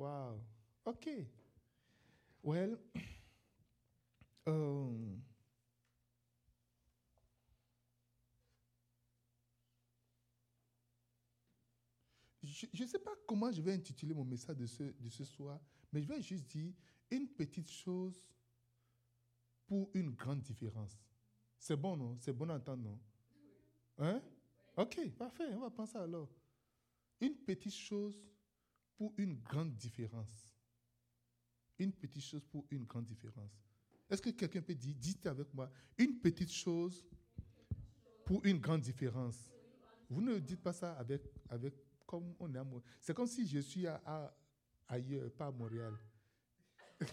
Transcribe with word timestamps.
Wow. 0.00 0.40
OK. 0.86 1.10
Well, 2.42 2.78
euh, 4.48 5.18
je 12.42 12.82
ne 12.82 12.86
sais 12.86 12.98
pas 12.98 13.10
comment 13.26 13.52
je 13.52 13.60
vais 13.60 13.74
intituler 13.74 14.14
mon 14.14 14.24
message 14.24 14.56
de 14.56 14.64
ce, 14.64 14.84
de 14.84 15.10
ce 15.10 15.22
soir, 15.22 15.60
mais 15.92 16.00
je 16.00 16.08
vais 16.08 16.22
juste 16.22 16.46
dire 16.46 16.72
une 17.10 17.28
petite 17.28 17.70
chose 17.70 18.26
pour 19.66 19.90
une 19.92 20.12
grande 20.12 20.40
différence. 20.40 20.98
C'est 21.58 21.76
bon, 21.76 21.98
non? 21.98 22.16
C'est 22.20 22.32
bon 22.32 22.48
à 22.48 22.54
entendre, 22.54 22.84
non? 22.84 22.98
Hein? 23.98 24.22
Ok, 24.78 25.10
parfait, 25.10 25.52
on 25.52 25.60
va 25.60 25.68
penser 25.68 25.98
alors. 25.98 26.30
Une 27.20 27.34
petite 27.36 27.74
chose 27.74 28.29
pour 29.00 29.14
une 29.16 29.40
grande 29.40 29.74
différence. 29.76 30.54
Une 31.78 31.90
petite 31.90 32.22
chose 32.22 32.44
pour 32.44 32.66
une 32.70 32.84
grande 32.84 33.06
différence. 33.06 33.50
Est-ce 34.10 34.20
que 34.20 34.28
quelqu'un 34.28 34.60
peut 34.60 34.74
dire, 34.74 34.94
dites 34.94 35.24
avec 35.26 35.54
moi, 35.54 35.70
une 35.96 36.18
petite 36.20 36.52
chose 36.52 37.02
pour 38.26 38.44
une 38.44 38.58
grande 38.58 38.82
différence? 38.82 39.50
Vous 40.10 40.20
ne 40.20 40.38
dites 40.38 40.60
pas 40.60 40.74
ça 40.74 40.92
avec, 40.98 41.22
avec 41.48 41.72
comme 42.04 42.34
on 42.38 42.54
est 42.54 42.58
à 42.58 42.66
C'est 43.00 43.14
comme 43.14 43.26
si 43.26 43.46
je 43.46 43.60
suis 43.60 43.86
à, 43.86 44.36
ailleurs, 44.86 45.32
pas 45.32 45.46
à 45.46 45.50
Montréal. 45.50 45.94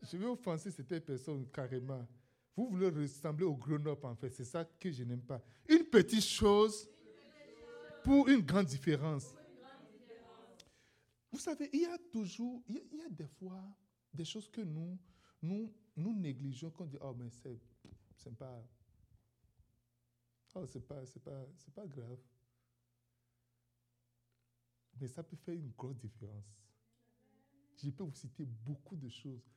je 0.00 0.16
vais 0.16 0.26
offenser 0.26 0.70
cette 0.70 1.04
personne 1.04 1.44
carrément. 1.50 2.06
Vous 2.54 2.68
voulez 2.68 2.88
ressembler 2.88 3.46
au 3.46 3.56
Grenoble, 3.56 4.06
en 4.06 4.14
fait. 4.14 4.30
C'est 4.30 4.44
ça 4.44 4.64
que 4.64 4.92
je 4.92 5.02
n'aime 5.02 5.22
pas. 5.22 5.42
Une 5.68 5.86
petite 5.86 6.22
chose 6.22 6.88
pour 8.04 8.28
une 8.28 8.42
grande 8.42 8.66
différence. 8.66 9.34
Vous 11.38 11.44
savez, 11.44 11.70
il 11.72 11.82
y 11.82 11.84
a 11.84 11.96
toujours, 12.10 12.64
il 12.66 12.74
y 12.98 13.00
a, 13.00 13.08
des 13.10 13.28
fois 13.28 13.62
des 14.12 14.24
choses 14.24 14.48
que 14.48 14.60
nous, 14.60 14.98
nous, 15.40 15.72
nous 15.94 16.12
négligeons, 16.12 16.72
qu'on 16.72 16.84
dit, 16.84 16.96
oh, 17.00 17.14
mais 17.14 17.30
c'est, 17.30 18.36
pas, 18.36 18.60
oh, 20.56 20.66
c'est 20.66 20.80
pas, 20.80 21.06
c'est 21.06 21.22
pas, 21.22 21.46
c'est 21.56 21.72
pas 21.72 21.86
grave. 21.86 22.18
Mais 25.00 25.06
ça 25.06 25.22
peut 25.22 25.36
faire 25.36 25.54
une 25.54 25.70
grosse 25.78 25.98
différence. 25.98 26.58
Je 27.84 27.90
peux 27.90 28.02
vous 28.02 28.10
citer 28.10 28.44
beaucoup 28.44 28.96
de 28.96 29.08
choses. 29.08 29.48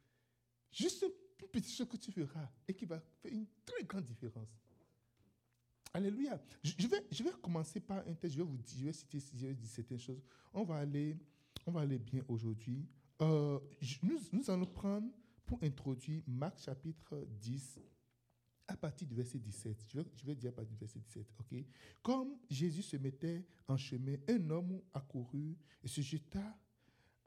Juste 0.72 1.02
une 1.02 1.48
petite 1.48 1.76
chose 1.76 1.90
que 1.90 1.98
tu 1.98 2.12
feras 2.12 2.48
et 2.68 2.76
qui 2.76 2.86
va 2.86 3.00
faire 3.00 3.34
une 3.34 3.48
très 3.66 3.84
grande 3.86 4.06
différence. 4.06 4.56
Alléluia. 5.96 6.40
Je 6.64 6.88
vais, 6.88 7.08
je 7.10 7.24
vais 7.24 7.32
commencer 7.42 7.80
par 7.80 8.08
un 8.08 8.14
texte. 8.14 8.38
Je 8.38 8.44
vais 8.44 8.48
vous 8.48 8.58
dire, 8.58 8.78
je 8.78 8.86
vais 8.86 8.94
citer 8.94 9.20
je 9.20 9.48
vais 9.48 9.54
dire 9.56 9.68
certaines 9.68 10.00
choses. 10.00 10.22
On 10.54 10.64
va 10.64 10.76
aller, 10.76 11.18
on 11.68 11.72
va 11.72 11.82
aller 11.82 12.00
bien 12.00 12.24
aujourd'hui. 12.28 12.88
Euh, 13.22 13.60
nous, 14.04 14.50
allons 14.50 14.66
prendre 14.66 15.08
pour 15.46 15.62
introduire 15.64 16.24
Marc 16.28 16.60
chapitre 16.60 17.28
10 17.40 17.80
à 18.68 18.78
partir 18.78 19.08
du 19.08 19.14
verset 19.14 19.38
17. 19.38 19.86
Je 19.88 20.00
vais, 20.00 20.06
je 20.16 20.26
vais, 20.26 20.36
dire 20.36 20.50
à 20.50 20.54
partir 20.54 20.72
du 20.72 20.80
verset 20.80 21.00
17, 21.00 21.28
ok? 21.40 21.64
Comme 22.02 22.38
Jésus 22.50 22.82
se 22.82 22.98
mettait 22.98 23.46
en 23.68 23.78
chemin, 23.78 24.16
un 24.28 24.50
homme 24.50 24.82
accourut 24.94 25.58
et 25.84 25.88
se 25.88 26.02
jeta 26.02 26.58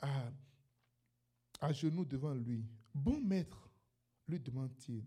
à, 0.01 1.73
genoux 1.73 2.05
devant 2.05 2.35
lui. 2.35 2.67
Bon 2.95 3.21
maître, 3.21 3.71
lui 4.29 4.41
demande-t-il, 4.41 5.05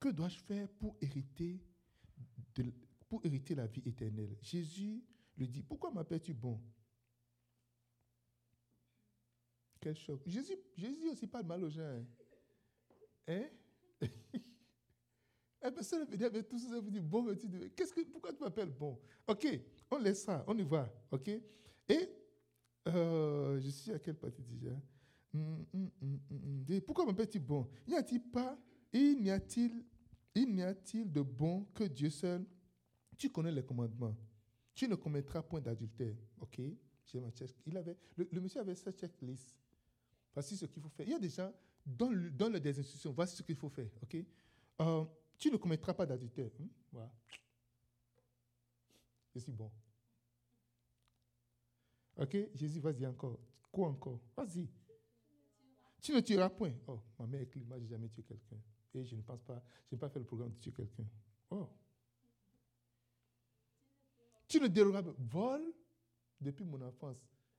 que 0.00 0.08
dois-je 0.08 0.38
faire 0.38 0.68
pour 0.68 0.96
hériter, 1.00 1.60
pour 3.08 3.24
hériter 3.24 3.54
la 3.54 3.66
vie 3.66 3.82
éternelle? 3.84 4.36
Jésus 4.42 5.02
lui 5.36 5.48
dit, 5.48 5.62
pourquoi 5.62 5.90
m'appelles-tu 5.90 6.34
bon? 6.34 6.60
Quel 9.80 9.96
choc. 9.96 10.20
Jésus, 10.26 10.56
Jésus 10.76 11.08
aussi 11.08 11.26
pas 11.26 11.42
de 11.42 11.48
mal 11.48 11.62
aux 11.62 11.70
gens. 11.70 12.04
Hein? 13.28 13.44
Et 15.60 15.70
personne 15.72 16.04
venir 16.04 16.26
avec 16.26 16.48
tout 16.48 16.58
ça, 16.58 16.78
vous 16.80 16.90
dit, 16.90 17.00
bon, 17.00 17.34
qu'est-ce 17.76 17.92
que, 17.92 18.02
pourquoi 18.02 18.32
tu 18.32 18.40
m'appelles 18.42 18.70
bon? 18.70 18.98
Ok, 19.26 19.46
on 19.90 19.98
laisse 19.98 20.22
ça, 20.22 20.44
on 20.46 20.56
y 20.56 20.62
va, 20.62 20.88
ok? 21.10 21.28
Et, 21.28 22.08
euh, 22.86 23.58
je 23.60 23.68
suis 23.68 23.90
à 23.90 23.98
quelle 23.98 24.14
partie 24.16 24.42
déjà? 24.42 24.70
Hum, 25.34 25.64
Pourquoi 26.86 27.04
m'appelles-tu 27.06 27.40
bon? 27.40 27.68
N'y 27.86 27.96
a-t-il 27.96 28.22
pas, 28.22 28.56
il 28.92 29.20
n'y 29.20 29.30
a-t-il, 29.30 29.84
il 30.34 30.54
n'y 30.54 30.62
a-t-il 30.62 31.10
de 31.10 31.22
bon 31.22 31.66
que 31.74 31.84
Dieu 31.84 32.10
seul? 32.10 32.46
Tu 33.16 33.28
connais 33.30 33.52
les 33.52 33.64
commandements. 33.64 34.16
Tu 34.74 34.86
ne 34.88 34.94
commettras 34.94 35.42
point 35.42 35.60
d'adultère, 35.60 36.14
ok? 36.40 36.60
Il 37.66 37.76
avait, 37.76 37.96
le, 38.16 38.40
monsieur 38.40 38.60
avait 38.60 38.74
sa 38.74 38.92
checklist. 38.92 39.54
Voici 40.38 40.56
ce 40.56 40.66
qu'il 40.66 40.80
faut 40.80 40.88
faire. 40.90 41.04
Il 41.04 41.10
y 41.10 41.14
a 41.16 41.18
des 41.18 41.30
gens, 41.30 41.52
dans 41.84 42.10
le, 42.10 42.30
dans 42.30 42.48
le 42.48 42.60
des 42.60 42.78
instructions, 42.78 43.10
voici 43.10 43.34
ce 43.34 43.42
qu'il 43.42 43.56
faut 43.56 43.68
faire, 43.68 43.90
euh, 44.80 45.04
tu 45.36 45.50
ne 45.50 45.56
commettras 45.56 45.94
pas 45.94 46.06
d'adultère. 46.06 46.52
Hmm? 46.60 46.68
Voilà. 46.92 47.12
Je 49.34 49.40
suis 49.40 49.50
bon. 49.50 49.68
Ok, 52.18 52.36
Jésus, 52.54 52.78
vas-y 52.78 53.04
encore. 53.04 53.36
Quoi 53.72 53.88
encore? 53.88 54.20
Vas-y. 54.36 54.68
Tu 56.00 56.12
ne 56.12 56.20
tueras 56.20 56.50
point. 56.50 56.72
Oh, 56.86 57.00
ma 57.18 57.26
mère 57.26 57.40
est 57.40 57.56
moi, 57.56 57.76
je 57.76 57.82
n'ai 57.82 57.88
jamais 57.88 58.08
tué 58.08 58.22
quelqu'un. 58.22 58.60
Et 58.94 59.04
je 59.04 59.16
ne 59.16 59.22
pense 59.22 59.42
pas, 59.42 59.60
je 59.90 59.96
n'ai 59.96 59.98
pas 59.98 60.08
fait 60.08 60.20
le 60.20 60.24
programme 60.24 60.52
de 60.52 60.60
tuer 60.60 60.70
quelqu'un. 60.70 61.04
Oh. 61.50 61.68
Tu 64.46 64.60
ne 64.60 64.68
dérogeras 64.68 65.02
pas. 65.02 65.14
Vol 65.18 65.64
depuis 66.40 66.64
mon 66.64 66.80
enfance. 66.82 67.18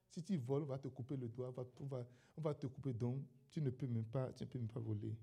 Si 0.10 0.24
tu 0.24 0.38
voles, 0.38 0.64
on 0.64 0.68
va 0.68 0.80
te 0.80 0.88
couper 0.88 1.16
le 1.16 1.28
doigt, 1.28 1.54
on 1.80 1.86
va, 1.86 2.06
on 2.38 2.42
va 2.42 2.54
te 2.56 2.68
couper 2.68 2.94
donc. 2.94 3.24
Tu 3.52 3.62
ne 3.62 3.70
peux 3.70 3.88
même 3.88 4.06
pas, 4.06 4.32
tu 4.34 4.44
ne 4.44 4.50
peux 4.50 4.60
même 4.60 4.68
pas 4.68 4.80
voler. 4.80 5.16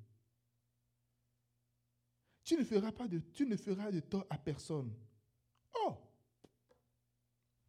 Tu 2.45 2.57
ne 2.57 2.63
feras 2.63 2.93
pas 2.93 3.09
de, 3.09 3.19
tu 3.19 3.47
ne 3.47 3.57
feras 3.57 3.91
de 3.91 4.01
tort 4.01 4.27
à 4.31 4.39
personne. 4.39 4.93
Oh! 5.75 5.97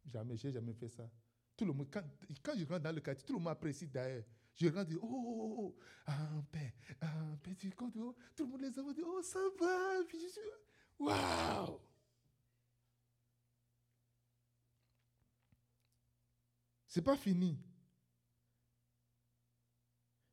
Jamais, 0.06 0.36
j'ai 0.36 0.52
jamais 0.52 0.72
fait 0.72 0.88
ça. 0.88 1.10
Tout 1.56 1.64
le 1.64 1.72
monde, 1.72 1.88
quand, 1.90 2.04
quand, 2.42 2.56
je 2.56 2.64
rentre 2.64 2.84
dans 2.84 2.94
le 2.94 3.00
quartier, 3.00 3.26
tout 3.26 3.32
le 3.32 3.40
monde 3.40 3.48
apprécie 3.48 3.88
d'ailleurs. 3.88 4.24
Je 4.54 4.68
rentre 4.68 4.92
oh, 5.02 5.08
oh, 5.10 5.74
oh, 5.76 6.10
un 6.10 6.42
père, 6.42 6.72
un 7.02 7.36
oh. 7.80 8.14
tout 8.36 8.44
le 8.44 8.50
monde 8.50 8.60
les 8.60 8.78
a 8.78 8.92
dit, 8.92 9.02
oh, 9.04 9.20
ça 9.22 9.40
va. 9.58 10.02
Je 10.12 10.16
suis, 10.16 10.40
waouh! 11.00 11.80
C'est 16.88 17.02
pas 17.02 17.16
fini. 17.16 17.56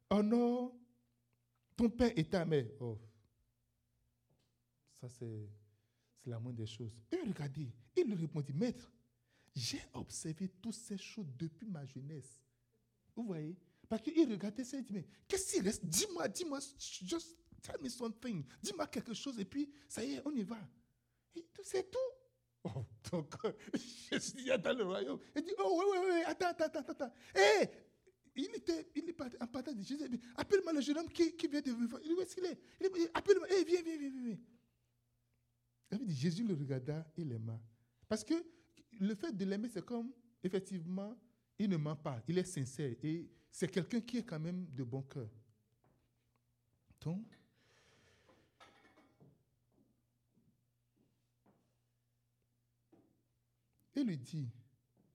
Oh 0.09 0.23
non, 0.23 0.73
ton 1.75 1.89
père 1.89 2.13
et 2.16 2.23
ta 2.23 2.45
mère. 2.45 2.67
Oh, 2.79 2.97
ça, 4.93 5.09
c'est 5.09 5.49
la 6.25 6.39
moindre 6.39 6.59
des 6.59 6.66
choses. 6.66 6.93
Et 7.11 7.17
regardez, 7.17 7.69
il 7.97 8.05
lui 8.05 8.16
répondit, 8.16 8.53
Maître, 8.53 8.89
j'ai 9.53 9.81
observé 9.93 10.47
toutes 10.61 10.75
ces 10.75 10.97
choses 10.97 11.27
depuis 11.38 11.67
ma 11.67 11.85
jeunesse. 11.85 12.41
Vous 13.16 13.25
voyez? 13.25 13.57
Parce 13.89 14.01
qu'il 14.01 14.31
regardait 14.31 14.63
ça 14.63 14.77
et 14.77 14.81
dit, 14.81 14.93
mais 14.93 15.05
qu'est-ce 15.27 15.53
qu'il 15.53 15.63
reste? 15.63 15.85
Dis-moi, 15.85 16.27
dis-moi, 16.29 16.59
just 16.79 17.37
tell 17.61 17.79
me 17.81 17.89
something. 17.89 18.45
Dis-moi 18.61 18.87
quelque 18.87 19.13
chose 19.13 19.37
et 19.39 19.45
puis, 19.45 19.69
ça 19.89 20.03
y 20.03 20.13
est, 20.13 20.22
on 20.25 20.31
y 20.31 20.43
va. 20.43 20.57
C'est 21.63 21.91
tout. 21.91 22.14
Oh, 22.65 22.83
donc, 23.11 23.33
je 23.73 24.17
suis 24.19 24.45
dans 24.45 24.77
le 24.77 24.83
royaume. 24.83 25.19
Il 25.35 25.43
dit, 25.43 25.51
oh, 25.59 25.79
oui, 25.79 25.85
oui, 25.91 26.07
oui, 26.13 26.21
attends, 26.25 26.47
attends, 26.47 26.65
attends, 26.65 26.91
attends. 26.91 27.13
Hé, 27.35 27.61
eh, 27.61 27.69
il 28.35 28.55
était, 28.55 28.89
il 28.95 29.09
est 29.09 29.21
en 29.41 29.47
partant 29.47 29.71
de 29.71 29.81
Jésus. 29.81 30.03
Appelle-moi 30.35 30.73
le 30.73 30.81
jeune 30.81 30.97
homme 30.97 31.09
qui, 31.09 31.35
qui 31.35 31.47
vient 31.47 31.61
de 31.61 31.71
vivre. 31.71 31.99
Il 32.03 32.09
dit, 32.09 32.13
où 32.13 32.21
est-ce 32.21 32.35
qu'il 32.35 32.45
est, 32.45 32.59
Appelle-moi, 33.13 33.47
hé, 33.49 33.61
eh, 33.61 33.63
viens, 33.63 33.81
viens, 33.83 33.97
viens, 33.97 34.11
viens. 34.23 34.37
Jésus 36.07 36.43
le 36.43 36.55
regarda 36.55 37.05
et 37.15 37.23
l'aima. 37.23 37.61
Parce 38.07 38.23
que 38.23 38.33
le 38.99 39.15
fait 39.15 39.31
de 39.31 39.45
l'aimer, 39.45 39.69
c'est 39.69 39.85
comme, 39.85 40.11
effectivement, 40.43 41.15
il 41.57 41.69
ne 41.69 41.78
ment 41.78 41.95
pas, 41.95 42.22
il 42.28 42.37
est 42.37 42.43
sincère 42.43 42.95
et 43.03 43.29
c'est 43.51 43.67
quelqu'un 43.69 44.01
qui 44.01 44.17
est 44.17 44.23
quand 44.23 44.40
même 44.40 44.66
de 44.73 44.84
bon 44.84 45.01
cœur. 45.03 45.29
Donc, 47.01 47.25
il 53.95 54.05
lui 54.05 54.17
dit, 54.17 54.49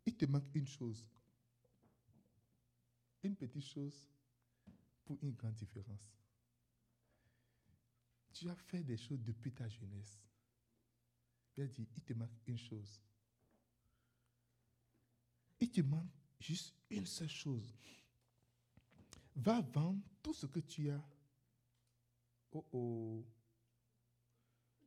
il 0.07 0.17
te 0.17 0.25
manque 0.25 0.55
une 0.55 0.67
chose, 0.67 1.07
une 3.23 3.37
petite 3.37 3.65
chose 3.65 4.09
pour 5.05 5.19
une 5.23 5.33
grande 5.33 5.55
différence. 5.55 6.17
Tu 8.33 8.49
as 8.49 8.55
fait 8.55 8.83
des 8.83 8.97
choses 8.97 9.23
depuis 9.23 9.53
ta 9.53 9.69
jeunesse. 9.69 10.19
Il 11.57 11.65
a 11.65 11.67
dit, 11.67 11.87
il 11.97 12.03
te 12.03 12.13
manque 12.15 12.31
une 12.47 12.57
chose. 12.57 13.01
Il 15.61 15.71
te 15.71 15.83
manque 15.83 16.11
juste 16.39 16.75
une 16.89 17.07
seule 17.07 17.29
chose. 17.29 17.75
Va 19.37 19.61
vendre 19.61 20.01
tout 20.23 20.33
ce 20.33 20.47
que 20.47 20.61
tu 20.61 20.91
as. 20.91 21.05
Oh 22.53 22.65
oh. 22.73 23.27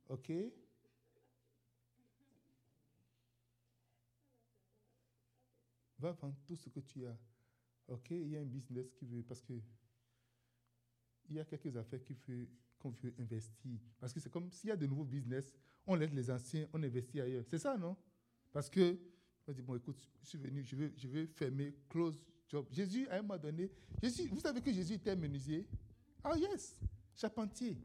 OK? 0.08 0.32
Va 6.04 6.12
vendre 6.12 6.36
tout 6.44 6.54
ce 6.54 6.68
que 6.68 6.80
tu 6.80 7.06
as. 7.06 7.16
OK, 7.88 8.10
il 8.10 8.28
y 8.28 8.36
a 8.36 8.40
un 8.40 8.44
business 8.44 8.92
qui 8.92 9.06
veut, 9.06 9.22
parce 9.22 9.40
que 9.40 9.54
il 11.30 11.36
y 11.36 11.40
a 11.40 11.46
quelques 11.46 11.74
affaires 11.78 12.04
qui 12.04 12.12
veut, 12.28 12.46
qu'on 12.78 12.90
veut 12.90 13.14
investir. 13.18 13.80
Parce 13.98 14.12
que 14.12 14.20
c'est 14.20 14.28
comme 14.28 14.50
s'il 14.52 14.68
y 14.68 14.72
a 14.72 14.76
de 14.76 14.86
nouveaux 14.86 15.06
business, 15.06 15.50
on 15.86 15.94
laisse 15.94 16.12
les 16.12 16.30
anciens, 16.30 16.68
on 16.74 16.82
investit 16.82 17.22
ailleurs. 17.22 17.44
C'est 17.48 17.56
ça, 17.56 17.78
non? 17.78 17.96
Parce 18.52 18.68
que, 18.68 18.98
on 19.46 19.52
dit, 19.52 19.62
bon, 19.62 19.76
écoute, 19.76 20.06
je 20.20 20.28
suis 20.28 20.36
venu, 20.36 20.62
je 20.62 20.76
veux, 20.76 20.92
je 20.94 21.08
veux 21.08 21.26
fermer, 21.26 21.74
close 21.88 22.20
job. 22.50 22.66
Jésus, 22.70 23.08
à 23.08 23.14
un 23.14 23.22
moment 23.22 23.38
donné, 23.38 23.70
Jésus, 24.02 24.28
vous 24.28 24.40
savez 24.40 24.60
que 24.60 24.74
Jésus 24.74 24.92
était 24.92 25.16
menuisier? 25.16 25.66
Ah, 26.22 26.36
yes, 26.36 26.76
charpentier. 27.16 27.78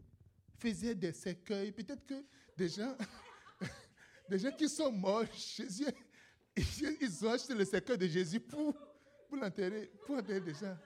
Faisait 0.57 0.94
des 0.94 1.13
cercueils. 1.13 1.71
Peut-être 1.71 2.06
que 2.06 2.25
des 2.57 2.68
gens, 2.68 2.98
des 4.30 4.39
gens 4.39 4.51
qui 4.51 4.68
sont 4.68 4.92
morts, 4.92 5.24
Jésus, 5.56 5.86
ils 7.01 7.25
ont 7.25 7.31
acheté 7.31 7.53
le 7.53 7.65
cercueil 7.65 7.97
de 7.97 8.07
Jésus 8.07 8.39
pour, 8.39 8.73
pour 9.27 9.38
l'enterrer, 9.38 9.91
pour 10.06 10.17
enterrer 10.17 10.41
des 10.41 10.53
gens. 10.56 10.77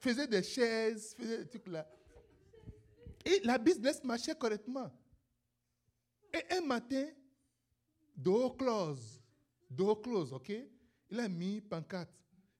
faisait 0.00 0.26
des 0.26 0.42
chaises, 0.42 1.14
faisait 1.14 1.38
des 1.38 1.48
trucs 1.48 1.66
là. 1.68 1.88
Et 3.24 3.40
la 3.44 3.58
business 3.58 4.02
marchait 4.04 4.34
correctement. 4.34 4.90
Et 6.32 6.54
un 6.56 6.60
matin, 6.60 7.06
door 8.16 8.56
close, 8.56 9.20
door 9.70 10.02
close, 10.02 10.32
ok? 10.32 10.52
Il 11.10 11.20
a 11.20 11.28
mis 11.28 11.60
pancarte, 11.60 12.10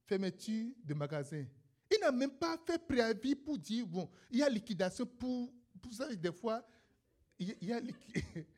fermeture 0.06 0.72
de 0.84 0.94
magasin. 0.94 1.44
Il 1.90 1.98
n'a 2.00 2.12
même 2.12 2.30
pas 2.30 2.56
fait 2.64 2.78
préavis 2.78 3.34
pour 3.34 3.58
dire, 3.58 3.86
bon, 3.86 4.08
il 4.30 4.38
y 4.38 4.42
a 4.42 4.48
liquidation 4.48 5.04
pour, 5.04 5.52
pour 5.82 5.92
ça, 5.92 6.14
des 6.14 6.32
fois, 6.32 6.64
il 7.38 7.56
y 7.60 7.72
a 7.72 7.80
liquidation 7.80 8.44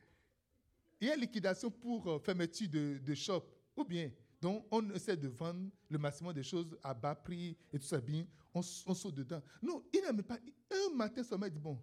pour 1.81 2.07
euh, 2.07 2.19
fermeture 2.19 2.69
de, 2.69 2.97
de 2.97 3.13
shop. 3.13 3.43
Ou 3.75 3.83
bien, 3.83 4.11
donc 4.41 4.65
on 4.71 4.89
essaie 4.91 5.17
de 5.17 5.27
vendre 5.27 5.69
le 5.89 5.97
maximum 5.97 6.33
de 6.33 6.41
choses 6.41 6.77
à 6.83 6.93
bas 6.93 7.15
prix 7.15 7.57
et 7.73 7.79
tout 7.79 7.85
ça 7.85 7.99
bien, 7.99 8.25
on, 8.53 8.61
on 8.85 8.93
saute 8.93 9.15
dedans. 9.15 9.41
Non, 9.61 9.83
il 9.93 10.01
n'a 10.01 10.11
même 10.11 10.23
pas. 10.23 10.37
Un 10.71 10.95
matin 10.95 11.23
seulement, 11.23 11.45
il 11.45 11.51
dit 11.51 11.59
Bon, 11.59 11.81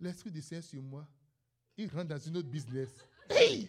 l'Esprit 0.00 0.30
du 0.30 0.42
Seigneur 0.42 0.64
sur 0.64 0.82
moi, 0.82 1.06
il 1.76 1.88
rentre 1.90 2.08
dans 2.08 2.18
une 2.18 2.36
autre 2.36 2.48
business. 2.48 2.90
Hey! 3.30 3.68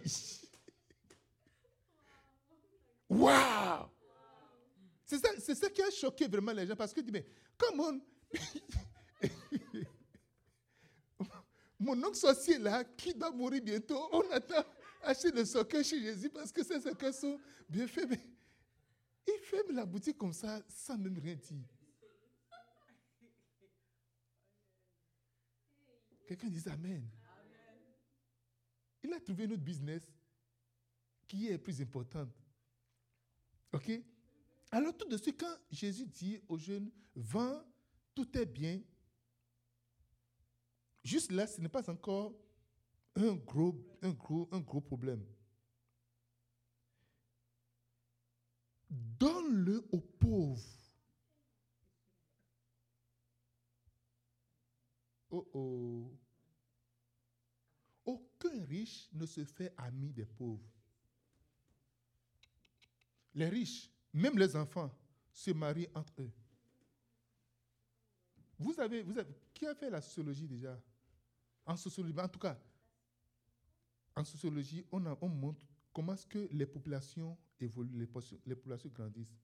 Waouh! 3.09 3.89
C'est 5.05 5.17
ça, 5.17 5.55
ça 5.55 5.69
qui 5.69 5.81
a 5.81 5.89
choqué 5.89 6.27
vraiment 6.27 6.51
les 6.51 6.67
gens 6.67 6.75
parce 6.75 6.93
que, 6.93 7.01
mais 7.11 7.25
comment 7.57 7.99
Mon 11.79 12.03
oncle 12.03 12.15
sorcier 12.15 12.57
là, 12.57 12.83
qui 12.83 13.13
doit 13.13 13.31
mourir 13.31 13.61
bientôt, 13.61 14.09
on 14.11 14.29
attend 14.31 14.65
acheter 15.01 15.31
le 15.31 15.45
socle 15.45 15.83
chez 15.83 16.01
Jésus 16.01 16.29
parce 16.29 16.51
que 16.51 16.63
ces 16.63 16.81
sockets 16.81 17.13
sont 17.13 17.39
bien 17.69 17.87
faits. 17.87 18.09
Mais 18.09 18.19
il 19.27 19.39
ferme 19.43 19.71
la 19.71 19.85
boutique 19.85 20.17
comme 20.17 20.33
ça 20.33 20.61
sans 20.67 20.97
même 20.97 21.17
rien 21.17 21.35
dire. 21.35 21.57
Quelqu'un 26.27 26.47
dit 26.47 26.69
Amen. 26.69 27.07
Il 29.01 29.13
a 29.13 29.19
trouvé 29.19 29.47
notre 29.47 29.63
business 29.63 30.03
qui 31.27 31.47
est 31.47 31.57
plus 31.57 31.81
importante. 31.81 32.29
OK? 33.71 33.89
Alors 34.71 34.95
tout 34.95 35.07
de 35.07 35.17
suite, 35.17 35.39
quand 35.39 35.55
Jésus 35.71 36.05
dit 36.05 36.39
aux 36.47 36.57
jeunes, 36.57 36.91
vends, 37.15 37.63
tout 38.13 38.37
est 38.37 38.45
bien, 38.45 38.81
juste 41.03 41.31
là, 41.31 41.47
ce 41.47 41.61
n'est 41.61 41.69
pas 41.69 41.89
encore 41.89 42.33
un 43.15 43.35
gros, 43.35 43.75
un 44.01 44.11
gros, 44.11 44.47
un 44.51 44.59
gros 44.59 44.81
problème. 44.81 45.25
Donne-le 48.89 49.87
aux 49.91 50.01
pauvres. 50.01 50.79
Oh 55.31 55.47
oh. 55.53 56.17
Aucun 58.05 58.63
riche 58.65 59.09
ne 59.13 59.25
se 59.25 59.43
fait 59.43 59.73
ami 59.77 60.11
des 60.11 60.25
pauvres. 60.25 60.63
Les 63.35 63.47
riches, 63.47 63.91
même 64.11 64.37
les 64.39 64.55
enfants, 64.55 64.91
se 65.31 65.51
marient 65.51 65.89
entre 65.93 66.21
eux. 66.21 66.31
Vous 68.59 68.77
avez, 68.79 69.01
vous 69.03 69.17
avez, 69.17 69.33
qui 69.53 69.65
a 69.65 69.73
fait 69.73 69.89
la 69.89 70.01
sociologie 70.01 70.47
déjà? 70.47 70.77
En 71.65 71.77
sociologie, 71.77 72.19
en 72.19 72.27
tout 72.27 72.39
cas, 72.39 72.59
en 74.15 74.25
sociologie, 74.25 74.85
on, 74.91 75.03
on 75.21 75.29
montre 75.29 75.65
comment 75.93 76.13
est-ce 76.13 76.27
que 76.27 76.49
les 76.51 76.65
populations 76.65 77.37
évoluent, 77.59 77.99
les, 78.45 78.55
populations 78.55 78.89
grandissent. 78.89 79.37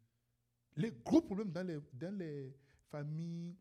Les 0.75 0.91
gros 0.91 1.21
problèmes 1.21 1.51
dans 1.51 2.17
les, 2.17 2.53
familles 2.89 3.55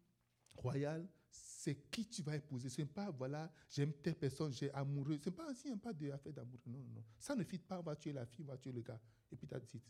royales, 0.54 1.08
c'est 1.30 1.90
qui 1.90 2.06
tu 2.06 2.22
vas 2.22 2.36
épouser. 2.36 2.68
Ce 2.68 2.80
n'est 2.80 2.86
pas, 2.86 3.10
voilà, 3.10 3.50
j'aime 3.70 3.92
telle 3.92 4.14
personne, 4.16 4.52
j'ai 4.52 4.72
amoureux. 4.72 5.18
Ce 5.22 5.30
n'est 5.30 5.36
pas 5.36 5.50
ainsi, 5.50 5.74
pas 5.76 5.92
d'affaire 5.92 6.32
d'amour. 6.32 6.60
Non, 6.66 6.78
non, 6.78 6.90
non. 6.96 7.04
Ça 7.18 7.34
ne 7.34 7.42
fit 7.44 7.58
pas, 7.58 7.80
on 7.80 7.82
va 7.82 7.96
tuer 7.96 8.12
la 8.12 8.26
fille, 8.26 8.44
on 8.44 8.52
va 8.52 8.58
tuer 8.58 8.72
le 8.72 8.82
gars. 8.82 9.00
Et 9.32 9.36
puis, 9.36 9.46
tu 9.46 9.54
as 9.54 9.60
dit. 9.60 9.82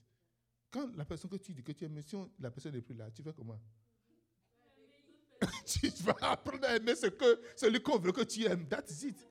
Quand 0.71 0.95
la 0.97 1.05
personne 1.05 1.31
que 1.31 1.37
tu 1.37 1.53
dis 1.53 1.63
que 1.63 1.73
tu 1.73 1.85
aimes, 1.85 2.01
si 2.03 2.17
la 2.39 2.51
personne 2.51 2.73
n'est 2.73 2.83
plus 2.83 2.95
là, 2.95 3.11
tu 3.11 3.23
fais 3.23 3.33
comment? 3.33 3.61
Tu 5.67 5.89
vas 6.03 6.17
apprendre 6.21 6.65
à 6.67 6.77
aimer 6.77 6.95
ce 6.95 7.07
que, 7.07 7.41
celui 7.57 7.81
qu'on 7.81 7.99
veut 7.99 8.13
que 8.13 8.23
tu 8.23 8.45
aimes. 8.45 8.67
That's 8.69 9.03
it. 9.03 9.27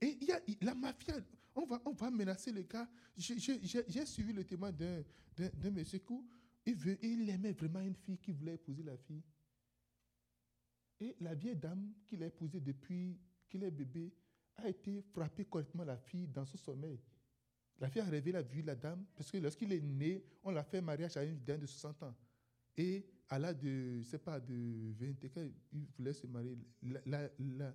Et 0.00 0.18
il 0.20 0.28
y 0.28 0.32
a 0.32 0.40
la 0.60 0.74
mafia, 0.74 1.14
on 1.54 1.66
va, 1.66 1.80
on 1.84 1.92
va 1.92 2.10
menacer 2.10 2.52
le 2.52 2.62
gars. 2.62 2.88
J'ai 3.16 4.06
suivi 4.06 4.32
le 4.32 4.44
témoin 4.44 4.72
d'un 4.72 5.70
monsieur 5.70 5.98
qui 5.98 6.14
il, 6.66 6.74
veut, 6.74 6.98
il 7.02 7.28
aimait 7.30 7.52
vraiment 7.52 7.80
une 7.80 7.94
fille 7.94 8.18
qui 8.18 8.32
voulait 8.32 8.54
épouser 8.54 8.82
la 8.82 8.96
fille. 8.96 9.22
Et 11.00 11.16
la 11.20 11.34
vieille 11.34 11.56
dame 11.56 11.92
qu'il 12.06 12.22
a 12.22 12.26
épousée 12.26 12.60
depuis 12.60 13.18
qu'il 13.48 13.62
est 13.64 13.70
bébé 13.70 14.12
a 14.56 14.68
été 14.68 15.02
frappée 15.12 15.44
correctement 15.44 15.84
la 15.84 15.96
fille 15.96 16.28
dans 16.28 16.44
son 16.46 16.56
sommeil. 16.56 17.00
La 17.80 17.88
fille 17.88 18.00
a 18.00 18.04
rêvé, 18.04 18.30
elle 18.30 18.36
a 18.36 18.42
vu 18.42 18.62
la 18.62 18.76
dame, 18.76 19.04
parce 19.16 19.30
que 19.30 19.38
lorsqu'il 19.38 19.72
est 19.72 19.80
né, 19.80 20.24
on 20.44 20.50
l'a 20.50 20.62
fait 20.62 20.80
mariage 20.80 21.16
à 21.16 21.24
une 21.24 21.40
dame 21.40 21.60
de 21.60 21.66
60 21.66 22.02
ans. 22.04 22.14
Et 22.76 23.04
à 23.28 23.38
l'âge 23.38 23.58
de, 23.58 24.00
je 24.00 24.04
sais 24.04 24.18
pas, 24.18 24.40
de 24.40 24.92
20 24.98 25.24
ans, 25.24 25.50
il 25.72 25.86
voulait 25.96 26.12
se 26.12 26.26
marier. 26.26 26.58
La, 26.82 27.30
la, 27.38 27.74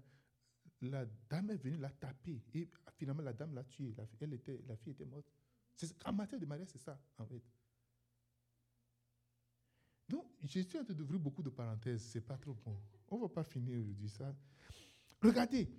la 0.81 1.05
dame 1.29 1.51
est 1.51 1.57
venue 1.57 1.77
la 1.77 1.89
taper 1.89 2.41
et 2.53 2.69
finalement 2.97 3.23
la 3.23 3.33
dame 3.33 3.53
l'a 3.53 3.63
tuée. 3.63 3.93
La, 3.97 4.05
fille 4.05 4.91
était 4.91 5.05
morte. 5.05 5.25
En 6.05 6.13
matière 6.13 6.39
de 6.39 6.45
mariage, 6.45 6.69
c'est 6.71 6.81
ça, 6.81 6.99
en 7.17 7.25
fait. 7.25 7.41
Donc, 10.07 10.25
je 10.41 10.59
suis 10.61 10.77
en 10.79 10.83
train 10.83 10.93
d'ouvrir 10.93 11.19
beaucoup 11.19 11.43
de 11.43 11.49
parenthèses, 11.49 12.01
c'est 12.01 12.21
pas 12.21 12.37
trop 12.37 12.53
bon. 12.53 12.81
On 13.09 13.19
va 13.19 13.29
pas 13.29 13.43
finir 13.43 13.79
aujourd'hui 13.79 14.09
ça. 14.09 14.35
Regardez, 15.21 15.69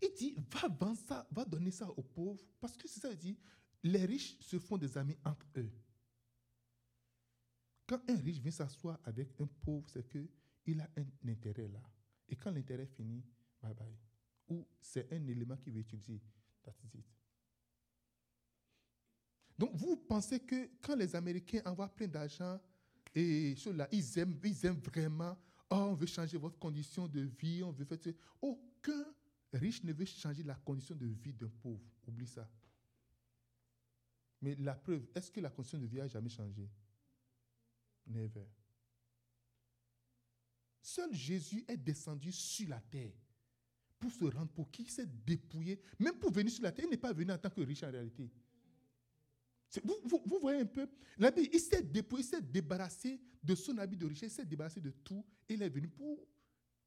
il 0.00 0.12
dit, 0.14 0.36
va 0.50 0.68
vendre 0.68 0.98
ça, 0.98 1.26
va 1.30 1.44
donner 1.44 1.70
ça 1.70 1.88
aux 1.90 2.02
pauvres, 2.02 2.42
parce 2.60 2.76
que 2.76 2.88
c'est 2.88 3.00
ça, 3.00 3.10
il 3.10 3.18
dit, 3.18 3.38
les 3.84 4.04
riches 4.04 4.38
se 4.40 4.58
font 4.58 4.78
des 4.78 4.96
amis 4.98 5.16
entre 5.24 5.46
eux. 5.56 5.70
Quand 7.92 8.00
un 8.08 8.16
riche 8.16 8.38
vient 8.38 8.50
s'asseoir 8.50 8.98
avec 9.04 9.38
un 9.38 9.46
pauvre, 9.46 9.86
c'est 9.90 10.08
qu'il 10.08 10.80
a 10.80 10.88
un 10.96 11.28
intérêt 11.28 11.68
là. 11.68 11.82
Et 12.26 12.36
quand 12.36 12.50
l'intérêt 12.50 12.86
finit, 12.86 13.22
bye 13.60 13.74
bye 13.74 13.94
ou 14.48 14.66
c'est 14.80 15.12
un 15.12 15.26
élément 15.26 15.58
qui 15.58 15.68
veut 15.68 15.80
utiliser. 15.80 16.18
Donc, 19.58 19.74
vous 19.74 19.94
pensez 19.96 20.40
que 20.40 20.70
quand 20.80 20.96
les 20.96 21.14
Américains 21.14 21.60
envoient 21.66 21.94
plein 21.94 22.08
d'argent 22.08 22.58
et 23.14 23.54
ceux-là, 23.56 23.86
ils 23.92 24.18
aiment, 24.18 24.40
ils 24.42 24.64
aiment 24.64 24.80
vraiment, 24.80 25.36
oh, 25.68 25.88
on 25.90 25.94
veut 25.94 26.06
changer 26.06 26.38
votre 26.38 26.58
condition 26.58 27.06
de 27.06 27.20
vie, 27.20 27.62
on 27.62 27.72
veut 27.72 27.84
faire. 27.84 28.14
Aucun 28.40 29.04
riche 29.52 29.84
ne 29.84 29.92
veut 29.92 30.06
changer 30.06 30.42
la 30.44 30.54
condition 30.54 30.94
de 30.94 31.04
vie 31.04 31.34
d'un 31.34 31.50
pauvre. 31.60 31.84
Oublie 32.06 32.26
ça. 32.26 32.48
Mais 34.40 34.54
la 34.54 34.76
preuve, 34.76 35.06
est-ce 35.14 35.30
que 35.30 35.40
la 35.40 35.50
condition 35.50 35.76
de 35.76 35.84
vie 35.84 36.00
a 36.00 36.08
jamais 36.08 36.30
changé? 36.30 36.70
Never. 38.06 38.46
Seul 40.80 41.14
Jésus 41.14 41.64
est 41.68 41.76
descendu 41.76 42.32
sur 42.32 42.68
la 42.68 42.80
terre 42.80 43.12
pour 43.98 44.10
se 44.10 44.24
rendre, 44.24 44.50
pour 44.50 44.70
qui 44.70 44.84
s'est 44.86 45.06
dépouillé, 45.06 45.80
même 45.98 46.18
pour 46.18 46.32
venir 46.32 46.52
sur 46.52 46.64
la 46.64 46.72
terre, 46.72 46.86
il 46.86 46.90
n'est 46.90 46.96
pas 46.96 47.12
venu 47.12 47.30
en 47.30 47.38
tant 47.38 47.50
que 47.50 47.60
riche 47.60 47.84
en 47.84 47.90
réalité. 47.90 48.28
Vous, 49.84 50.22
vous, 50.26 50.38
voyez 50.40 50.60
un 50.60 50.66
peu, 50.66 50.86
il 51.18 51.60
s'est 51.60 51.82
dépouillé, 51.82 52.24
il 52.24 52.26
s'est 52.26 52.42
débarrassé 52.42 53.20
de 53.42 53.54
son 53.54 53.78
habit 53.78 53.96
de 53.96 54.06
richesse, 54.06 54.32
il 54.32 54.36
s'est 54.36 54.44
débarrassé 54.44 54.80
de 54.80 54.90
tout, 54.90 55.24
et 55.48 55.54
il 55.54 55.62
est 55.62 55.68
venu 55.68 55.88
pour 55.88 56.26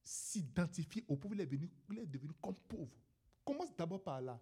s'identifier 0.04 1.04
au 1.08 1.16
pauvre, 1.16 1.34
il 1.36 1.42
est, 1.42 1.46
venu, 1.46 1.72
il 1.90 2.00
est 2.00 2.06
devenu 2.06 2.34
comme 2.42 2.56
pauvre. 2.68 2.92
Commence 3.44 3.76
d'abord 3.76 4.04
par 4.04 4.22
là. 4.22 4.40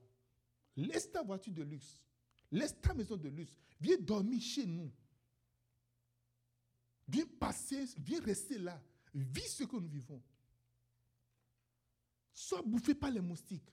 Laisse 0.75 1.09
ta 1.11 1.23
voiture 1.23 1.53
de 1.53 1.63
luxe, 1.63 2.01
laisse 2.51 2.75
ta 2.81 2.93
maison 2.93 3.15
de 3.15 3.29
luxe, 3.29 3.55
viens 3.79 3.97
dormir 3.97 4.41
chez 4.41 4.65
nous. 4.65 4.91
Viens 7.07 7.25
passer, 7.39 7.85
viens 7.97 8.21
rester 8.21 8.57
là. 8.57 8.81
Vis 9.13 9.55
ce 9.55 9.63
que 9.63 9.75
nous 9.75 9.87
vivons. 9.87 10.21
Sois 12.33 12.61
bouffé 12.61 12.95
par 12.95 13.11
les 13.11 13.21
moustiques. 13.21 13.71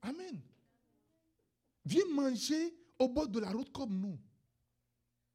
Amen. 0.00 0.40
Viens 1.84 2.06
manger 2.12 2.74
au 2.98 3.08
bord 3.08 3.28
de 3.28 3.40
la 3.40 3.50
route 3.50 3.72
comme 3.72 3.98
nous. 3.98 4.18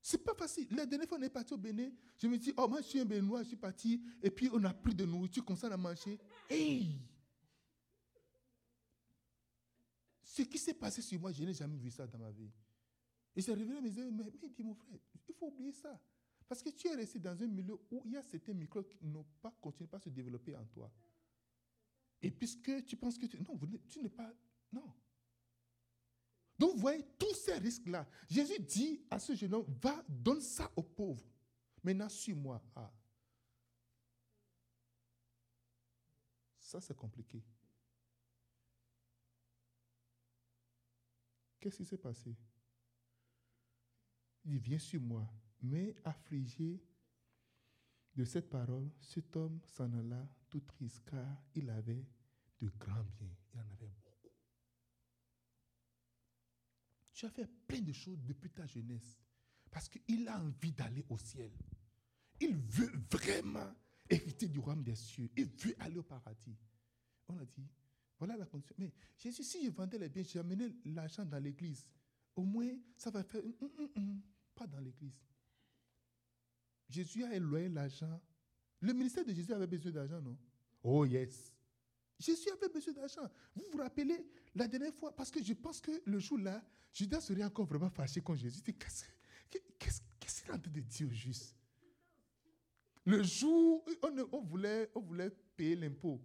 C'est 0.01 0.23
pas 0.23 0.33
facile. 0.33 0.67
La 0.71 0.85
dernière 0.85 1.07
fois, 1.07 1.17
on 1.17 1.21
est 1.21 1.29
parti 1.29 1.53
au 1.53 1.57
Bénin. 1.57 1.89
Je 2.17 2.27
me 2.27 2.37
dis, 2.37 2.53
oh, 2.55 2.67
moi, 2.67 2.81
je 2.81 2.87
suis 2.87 2.99
un 2.99 3.05
Béninois, 3.05 3.43
je 3.43 3.49
suis 3.49 3.57
parti. 3.57 4.01
Et 4.23 4.31
puis, 4.31 4.49
on 4.53 4.63
a 4.63 4.73
pris 4.73 4.95
de 4.95 5.05
nourriture 5.05 5.43
comme 5.43 5.57
ça, 5.57 5.67
on 5.67 5.71
a 5.71 5.77
mangé. 5.77 6.17
Hey! 6.49 6.97
Ce 10.23 10.43
qui 10.43 10.57
s'est 10.57 10.73
passé 10.73 11.01
sur 11.01 11.19
moi, 11.19 11.31
je 11.31 11.43
n'ai 11.43 11.53
jamais 11.53 11.77
vu 11.77 11.91
ça 11.91 12.07
dans 12.07 12.19
ma 12.19 12.31
vie. 12.31 12.49
Et 13.37 13.41
j'ai 13.41 13.53
révélé 13.53 13.79
mes 13.79 13.99
amis, 13.99 14.11
mais, 14.11 14.23
mais 14.41 14.49
dis 14.49 14.63
mon 14.63 14.73
frère, 14.73 14.97
il 15.29 15.35
faut 15.35 15.45
oublier 15.45 15.71
ça. 15.71 16.01
Parce 16.47 16.63
que 16.63 16.71
tu 16.71 16.87
es 16.87 16.95
resté 16.95 17.19
dans 17.19 17.39
un 17.39 17.45
milieu 17.45 17.77
où 17.91 18.01
il 18.03 18.13
y 18.13 18.17
a 18.17 18.23
certains 18.23 18.53
microbes 18.53 18.87
qui 18.87 19.05
n'ont 19.05 19.27
pas 19.39 19.51
continué 19.61 19.87
à 19.93 19.99
se 19.99 20.09
développer 20.09 20.55
en 20.55 20.65
toi. 20.65 20.91
Et 22.19 22.31
puisque 22.31 22.83
tu 22.85 22.97
penses 22.97 23.15
que 23.15 23.27
tu, 23.27 23.37
non, 23.39 23.59
tu 23.87 24.01
n'es 24.01 24.09
pas, 24.09 24.33
non. 24.71 24.91
Donc, 26.57 26.73
vous 26.73 26.79
voyez, 26.79 27.05
tous 27.19 27.35
ces 27.35 27.59
risques-là, 27.59 28.09
Jésus 28.27 28.59
dit 28.59 29.05
à 29.11 29.19
ce 29.19 29.35
jeune 29.35 29.53
homme, 29.53 29.71
va, 29.83 30.03
donne 30.09 30.41
ça 30.41 30.71
aux 30.75 30.81
pauvres. 30.81 31.29
Maintenant, 31.83 32.09
suis-moi. 32.09 32.59
Ah. 32.75 32.91
Ça, 36.57 36.81
c'est 36.81 36.97
compliqué. 36.97 37.43
Qu'est-ce 41.59 41.77
qui 41.77 41.85
s'est 41.85 41.99
passé? 41.99 42.35
Il 44.47 44.53
dit, 44.53 44.69
viens 44.69 44.79
sur 44.79 45.01
moi. 45.01 45.27
Mais 45.61 45.93
affligé 46.05 46.81
de 48.15 48.23
cette 48.23 48.49
parole, 48.49 48.89
cet 49.01 49.35
homme 49.35 49.59
s'en 49.65 49.91
alla 49.93 50.27
tout 50.49 50.61
triste 50.61 51.03
car 51.05 51.43
il 51.53 51.69
avait 51.69 52.05
de 52.59 52.69
grands 52.79 53.03
biens. 53.03 53.35
Il 53.53 53.59
en 53.59 53.69
avait 53.73 53.89
beaucoup. 54.03 54.29
Tu 57.11 57.25
as 57.25 57.29
fait 57.29 57.47
plein 57.67 57.81
de 57.81 57.91
choses 57.91 58.23
depuis 58.23 58.49
ta 58.49 58.65
jeunesse 58.65 59.19
parce 59.69 59.89
qu'il 59.89 60.27
a 60.29 60.39
envie 60.39 60.71
d'aller 60.71 61.05
au 61.09 61.17
ciel. 61.17 61.51
Il 62.39 62.55
veut 62.55 62.91
vraiment 63.11 63.73
hériter 64.09 64.47
du 64.47 64.59
royaume 64.59 64.83
des 64.83 64.95
cieux. 64.95 65.29
Il 65.35 65.45
veut 65.45 65.75
aller 65.79 65.97
au 65.97 66.03
paradis. 66.03 66.57
On 67.27 67.37
a 67.37 67.45
dit, 67.45 67.67
voilà 68.17 68.37
la 68.37 68.45
condition. 68.45 68.75
Mais 68.77 68.93
Jésus, 69.17 69.43
si 69.43 69.65
je 69.65 69.71
vendais 69.71 69.97
les 69.97 70.07
biens, 70.07 70.23
j'amenais 70.23 70.69
l'argent 70.85 71.25
dans 71.25 71.39
l'église. 71.39 71.85
Au 72.35 72.43
moins, 72.43 72.71
ça 72.95 73.09
va 73.09 73.23
faire... 73.23 73.41
Hum, 73.95 74.21
pas 74.57 74.67
dans 74.67 74.79
l'église. 74.79 75.21
Jésus 76.89 77.23
a 77.23 77.35
éloigné 77.35 77.69
l'argent. 77.69 78.19
Le 78.81 78.93
ministère 78.93 79.23
de 79.23 79.33
Jésus 79.33 79.53
avait 79.53 79.67
besoin 79.67 79.91
d'argent, 79.91 80.21
non? 80.21 80.37
Oh 80.83 81.05
yes. 81.05 81.53
Jésus 82.19 82.49
avait 82.49 82.69
besoin 82.69 82.93
d'argent. 82.93 83.29
Vous 83.55 83.63
vous 83.71 83.77
rappelez 83.77 84.25
la 84.55 84.67
dernière 84.67 84.93
fois, 84.93 85.15
parce 85.15 85.29
que 85.29 85.43
je 85.43 85.53
pense 85.53 85.79
que 85.79 85.91
le 86.05 86.19
jour-là, 86.19 86.63
Judas 86.91 87.21
serait 87.21 87.43
encore 87.43 87.65
vraiment 87.65 87.89
fâché 87.89 88.21
quand 88.21 88.35
Jésus 88.35 88.61
dit 88.61 88.73
Qu'est-ce 88.73 90.01
qu'il 90.19 90.49
est 90.49 90.53
en 90.53 90.59
train 90.59 90.71
de 90.71 90.79
dire 90.79 91.11
juste? 91.11 91.55
Le 93.05 93.23
jour 93.23 93.85
où 93.87 94.07
on, 94.31 94.41
voulait, 94.41 94.89
on 94.95 95.01
voulait 95.01 95.29
payer 95.55 95.75
l'impôt, 95.75 96.21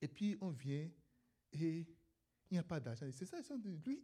et 0.00 0.08
puis 0.08 0.36
on 0.40 0.50
vient 0.50 0.88
et 1.52 1.86
il 2.50 2.52
n'y 2.52 2.58
a 2.58 2.62
pas 2.62 2.78
d'argent. 2.78 3.06
C'est 3.10 3.24
ça, 3.24 3.38
lui, 3.84 4.02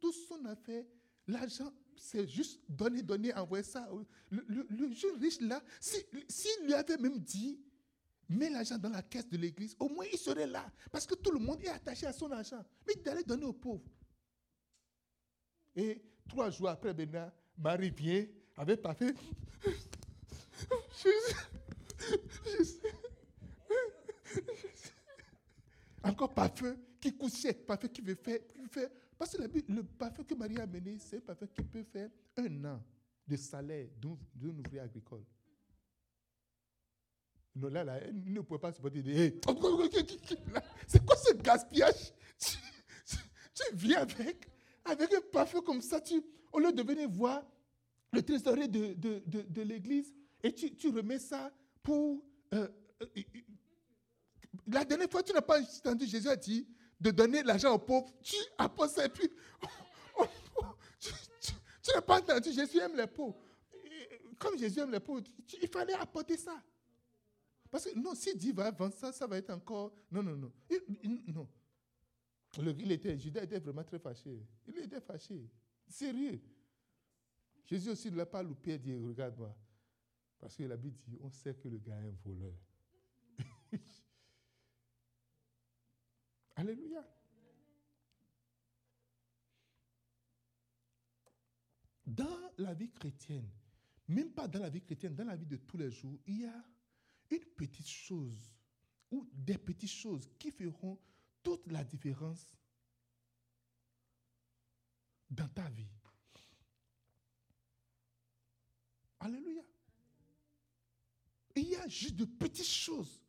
tout 0.00 0.12
son 0.12 0.44
affaire, 0.46 0.84
l'argent 1.26 1.72
c'est 1.96 2.26
juste 2.28 2.60
donner, 2.68 3.02
donner, 3.02 3.34
envoyer 3.34 3.64
ça. 3.64 3.88
Le, 4.30 4.66
le, 4.68 4.92
jeune 4.92 5.16
riche 5.20 5.40
là, 5.40 5.62
s'il 5.80 6.64
lui 6.64 6.74
avait 6.74 6.96
même 6.96 7.18
dit, 7.18 7.58
mets 8.28 8.50
l'argent 8.50 8.78
dans 8.78 8.90
la 8.90 9.02
caisse 9.02 9.28
de 9.28 9.36
l'église, 9.36 9.76
au 9.78 9.88
moins 9.88 10.06
il 10.12 10.18
serait 10.18 10.46
là. 10.46 10.70
Parce 10.90 11.06
que 11.06 11.14
tout 11.14 11.30
le 11.30 11.38
monde 11.38 11.62
est 11.62 11.68
attaché 11.68 12.06
à 12.06 12.12
son 12.12 12.30
argent. 12.30 12.64
Mais 12.86 12.94
il 13.00 13.08
allait 13.08 13.24
donner 13.24 13.44
aux 13.44 13.52
pauvres. 13.52 13.84
Et 15.76 16.02
trois 16.28 16.50
jours 16.50 16.68
après, 16.68 16.94
maintenant, 16.94 17.30
Marie 17.58 17.90
vient 17.90 18.26
avec 18.56 18.80
parfait. 18.82 19.14
Encore 26.02 26.34
parfum 26.34 26.76
qui 27.00 27.16
couche, 27.16 27.52
parfum 27.66 27.88
qui 27.88 28.02
veut 28.02 28.14
faire, 28.14 28.46
qui 28.46 28.58
veut 28.58 28.68
faire 28.68 28.90
parce 29.18 29.36
que 29.36 29.42
le 29.42 29.82
parfum 29.82 30.24
que 30.24 30.34
Marie 30.34 30.58
a 30.58 30.62
amené, 30.62 30.98
c'est 30.98 31.16
un 31.16 31.20
parfum 31.20 31.46
qui 31.46 31.62
peut 31.62 31.82
faire 31.84 32.10
un 32.36 32.64
an 32.64 32.82
de 33.26 33.36
salaire 33.36 33.88
d'un 34.00 34.48
ouvrier 34.48 34.80
agricole. 34.80 35.24
Non, 37.56 37.68
là, 37.68 37.84
là, 37.84 37.98
elle 37.98 38.32
ne 38.32 38.40
pouvait 38.40 38.58
pas 38.58 38.72
se 38.72 38.80
porter 38.80 39.02
de. 39.02 39.12
c'est 40.86 41.04
quoi 41.04 41.16
ce 41.16 41.34
gaspillage? 41.34 42.12
Tu, 42.38 43.62
viens 43.74 44.00
avec, 44.00 44.50
avec 44.84 45.14
un 45.14 45.20
parfum 45.32 45.62
comme 45.62 45.80
ça, 45.80 46.00
tu, 46.00 46.20
au 46.52 46.58
lieu 46.58 46.72
de 46.72 46.82
venir 46.82 47.08
voir 47.08 47.46
le 48.12 48.20
trésorier 48.20 48.66
de, 48.66 48.94
de, 48.94 49.22
de, 49.26 49.62
l'église, 49.62 50.12
et 50.42 50.52
tu, 50.52 50.74
tu, 50.74 50.88
remets 50.88 51.20
ça 51.20 51.52
pour. 51.80 52.24
Euh, 52.52 52.68
euh, 53.00 53.22
la 54.66 54.84
dernière 54.84 55.08
fois, 55.08 55.22
tu 55.22 55.32
n'as 55.32 55.40
pas 55.40 55.60
entendu 55.60 56.06
Jésus 56.06 56.28
a 56.28 56.34
dit 56.36 56.66
de 57.04 57.10
donner 57.10 57.42
l'argent 57.42 57.74
aux 57.74 57.78
pauvres, 57.78 58.10
tu 58.22 58.36
apportes 58.56 58.92
ça 58.92 59.04
et 59.04 59.08
puis 59.10 59.28
tu, 60.98 61.10
n'as 61.94 62.00
pas 62.00 62.18
entendu, 62.18 62.50
Jésus 62.50 62.78
aime 62.78 62.96
les 62.96 63.06
pauvres. 63.06 63.38
Comme 64.38 64.58
Jésus 64.58 64.80
aime 64.80 64.90
les 64.90 65.00
pauvres, 65.00 65.22
il 65.60 65.68
fallait 65.68 65.92
apporter 65.92 66.38
ça. 66.38 66.62
Parce 67.70 67.84
que 67.84 67.98
non, 67.98 68.14
si 68.14 68.34
Dieu 68.34 68.54
va 68.54 68.70
vendre 68.70 68.94
ça, 68.94 69.12
ça 69.12 69.26
va 69.26 69.36
être 69.36 69.50
encore. 69.50 69.94
Non, 70.10 70.22
non, 70.22 70.34
non. 70.36 70.52
non. 71.28 71.48
il 72.78 72.92
était, 72.92 73.18
Judas 73.18 73.42
était 73.42 73.58
vraiment 73.58 73.84
très 73.84 73.98
fâché. 73.98 74.40
Il 74.66 74.78
était 74.78 75.00
fâché. 75.00 75.50
Sérieux. 75.86 76.40
Jésus 77.66 77.90
aussi 77.90 78.10
ne 78.10 78.16
l'a 78.16 78.26
pas 78.26 78.42
loupé 78.42 78.72
et 78.72 78.78
dit 78.78 78.94
Regarde-moi. 78.94 79.54
Parce 80.38 80.56
que 80.56 80.62
la 80.62 80.76
Bible 80.76 80.96
dit 81.06 81.18
On 81.20 81.30
sait 81.30 81.54
que 81.54 81.68
le 81.68 81.78
gars 81.78 82.00
est 82.00 82.08
un 82.08 82.16
voleur. 82.24 82.54
Alléluia. 86.56 87.04
Dans 92.06 92.52
la 92.58 92.74
vie 92.74 92.90
chrétienne, 92.90 93.50
même 94.08 94.30
pas 94.30 94.46
dans 94.46 94.60
la 94.60 94.68
vie 94.68 94.82
chrétienne, 94.82 95.14
dans 95.14 95.24
la 95.24 95.36
vie 95.36 95.46
de 95.46 95.56
tous 95.56 95.78
les 95.78 95.90
jours, 95.90 96.18
il 96.26 96.42
y 96.42 96.46
a 96.46 96.64
une 97.30 97.44
petite 97.56 97.88
chose 97.88 98.52
ou 99.10 99.26
des 99.32 99.58
petites 99.58 99.90
choses 99.90 100.30
qui 100.38 100.50
feront 100.50 100.98
toute 101.42 101.66
la 101.72 101.82
différence 101.82 102.54
dans 105.30 105.48
ta 105.48 105.68
vie. 105.70 105.88
Alléluia. 109.20 109.62
Il 111.56 111.68
y 111.68 111.76
a 111.76 111.88
juste 111.88 112.16
de 112.16 112.26
petites 112.26 112.66
choses 112.66 113.20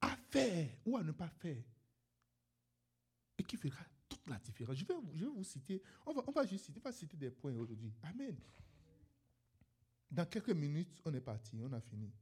à 0.00 0.16
faire 0.30 0.70
ou 0.86 0.96
à 0.96 1.02
ne 1.02 1.12
pas 1.12 1.28
faire 1.28 1.62
qui 3.46 3.56
fera 3.56 3.84
toute 4.08 4.28
la 4.28 4.38
différence. 4.38 4.76
Je 4.76 4.84
vais, 4.84 4.94
je 5.14 5.24
vais 5.24 5.30
vous 5.30 5.44
citer, 5.44 5.82
on 6.06 6.12
va, 6.12 6.22
on 6.26 6.32
va 6.32 6.46
juste 6.46 6.66
citer, 6.66 6.80
on 6.82 6.88
va 6.88 6.92
citer 6.92 7.16
des 7.16 7.30
points 7.30 7.54
aujourd'hui. 7.54 7.92
Amen. 8.02 8.36
Dans 10.10 10.26
quelques 10.26 10.50
minutes, 10.50 11.00
on 11.04 11.14
est 11.14 11.20
parti, 11.20 11.58
on 11.62 11.72
a 11.72 11.80
fini. 11.80 12.12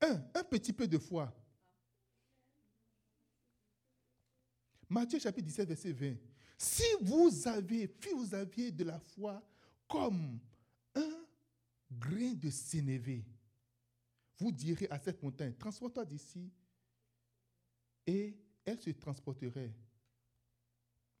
Un, 0.00 0.14
un 0.34 0.44
petit 0.44 0.72
peu 0.72 0.88
de 0.88 0.98
foi. 0.98 1.32
Matthieu 4.88 5.18
chapitre 5.18 5.46
17, 5.46 5.68
verset 5.68 5.92
20. 5.92 6.16
Si 6.58 6.82
vous 7.00 7.48
avez, 7.48 7.94
si 8.02 8.14
vous 8.14 8.34
aviez 8.34 8.70
de 8.70 8.84
la 8.84 8.98
foi 8.98 9.42
comme 9.88 10.38
un 10.94 11.26
grain 11.90 12.32
de 12.34 12.50
sénévé, 12.50 13.24
vous 14.38 14.52
direz 14.52 14.88
à 14.90 14.98
cette 14.98 15.22
montagne, 15.22 15.54
transporte-toi 15.54 16.04
d'ici, 16.04 16.52
et 18.06 18.36
elle 18.64 18.80
se 18.80 18.90
transporterait. 18.90 19.72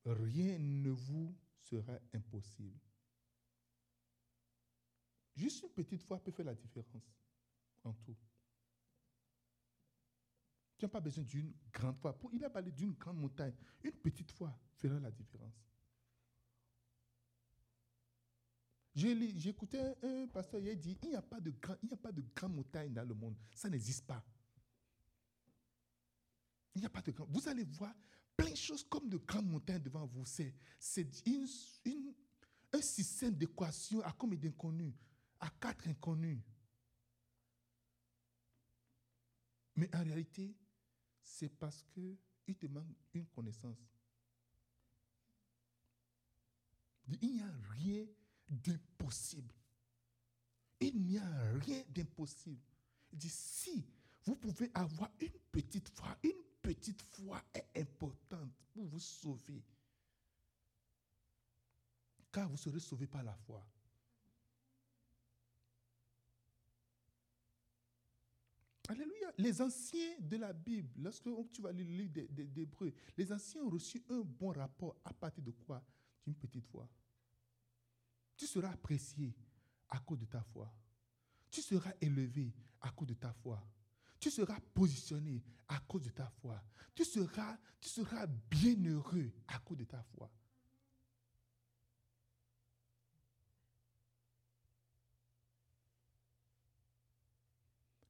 Rien 0.04 0.58
ne 0.58 0.90
vous 0.90 1.34
sera 1.56 1.98
impossible. 2.12 2.80
Juste 5.34 5.62
une 5.62 5.70
petite 5.70 6.02
foi 6.02 6.22
peut 6.22 6.32
faire 6.32 6.46
la 6.46 6.54
différence 6.54 7.16
en 7.84 7.92
tout. 7.94 8.16
Tu 10.76 10.84
n'as 10.84 10.88
pas 10.88 11.00
besoin 11.00 11.24
d'une 11.24 11.54
grande 11.72 11.96
foi. 11.96 12.18
Il 12.32 12.44
a 12.44 12.50
parlé 12.50 12.72
d'une 12.72 12.92
grande 12.94 13.18
montagne. 13.18 13.54
Une 13.84 13.92
petite 13.92 14.32
foi 14.32 14.52
fera 14.74 14.98
la 14.98 15.10
différence. 15.10 15.71
J'écoutais 18.94 19.96
un 20.02 20.26
pasteur, 20.26 20.60
il 20.60 20.68
a 20.68 20.74
dit, 20.74 20.98
il 21.02 21.08
n'y 21.10 21.14
a 21.14 21.22
pas 21.22 21.40
de 21.40 21.50
il 21.82 21.86
n'y 21.88 21.94
a 21.94 21.96
pas 21.96 22.12
de 22.12 22.22
grande 22.34 22.54
montagne 22.54 22.92
dans 22.92 23.04
le 23.04 23.14
monde. 23.14 23.36
Ça 23.54 23.70
n'existe 23.70 24.06
pas. 24.06 24.22
Il 26.74 26.80
n'y 26.80 26.86
a 26.86 26.90
pas 26.90 27.00
de 27.00 27.10
grand. 27.10 27.26
Vous 27.26 27.48
allez 27.48 27.64
voir 27.64 27.94
plein 28.36 28.50
de 28.50 28.56
choses 28.56 28.84
comme 28.84 29.08
de 29.08 29.16
grandes 29.16 29.48
montagnes 29.48 29.82
devant 29.82 30.06
vous. 30.06 30.24
C'est, 30.26 30.54
un 32.74 32.80
système 32.80 33.34
d'équations 33.34 34.02
à 34.02 34.12
combien 34.12 34.38
d'inconnus? 34.38 34.94
À 35.40 35.50
quatre 35.60 35.88
inconnus. 35.88 36.40
Mais 39.76 39.94
en 39.94 40.04
réalité, 40.04 40.54
c'est 41.22 41.48
parce 41.48 41.82
qu'il 41.82 42.56
te 42.56 42.66
manque 42.66 42.96
une 43.14 43.26
connaissance. 43.26 43.78
Il 47.20 47.34
n'y 47.34 47.40
a 47.40 47.52
rien 47.70 48.06
d'impossible. 48.52 49.54
Il 50.80 51.00
n'y 51.00 51.18
a 51.18 51.52
rien 51.60 51.82
d'impossible. 51.88 52.60
Il 53.12 53.18
dit, 53.18 53.28
si 53.28 53.84
vous 54.24 54.36
pouvez 54.36 54.70
avoir 54.74 55.10
une 55.20 55.38
petite 55.50 55.88
foi, 55.88 56.16
une 56.22 56.42
petite 56.60 57.02
foi 57.02 57.42
est 57.54 57.80
importante 57.80 58.52
pour 58.72 58.84
vous 58.86 59.00
sauver. 59.00 59.62
Car 62.30 62.48
vous 62.48 62.56
serez 62.56 62.80
sauvé 62.80 63.06
par 63.06 63.22
la 63.22 63.34
foi. 63.34 63.64
Alléluia. 68.88 69.32
Les 69.38 69.62
anciens 69.62 70.18
de 70.20 70.36
la 70.36 70.52
Bible, 70.52 70.90
lorsque 71.00 71.28
tu 71.52 71.62
vas 71.62 71.72
lire 71.72 71.86
le 71.86 71.92
livre 71.92 72.26
d'Hébreu, 72.30 72.92
les 73.16 73.32
anciens 73.32 73.62
ont 73.62 73.70
reçu 73.70 74.02
un 74.10 74.20
bon 74.20 74.50
rapport 74.50 74.96
à 75.04 75.12
partir 75.12 75.42
de 75.42 75.52
quoi? 75.52 75.82
D'une 76.24 76.34
petite 76.34 76.66
foi. 76.66 76.88
Tu 78.42 78.48
seras 78.48 78.72
apprécié 78.72 79.32
à 79.88 80.00
cause 80.00 80.18
de 80.18 80.24
ta 80.24 80.42
foi. 80.42 80.68
Tu 81.48 81.62
seras 81.62 81.92
élevé 82.00 82.52
à 82.80 82.90
cause 82.90 83.06
de 83.06 83.14
ta 83.14 83.32
foi. 83.32 83.64
Tu 84.18 84.32
seras 84.32 84.58
positionné 84.74 85.40
à 85.68 85.78
cause 85.78 86.02
de 86.02 86.10
ta 86.10 86.28
foi. 86.28 86.60
Tu 86.92 87.04
seras, 87.04 87.56
tu 87.80 87.88
seras 87.88 88.26
bienheureux 88.26 89.32
à 89.46 89.60
cause 89.60 89.78
de 89.78 89.84
ta 89.84 90.02
foi. 90.02 90.28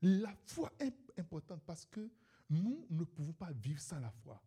La 0.00 0.34
foi 0.46 0.72
est 0.78 1.12
importante 1.18 1.62
parce 1.66 1.84
que 1.84 2.10
nous 2.48 2.86
ne 2.88 3.04
pouvons 3.04 3.34
pas 3.34 3.52
vivre 3.52 3.82
sans 3.82 4.00
la 4.00 4.10
foi. 4.10 4.42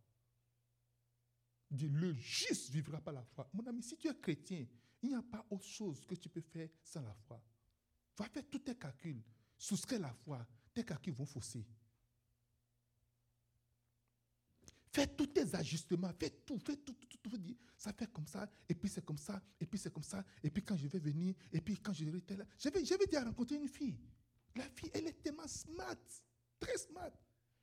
Le 1.70 2.12
juste 2.16 2.72
vivra 2.72 3.00
par 3.00 3.14
la 3.14 3.24
foi. 3.24 3.48
Mon 3.54 3.68
ami, 3.68 3.84
si 3.84 3.96
tu 3.96 4.08
es 4.08 4.16
chrétien, 4.16 4.66
il 5.06 5.10
n'y 5.10 5.16
a 5.16 5.22
pas 5.22 5.46
autre 5.50 5.66
chose 5.66 6.06
que 6.06 6.16
tu 6.16 6.30
peux 6.30 6.42
faire 6.42 6.70
sans 6.84 7.02
la 7.02 7.14
foi. 7.14 7.42
Va 8.18 8.26
faire 8.26 8.44
tous 8.50 8.60
tes 8.60 8.76
calculs. 8.76 9.22
Soustrais 9.58 10.00
la 10.00 10.14
foi. 10.14 10.46
Tes 10.74 10.84
calculs 10.84 11.14
vont 11.14 11.26
fausser. 11.26 11.66
Fais 14.92 15.08
tous 15.08 15.28
tes 15.28 15.54
ajustements, 15.56 16.12
fais 16.18 16.30
tout, 16.30 16.58
fais 16.58 16.78
tout, 16.78 16.94
tout, 16.94 17.08
tout, 17.22 17.30
tout. 17.30 17.58
Ça 17.78 17.92
fait 17.92 18.10
comme 18.12 18.28
ça, 18.28 18.50
et 18.70 18.74
puis 18.74 18.90
c'est 18.90 19.04
comme 19.04 19.18
ça, 19.18 19.42
et 19.60 19.66
puis 19.66 19.78
c'est 19.78 19.92
comme 19.92 20.04
ça, 20.04 20.24
et 20.42 20.50
puis 20.50 20.64
quand 20.64 20.78
je 20.78 20.88
vais 20.88 21.00
venir, 21.00 21.36
et 21.52 21.60
puis 21.60 21.78
quand 21.78 21.92
je 21.92 22.06
vais 22.06 22.36
là. 22.38 22.46
J'avais, 22.58 22.86
j'avais 22.86 23.06
déjà 23.06 23.26
rencontré 23.26 23.58
une 23.58 23.68
fille. 23.68 24.00
La 24.56 24.70
fille, 24.70 24.90
elle 24.94 25.08
est 25.08 25.22
tellement 25.22 25.48
smart, 25.48 25.98
très 26.60 26.78
smart. 26.78 27.12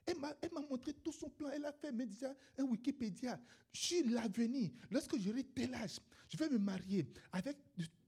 Elle 0.06 0.18
m'a, 0.18 0.60
montré 0.68 0.92
tout 0.94 1.12
son 1.12 1.28
plan. 1.30 1.48
Elle 1.52 1.64
a 1.64 1.72
fait 1.72 1.92
déjà 1.92 2.34
un 2.58 2.64
Wikipédia 2.64 3.38
sur 3.72 4.04
l'avenir. 4.10 4.70
Lorsque 4.90 5.18
j'aurai 5.18 5.44
tel 5.44 5.74
âge, 5.74 6.00
je 6.28 6.36
vais 6.36 6.48
me 6.48 6.58
marier 6.58 7.06
avec 7.32 7.56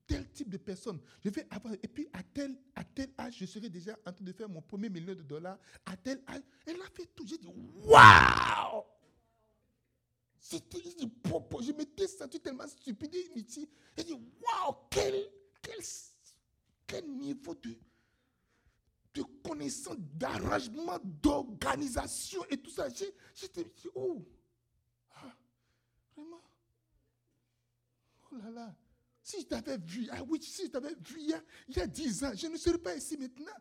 tel 0.06 0.28
type 0.30 0.48
de 0.50 0.56
personne. 0.56 1.00
Je 1.24 1.30
vais 1.30 1.46
avoir, 1.50 1.74
et 1.74 1.88
puis 1.88 2.08
à 2.12 2.22
tel, 2.22 2.56
à 2.74 2.84
tel 2.84 3.10
âge, 3.18 3.36
je 3.38 3.46
serai 3.46 3.68
déjà 3.68 3.92
en 4.06 4.12
train 4.12 4.24
de 4.24 4.32
faire 4.32 4.48
mon 4.48 4.60
premier 4.60 4.88
million 4.88 5.14
de 5.14 5.22
dollars. 5.22 5.58
À 5.86 5.96
tel 5.96 6.22
âge, 6.28 6.42
elle 6.66 6.80
a 6.80 6.90
fait 6.92 7.08
tout. 7.14 7.26
J'ai 7.26 7.38
dit, 7.38 7.48
waouh! 7.48 8.82
C'était, 10.38 10.78
je 10.82 11.72
m'étais 11.72 12.06
senti 12.06 12.38
tellement 12.38 12.66
stupide 12.68 13.14
et 13.14 13.30
inutile. 13.32 13.68
J'ai 13.96 14.04
dit, 14.04 14.12
waouh, 14.12 14.76
quel, 14.90 15.30
quel, 15.62 15.78
quel 16.86 17.08
niveau 17.10 17.54
de, 17.54 17.76
de 19.14 19.22
connaissance, 19.42 19.96
d'arrangement, 19.98 20.98
d'organisation 21.02 22.44
et 22.50 22.56
tout 22.58 22.70
ça. 22.70 22.88
J'étais, 23.34 23.72
oh, 23.94 24.26
ah, 25.14 25.32
vraiment, 26.16 26.42
oh 28.30 28.36
là 28.36 28.50
là. 28.50 28.76
Si 29.22 29.40
je 29.40 29.46
t'avais 29.46 29.78
vu, 29.78 30.08
ah 30.10 30.22
oui, 30.24 30.42
si 30.42 30.66
je 30.66 30.70
t'avais 30.70 30.94
vu 30.94 31.20
il 31.20 31.30
y, 31.30 31.32
a, 31.32 31.42
il 31.68 31.76
y 31.76 31.80
a 31.80 31.86
10 31.86 32.24
ans, 32.24 32.32
je 32.34 32.46
ne 32.46 32.56
serais 32.58 32.78
pas 32.78 32.94
ici 32.94 33.16
maintenant. 33.16 33.56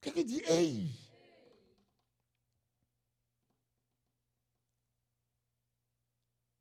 Quelqu'un 0.00 0.22
dit, 0.22 0.42
hey! 0.46 0.90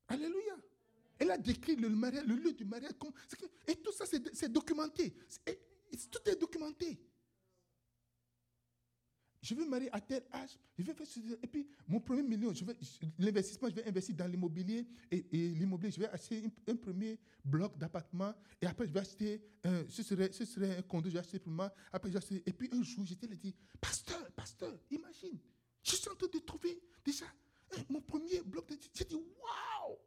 Alléluia. 0.09 0.57
Elle 1.19 1.31
a 1.31 1.37
décrit 1.37 1.75
le 1.75 1.87
lieu 1.87 2.53
du 2.53 2.65
mariage. 2.65 2.91
Et 3.67 3.75
tout 3.77 3.91
ça, 3.91 4.05
c'est 4.05 4.51
documenté. 4.51 5.15
tout 6.11 6.29
est 6.29 6.35
documenté. 6.35 6.99
Je 9.41 9.53
me 9.53 9.65
marier 9.65 9.89
à 9.93 10.01
tel 10.01 10.23
âge, 10.33 10.57
je 10.77 10.83
vais 10.83 10.93
faire 10.93 11.07
et 11.41 11.47
puis 11.47 11.67
mon 11.87 11.99
premier 11.99 12.23
million, 12.23 12.51
l'investissement, 13.19 13.69
je 13.69 13.75
vais 13.75 13.87
investir 13.87 14.15
dans 14.15 14.27
l'immobilier. 14.27 14.87
Et, 15.11 15.23
l'immobilier, 15.31 15.91
je 15.91 15.99
vais 15.99 16.09
acheter 16.09 16.43
un, 16.67 16.75
premier 16.75 17.19
bloc 17.45 17.77
d'appartement. 17.77 18.33
Et 18.61 18.65
après 18.65 18.87
je 18.87 18.91
vais 18.91 18.99
acheter, 18.99 19.41
ce, 19.89 20.03
serait, 20.03 20.31
ce 20.31 20.43
serait 20.43 20.77
un 20.77 20.81
condo, 20.81 21.09
je 21.09 21.13
vais 21.13 21.19
acheter 21.19 21.39
pour 21.39 21.51
moi, 21.51 21.71
après 21.93 22.11
je 22.11 22.17
et 22.45 22.53
puis 22.53 22.69
un 22.71 22.81
jour, 22.81 23.05
j'étais 23.05 23.27
là 23.27 23.35
dit, 23.35 23.53
pasteur, 23.79 24.31
pasteur, 24.31 24.73
imagine, 24.89 25.39
je 25.83 25.95
suis 25.95 26.09
en 26.09 26.15
train 26.15 26.27
de 26.33 26.39
trouver 26.39 26.81
déjà 27.05 27.25
mon 27.89 28.01
premier 28.01 28.41
bloc 28.41 28.67
de 28.69 28.77
j'ai 28.93 29.05
dit, 29.05 29.15
waouh, 29.15 29.97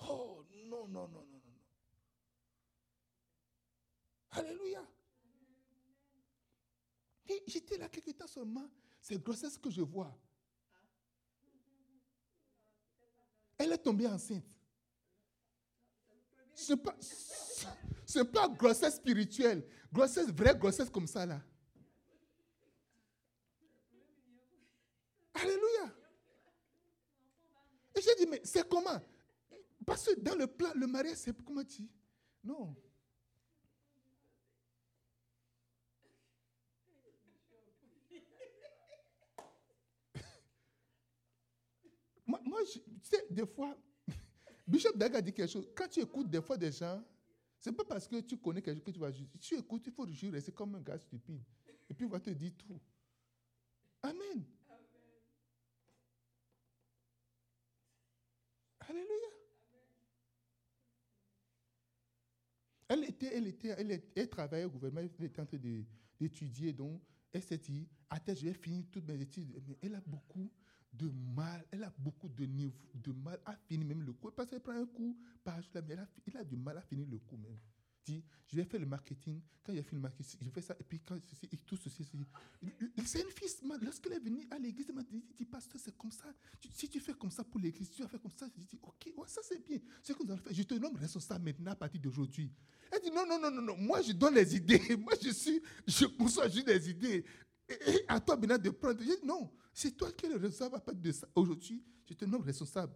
oh 0.00 0.44
non, 0.66 0.86
non, 0.88 1.08
non, 1.08 1.08
non, 1.08 1.42
non. 1.44 1.52
Alléluia. 4.30 4.86
J'étais 7.46 7.78
là 7.78 7.88
quelque 7.88 8.10
temps 8.10 8.26
seulement. 8.26 8.68
C'est 9.00 9.22
grossesse 9.22 9.58
que 9.58 9.70
je 9.70 9.82
vois. 9.82 10.16
Elle 13.58 13.72
est 13.72 13.78
tombée 13.78 14.06
enceinte. 14.06 14.44
Ce 16.54 16.72
n'est 16.72 18.24
pas, 18.24 18.46
pas 18.46 18.48
grossesse 18.48 18.96
spirituelle. 18.96 19.66
Grossesse, 19.92 20.28
vraie 20.28 20.56
grossesse 20.56 20.90
comme 20.90 21.06
ça 21.06 21.26
là. 21.26 21.40
Alléluia. 25.34 25.94
Et 27.94 28.00
j'ai 28.00 28.14
dit, 28.16 28.26
mais 28.26 28.40
c'est 28.44 28.68
comment? 28.68 29.00
Parce 29.84 30.06
que 30.06 30.20
dans 30.20 30.34
le 30.34 30.46
plan, 30.46 30.70
le 30.74 30.86
mariage, 30.86 31.16
c'est 31.16 31.36
comment 31.42 31.64
tu 31.64 31.88
Non. 32.44 32.74
Moi, 42.26 42.40
tu 42.70 42.80
sais, 43.02 43.26
des 43.30 43.46
fois, 43.46 43.76
Bishop 44.66 44.96
Daga 44.96 45.20
dit 45.20 45.32
quelque 45.32 45.50
chose. 45.50 45.68
Quand 45.74 45.88
tu 45.88 46.00
écoutes 46.00 46.30
des 46.30 46.40
fois 46.40 46.56
des 46.56 46.72
gens, 46.72 47.02
c'est 47.58 47.72
pas 47.72 47.84
parce 47.84 48.08
que 48.08 48.20
tu 48.20 48.36
connais 48.36 48.62
quelque 48.62 48.76
chose 48.76 48.84
que 48.84 48.90
tu 48.90 49.00
vas 49.00 49.10
juger. 49.10 49.28
Tu 49.40 49.56
écoutes, 49.56 49.86
il 49.86 49.92
faut 49.92 50.06
jurer. 50.08 50.40
C'est 50.40 50.54
comme 50.54 50.74
un 50.74 50.80
gars 50.80 50.98
stupide. 50.98 51.42
Et 51.88 51.94
puis 51.94 52.06
il 52.06 52.10
va 52.10 52.20
te 52.20 52.30
dire 52.30 52.52
tout. 52.56 52.80
Amen. 54.02 54.44
Alléluia. 58.80 59.28
Elle 62.88 63.04
était, 63.04 63.34
elle 63.34 63.46
était, 63.46 63.68
elle, 63.68 64.02
elle, 64.14 64.28
travaillait 64.28 64.66
au 64.66 64.70
gouvernement, 64.70 65.08
elle 65.18 65.24
était 65.24 65.40
en 65.40 65.46
train 65.46 65.56
d'étudier, 66.20 66.74
donc 66.74 67.00
elle 67.32 67.42
s'est 67.42 67.56
dit, 67.56 67.88
tête, 68.18 68.38
je 68.38 68.44
vais 68.44 68.52
finir 68.52 68.84
toutes 68.90 69.06
mes 69.06 69.20
études. 69.20 69.62
Mais 69.66 69.78
elle 69.80 69.94
a 69.94 70.00
beaucoup 70.00 70.50
de 70.92 71.10
mal, 71.34 71.64
elle 71.70 71.84
a 71.84 71.92
beaucoup 71.98 72.28
de, 72.28 72.44
niveau, 72.44 72.74
de 72.94 73.12
mal 73.12 73.40
à 73.46 73.56
finir 73.56 73.86
même 73.86 74.02
le 74.02 74.12
cours. 74.12 74.32
Parce 74.34 74.50
qu'elle 74.50 74.60
prend 74.60 74.72
un 74.72 74.86
coup 74.86 75.16
par 75.42 75.60
jour, 75.62 75.70
mais 75.74 75.94
elle 75.94 76.36
a, 76.36 76.40
a 76.40 76.44
du 76.44 76.56
mal 76.56 76.76
à 76.78 76.82
finir 76.82 77.06
le 77.10 77.18
cours 77.18 77.38
même. 77.38 77.58
Dit, 78.04 78.22
je 78.48 78.56
vais 78.56 78.64
faire 78.64 78.80
le 78.80 78.86
marketing. 78.86 79.40
Quand 79.64 79.72
j'ai 79.72 79.82
fait 79.82 79.94
le 79.94 80.02
marketing, 80.02 80.40
je 80.42 80.50
fais 80.50 80.60
ça. 80.60 80.76
Et 80.78 80.82
puis 80.82 81.00
quand 81.00 81.16
ceci, 81.20 81.48
et 81.52 81.56
tout 81.56 81.76
ceci, 81.76 82.04
c'est 82.04 83.20
une 83.20 83.30
fille. 83.30 83.48
Lorsqu'elle 83.80 84.14
est 84.14 84.18
venue 84.18 84.46
à 84.50 84.58
l'église, 84.58 84.86
elle 84.88 84.96
m'a 84.96 85.02
dit, 85.04 85.24
dit, 85.36 85.44
pasteur, 85.44 85.80
c'est 85.82 85.96
comme 85.96 86.10
ça. 86.10 86.24
si 86.74 86.88
tu 86.88 86.98
fais 87.00 87.14
comme 87.14 87.30
ça 87.30 87.44
pour 87.44 87.60
l'église, 87.60 87.90
tu 87.90 88.02
vas 88.02 88.08
faire 88.08 88.20
comme 88.20 88.32
ça. 88.32 88.46
Je 88.58 88.64
dis, 88.64 88.78
ok, 88.82 89.28
ça 89.28 89.40
c'est 89.44 89.64
bien. 89.64 89.78
Ce 90.02 90.12
que 90.12 90.22
nous 90.24 90.32
allons 90.32 90.42
faire, 90.42 90.52
je 90.52 90.62
te 90.64 90.74
nomme 90.74 90.96
responsable 90.96 91.44
maintenant 91.44 91.70
à 91.70 91.76
partir 91.76 92.00
d'aujourd'hui. 92.00 92.50
Elle 92.90 93.00
dit, 93.00 93.10
non, 93.10 93.24
non, 93.26 93.38
non, 93.38 93.50
non, 93.50 93.62
non. 93.62 93.76
Moi, 93.76 94.02
je 94.02 94.12
donne 94.12 94.34
les 94.34 94.56
idées. 94.56 94.96
Moi, 94.98 95.14
je 95.22 95.30
suis, 95.30 95.62
je 95.86 96.04
conçois 96.06 96.48
juste 96.48 96.66
des 96.66 96.90
idées. 96.90 97.24
Et, 97.68 98.04
à 98.08 98.20
toi 98.20 98.36
maintenant 98.36 98.58
de 98.58 98.70
prendre. 98.70 99.00
Je 99.00 99.04
dis, 99.06 99.24
non. 99.24 99.50
C'est 99.72 99.96
toi 99.96 100.12
qui 100.12 100.26
es 100.26 100.28
le 100.28 100.36
responsable 100.36 101.00
de 101.00 101.12
ça. 101.12 101.26
Aujourd'hui, 101.34 101.82
je 102.04 102.14
te 102.14 102.24
nomme 102.24 102.42
responsable. 102.42 102.94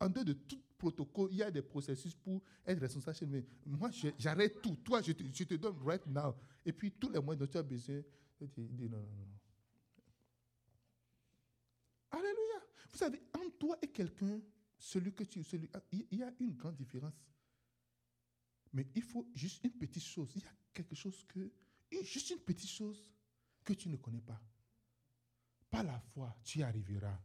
En 0.00 0.08
dehors 0.08 0.24
de 0.24 0.32
tout 0.32 0.60
protocole, 0.78 1.28
il 1.32 1.38
y 1.38 1.42
a 1.42 1.50
des 1.50 1.60
processus 1.60 2.14
pour 2.14 2.42
être 2.66 2.80
responsable 2.80 3.16
chez 3.16 3.26
nous. 3.26 3.44
Moi, 3.66 3.90
j'arrête 4.18 4.62
tout. 4.62 4.76
Toi, 4.76 5.02
je 5.02 5.12
te, 5.12 5.54
donne 5.54 5.76
right 5.84 6.04
now. 6.06 6.34
Et 6.64 6.72
puis, 6.72 6.90
tous 6.92 7.10
les 7.10 7.20
moyens 7.20 7.46
dont 7.46 7.52
tu 7.52 7.58
as 7.58 7.62
besoin, 7.62 8.00
te 8.38 8.60
dis 8.60 8.88
non, 8.88 8.98
non, 8.98 9.26
non. 9.26 9.38
Alléluia. 12.12 12.66
Vous 12.90 12.98
savez, 12.98 13.22
entre 13.34 13.58
toi 13.58 13.78
et 13.82 13.88
quelqu'un, 13.88 14.40
celui 14.78 15.12
que 15.12 15.24
tu 15.24 15.44
celui, 15.44 15.68
il 15.92 16.18
y 16.18 16.22
a 16.22 16.32
une 16.40 16.54
grande 16.54 16.76
différence. 16.76 17.22
Mais 18.72 18.86
il 18.94 19.02
faut 19.02 19.28
juste 19.34 19.62
une 19.64 19.72
petite 19.72 20.02
chose. 20.02 20.32
Il 20.36 20.42
y 20.42 20.46
a 20.46 20.54
quelque 20.72 20.94
chose 20.94 21.24
que, 21.28 21.50
juste 22.02 22.30
une 22.30 22.38
petite 22.38 22.70
chose 22.70 23.04
que 23.64 23.74
tu 23.74 23.88
ne 23.88 23.96
connais 23.96 24.22
pas. 24.22 24.40
Par 25.70 25.84
la 25.84 26.00
foi, 26.12 26.34
tu 26.44 26.58
y 26.58 26.62
arriveras. 26.62 27.18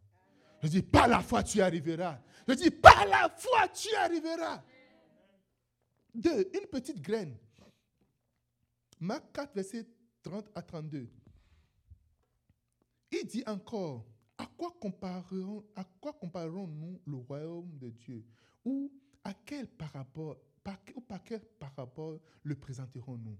Je 0.61 0.67
dis, 0.67 0.81
par 0.81 1.07
la 1.07 1.21
foi, 1.21 1.43
tu 1.43 1.57
y 1.57 1.61
arriveras. 1.61 2.19
Je 2.47 2.53
dis, 2.53 2.71
par 2.71 3.05
la 3.05 3.29
foi, 3.29 3.67
tu 3.69 3.89
y 3.89 3.95
arriveras. 3.95 4.63
Deux, 6.13 6.49
une 6.53 6.67
petite 6.67 7.01
graine. 7.01 7.37
Marc 8.99 9.31
4, 9.33 9.53
verset 9.53 9.85
30 10.23 10.49
à 10.55 10.61
32. 10.61 11.09
Il 13.11 13.27
dit 13.27 13.43
encore, 13.45 14.05
à 14.37 14.45
quoi 14.57 14.73
comparerons-nous 14.79 17.01
le 17.05 17.17
royaume 17.17 17.77
de 17.77 17.89
Dieu? 17.89 18.25
Ou 18.63 18.91
à 19.23 19.33
quel 19.33 19.67
par, 19.67 19.91
ou 20.95 21.01
par 21.01 21.23
quel 21.23 21.41
parabole 21.41 22.19
le 22.43 22.55
présenterons-nous? 22.55 23.37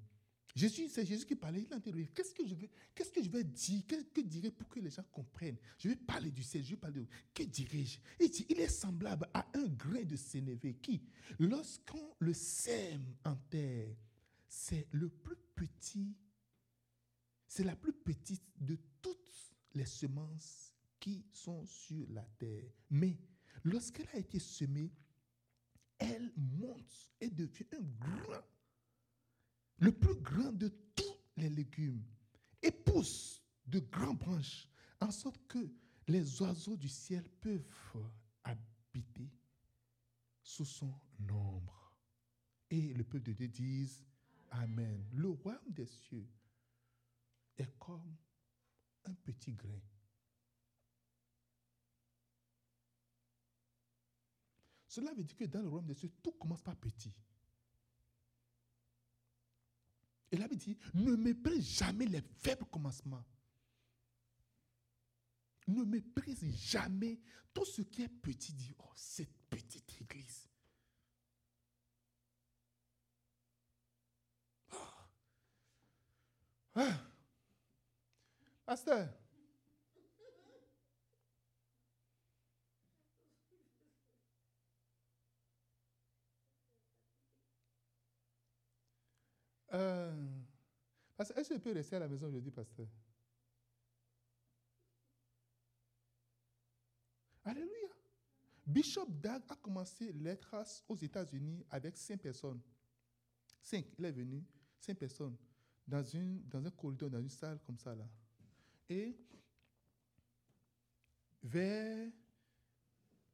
Jésus, 0.55 0.87
c'est 0.87 1.05
Jésus 1.05 1.25
qui 1.25 1.35
parlait, 1.35 1.63
il 1.63 1.73
a 1.73 1.75
interrogé, 1.75 2.07
qu'est-ce 2.15 2.33
que 2.33 2.47
je 2.47 2.55
vais, 2.55 2.69
qu'est-ce 2.95 3.11
que 3.11 3.21
je 3.21 3.29
vais 3.29 3.43
dire, 3.43 3.83
que 3.85 4.21
dirais 4.21 4.51
pour 4.51 4.69
que 4.69 4.79
les 4.79 4.89
gens 4.89 5.03
comprennent? 5.11 5.57
Je 5.77 5.89
vais 5.89 5.97
parler 5.97 6.31
du 6.31 6.43
ciel, 6.43 6.63
je 6.63 6.71
vais 6.71 6.77
parler 6.77 7.01
de, 7.01 7.07
que 7.33 7.43
dirais-je? 7.43 7.99
Il 8.21 8.29
dit, 8.29 8.45
il 8.47 8.59
est 8.61 8.69
semblable 8.69 9.29
à 9.33 9.45
un 9.53 9.67
grain 9.67 10.03
de 10.03 10.15
sénévé 10.15 10.75
qui, 10.75 11.01
lorsqu'on 11.39 12.15
le 12.19 12.33
sème 12.33 13.15
en 13.25 13.35
terre, 13.35 13.93
c'est 14.47 14.87
le 14.91 15.09
plus 15.09 15.35
petit, 15.55 16.15
c'est 17.45 17.65
la 17.65 17.75
plus 17.75 17.93
petite 17.93 18.45
de 18.57 18.77
toutes 19.01 19.53
les 19.73 19.85
semences 19.85 20.73
qui 21.01 21.25
sont 21.33 21.65
sur 21.65 22.07
la 22.11 22.23
terre. 22.37 22.71
Mais 22.89 23.17
lorsqu'elle 23.65 24.07
a 24.13 24.17
été 24.17 24.39
semée, 24.39 24.93
elle 25.97 26.31
monte 26.37 27.11
et 27.19 27.29
devient 27.29 27.67
un 27.73 27.83
grand 27.99 28.43
le 29.79 29.91
plus 29.91 30.15
grand 30.15 30.51
de 30.51 30.69
tous 30.95 31.17
les 31.37 31.49
légumes, 31.49 32.03
et 32.61 32.71
pousse 32.71 33.41
de 33.67 33.79
grandes 33.79 34.17
branches, 34.17 34.67
en 34.99 35.11
sorte 35.11 35.39
que 35.47 35.69
les 36.07 36.41
oiseaux 36.41 36.77
du 36.77 36.89
ciel 36.89 37.23
peuvent 37.41 37.63
habiter 38.43 39.29
sous 40.41 40.65
son 40.65 40.93
ombre. 41.29 41.93
Et 42.69 42.93
le 42.93 43.03
peuple 43.03 43.25
de 43.25 43.33
Dieu 43.33 43.47
dise 43.47 44.03
Amen. 44.51 45.05
Le 45.13 45.29
royaume 45.29 45.71
des 45.71 45.85
cieux 45.85 46.27
est 47.57 47.77
comme 47.77 48.15
un 49.05 49.13
petit 49.13 49.53
grain. 49.53 49.81
Cela 54.87 55.13
veut 55.13 55.23
dire 55.23 55.35
que 55.35 55.45
dans 55.45 55.61
le 55.61 55.67
royaume 55.67 55.87
des 55.87 55.93
cieux, 55.93 56.11
tout 56.23 56.31
commence 56.33 56.61
par 56.61 56.75
petit. 56.77 57.13
Et 60.31 60.37
là, 60.37 60.47
il 60.51 60.57
dit, 60.57 60.77
ne 60.93 61.15
méprise 61.15 61.77
jamais 61.77 62.05
les 62.05 62.21
faibles 62.21 62.65
commencements. 62.65 63.23
Ne 65.67 65.83
méprise 65.83 66.43
jamais 66.55 67.19
tout 67.53 67.65
ce 67.65 67.81
qui 67.81 68.03
est 68.03 68.09
petit. 68.09 68.53
Dit, 68.53 68.73
oh, 68.79 68.91
cette 68.95 69.35
petite 69.49 70.01
église. 70.01 70.47
Ah. 74.71 75.09
Ah. 76.75 76.99
Pasteur. 78.65 79.24
Euh, 89.75 90.27
est-ce 91.19 91.49
que 91.49 91.55
je 91.55 91.59
peux 91.59 91.73
rester 91.73 91.97
à 91.97 91.99
la 91.99 92.07
maison 92.07 92.27
aujourd'hui, 92.27 92.51
pasteur? 92.51 92.87
Alléluia. 97.43 97.89
Bishop 98.65 99.07
Dag 99.09 99.43
a 99.49 99.55
commencé 99.55 100.11
les 100.13 100.37
traces 100.37 100.83
aux 100.87 100.95
États-Unis 100.95 101.65
avec 101.69 101.97
cinq 101.97 102.21
personnes. 102.21 102.61
Cinq, 103.61 103.85
il 103.99 104.05
est 104.05 104.11
venu, 104.11 104.43
cinq 104.79 104.97
personnes, 104.97 105.35
dans, 105.87 106.03
une, 106.03 106.41
dans 106.47 106.65
un 106.65 106.71
corridor, 106.71 107.09
dans 107.09 107.19
une 107.19 107.29
salle 107.29 107.59
comme 107.59 107.77
ça, 107.77 107.93
là. 107.93 108.07
Et 108.89 109.15
vers 111.43 112.11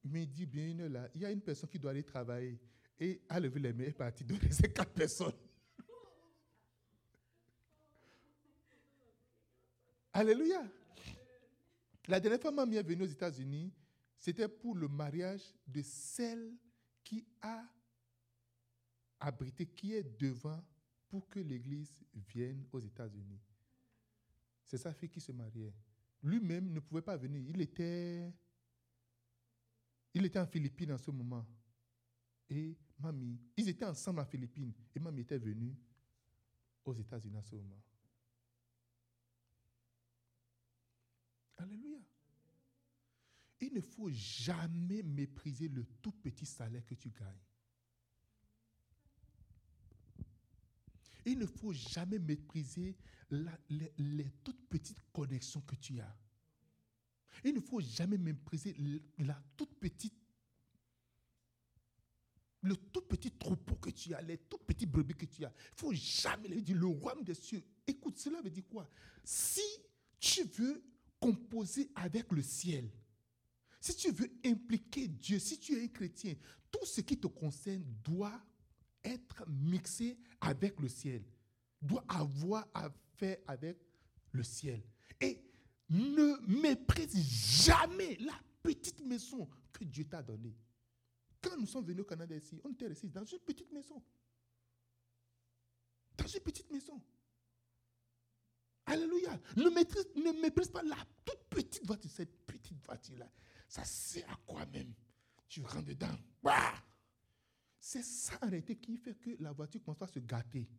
midi, 0.03 0.45
bien 0.45 0.67
une 0.69 0.81
heure, 0.81 0.89
là, 0.89 1.09
il 1.13 1.21
y 1.21 1.25
a 1.25 1.31
une 1.31 1.41
personne 1.41 1.69
qui 1.69 1.79
doit 1.79 1.91
aller 1.91 2.03
travailler. 2.03 2.59
Et 2.99 3.21
a 3.29 3.39
levé 3.39 3.59
les 3.59 3.73
mains 3.73 3.85
et 3.85 3.87
est 3.87 3.93
parti 3.93 4.23
donner 4.23 4.51
ces 4.51 4.71
quatre 4.71 4.93
personnes. 4.93 5.33
Alléluia. 10.13 10.69
La 12.07 12.19
dernière 12.19 12.41
fois, 12.41 12.51
mamie 12.51 12.75
est 12.75 12.83
venue 12.83 13.03
aux 13.03 13.07
États-Unis, 13.07 13.71
c'était 14.17 14.47
pour 14.47 14.75
le 14.75 14.87
mariage 14.87 15.43
de 15.65 15.81
celle 15.81 16.53
qui 17.03 17.25
a 17.41 17.63
abrité, 19.19 19.65
qui 19.65 19.93
est 19.93 20.03
devant 20.19 20.61
pour 21.07 21.27
que 21.29 21.39
l'église 21.39 22.03
vienne 22.13 22.65
aux 22.71 22.79
États-Unis. 22.79 23.39
C'est 24.65 24.77
sa 24.77 24.93
fille 24.93 25.09
qui 25.09 25.21
se 25.21 25.31
mariait. 25.31 25.73
Lui-même 26.23 26.71
ne 26.71 26.79
pouvait 26.79 27.01
pas 27.01 27.17
venir. 27.17 27.43
Il 27.47 27.61
était, 27.61 28.31
il 30.13 30.25
était 30.25 30.39
en 30.39 30.45
Philippines 30.45 30.91
en 30.91 30.97
ce 30.97 31.11
moment. 31.11 31.45
Et 32.49 32.77
mamie, 32.99 33.39
ils 33.57 33.69
étaient 33.69 33.85
ensemble 33.85 34.19
en 34.19 34.25
Philippines. 34.25 34.73
Et 34.95 34.99
mamie 34.99 35.21
était 35.21 35.37
venue 35.37 35.75
aux 36.85 36.93
États-Unis 36.93 37.37
en 37.37 37.43
ce 37.43 37.55
moment. 37.55 37.81
Alléluia. 41.61 41.99
Il 43.59 43.73
ne 43.73 43.81
faut 43.81 44.09
jamais 44.09 45.03
mépriser 45.03 45.67
le 45.67 45.85
tout 46.01 46.11
petit 46.11 46.45
salaire 46.45 46.85
que 46.85 46.95
tu 46.95 47.09
gagnes. 47.09 47.37
Il 51.25 51.37
ne 51.37 51.45
faut 51.45 51.71
jamais 51.71 52.17
mépriser 52.17 52.97
les, 53.29 54.31
toutes 54.43 54.67
petites 54.67 54.99
connexions 55.13 55.61
que 55.61 55.75
tu 55.75 55.99
as. 55.99 56.17
Il 57.43 57.53
ne 57.53 57.59
faut 57.59 57.79
jamais 57.79 58.17
mépriser 58.17 58.75
la 59.19 59.39
toute 59.55 59.75
petite 59.79 60.15
le 62.63 62.75
tout 62.75 63.01
petit 63.01 63.31
troupeau 63.31 63.73
que 63.75 63.89
tu 63.89 64.13
as, 64.13 64.21
les 64.21 64.37
tout 64.37 64.59
petits 64.59 64.85
brebis 64.85 65.15
que 65.15 65.25
tu 65.25 65.43
as. 65.43 65.49
Il 65.49 65.71
ne 65.71 65.77
faut 65.77 65.93
jamais 65.93 66.61
dire 66.61 66.77
le 66.77 66.85
royaume 66.85 67.23
des 67.23 67.33
cieux. 67.33 67.63
Écoute, 67.87 68.19
cela 68.19 68.39
veut 68.39 68.51
dire 68.51 68.67
quoi? 68.69 68.87
Si 69.23 69.63
tu 70.19 70.43
veux 70.43 70.83
composer 71.21 71.89
avec 71.95 72.31
le 72.31 72.41
ciel, 72.41 72.89
si 73.79 73.95
tu 73.95 74.11
veux 74.11 74.29
impliquer 74.45 75.07
Dieu, 75.07 75.39
si 75.39 75.57
tu 75.59 75.77
es 75.77 75.83
un 75.83 75.87
chrétien, 75.87 76.35
tout 76.69 76.85
ce 76.85 77.01
qui 77.01 77.17
te 77.17 77.27
concerne 77.27 77.83
doit 78.03 78.41
être 79.03 79.43
mixé 79.47 80.17
avec 80.41 80.79
le 80.79 80.89
ciel, 80.89 81.23
doit 81.81 82.03
avoir 82.09 82.67
à 82.73 82.91
faire 83.15 83.37
avec 83.47 83.77
le 84.31 84.43
ciel. 84.43 84.83
Et 85.19 85.41
ne 85.89 86.37
méprise 86.47 87.15
jamais 87.65 88.17
la 88.17 88.39
petite 88.61 89.03
maison 89.05 89.47
que 89.71 89.83
Dieu 89.83 90.05
t'a 90.05 90.21
donnée. 90.21 90.55
Quand 91.41 91.57
nous 91.57 91.65
sommes 91.65 91.85
venus 91.85 92.01
au 92.01 92.05
Canada 92.05 92.35
ici, 92.35 92.59
on 92.63 92.71
était 92.71 92.87
restés 92.87 93.07
dans 93.07 93.25
une 93.25 93.39
petite 93.39 93.71
maison. 93.71 94.01
Dans 96.17 96.27
une 96.27 96.41
petite 96.41 96.69
maison. 96.71 97.01
Alléluia. 98.91 99.39
Ne, 99.55 99.63
ne 99.63 100.41
méprise 100.41 100.67
pas 100.67 100.83
la 100.83 100.97
toute 101.23 101.43
petite 101.49 101.85
voiture. 101.85 102.11
Cette 102.11 102.45
petite 102.45 102.85
voiture-là, 102.85 103.31
ça 103.69 103.85
sert 103.85 104.29
à 104.29 104.35
quoi 104.45 104.65
même? 104.65 104.93
Tu 105.47 105.61
rentres 105.61 105.85
dedans. 105.85 106.17
Bah! 106.43 106.73
C'est 107.79 108.03
ça 108.03 108.37
en 108.41 108.49
réalité 108.49 108.75
qui 108.75 108.97
fait 108.97 109.15
que 109.15 109.31
la 109.39 109.53
voiture 109.53 109.81
commence 109.81 110.01
à 110.01 110.07
se 110.07 110.19
gâter 110.19 110.69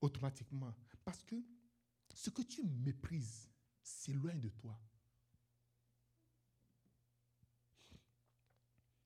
automatiquement. 0.00 0.74
Parce 1.04 1.22
que 1.22 1.36
ce 2.12 2.30
que 2.30 2.42
tu 2.42 2.64
méprises, 2.64 3.48
c'est 3.80 4.12
loin 4.12 4.34
de 4.34 4.48
toi. 4.48 4.78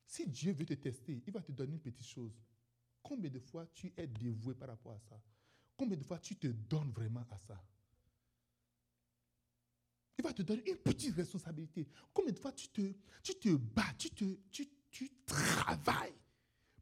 Si 0.07 0.27
Dieu 0.27 0.53
veut 0.53 0.65
te 0.65 0.75
tester, 0.75 1.23
il 1.27 1.33
va 1.33 1.43
te 1.43 1.53
donner 1.53 1.75
une 1.75 1.81
petite 1.81 2.07
chose. 2.07 2.33
Combien 3.03 3.31
de 3.31 3.39
fois 3.39 3.67
tu 3.75 3.93
es 3.97 4.07
dévoué 4.07 4.55
par 4.55 4.69
rapport 4.69 4.93
à 4.93 4.99
ça? 4.99 5.23
Combien 5.77 5.97
de 5.97 6.05
fois 6.05 6.19
tu 6.19 6.37
te 6.37 6.49
donnes 6.49 6.91
vraiment 6.91 7.25
à 7.31 7.39
ça? 7.39 7.63
Il 10.19 10.25
va 10.25 10.33
te 10.33 10.43
donner 10.43 10.69
une 10.69 10.77
petite 10.77 11.15
responsabilité. 11.15 11.87
Combien 12.13 12.33
de 12.33 12.39
fois 12.39 12.53
tu 12.53 12.69
te, 12.69 12.93
tu 13.23 13.35
te 13.37 13.55
bats, 13.55 13.95
tu, 13.97 14.11
te, 14.11 14.25
tu, 14.51 14.69
tu 14.91 15.11
travailles 15.25 16.15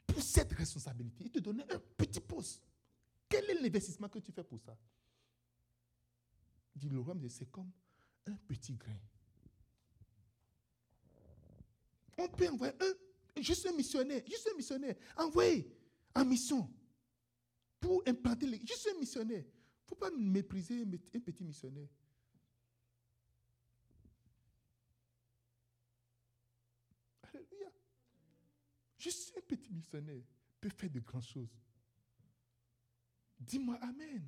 pour 0.06 0.22
cette 0.22 0.52
responsabilité? 0.52 1.24
Il 1.24 1.30
te 1.30 1.38
donne 1.40 1.60
un 1.68 1.78
petit 1.96 2.20
poste. 2.20 2.62
Quel 3.28 3.50
est 3.50 3.60
l'investissement 3.60 4.08
que 4.08 4.18
tu 4.18 4.32
fais 4.32 4.44
pour 4.44 4.60
ça? 4.60 4.76
Dit 6.74 6.88
le 6.88 7.02
c'est 7.28 7.50
comme 7.50 7.70
un 8.26 8.36
petit 8.48 8.74
grain. 8.74 8.98
On 12.18 12.28
peut 12.28 12.48
envoyer 12.48 12.72
un, 12.80 13.42
juste 13.42 13.66
un 13.66 13.72
missionnaire, 13.72 14.22
juste 14.26 14.48
un 14.52 14.56
missionnaire, 14.56 14.96
envoyer 15.16 15.70
en 16.14 16.24
mission 16.24 16.70
pour 17.80 18.02
implanter 18.06 18.46
l'église, 18.46 18.68
juste 18.68 18.88
un 18.94 18.98
missionnaire 18.98 19.44
faut 19.86 19.94
pas 19.94 20.10
mépriser 20.10 20.82
un 20.82 21.20
petit 21.20 21.44
missionnaire. 21.44 21.88
Alléluia. 27.22 27.70
Juste 29.06 29.34
un 29.36 29.40
petit 29.40 29.72
missionnaire 29.72 30.24
peut 30.60 30.68
faire 30.68 30.90
de 30.90 30.98
grandes 30.98 31.22
choses. 31.22 31.56
Dis-moi 33.38 33.76
Amen. 33.80 34.26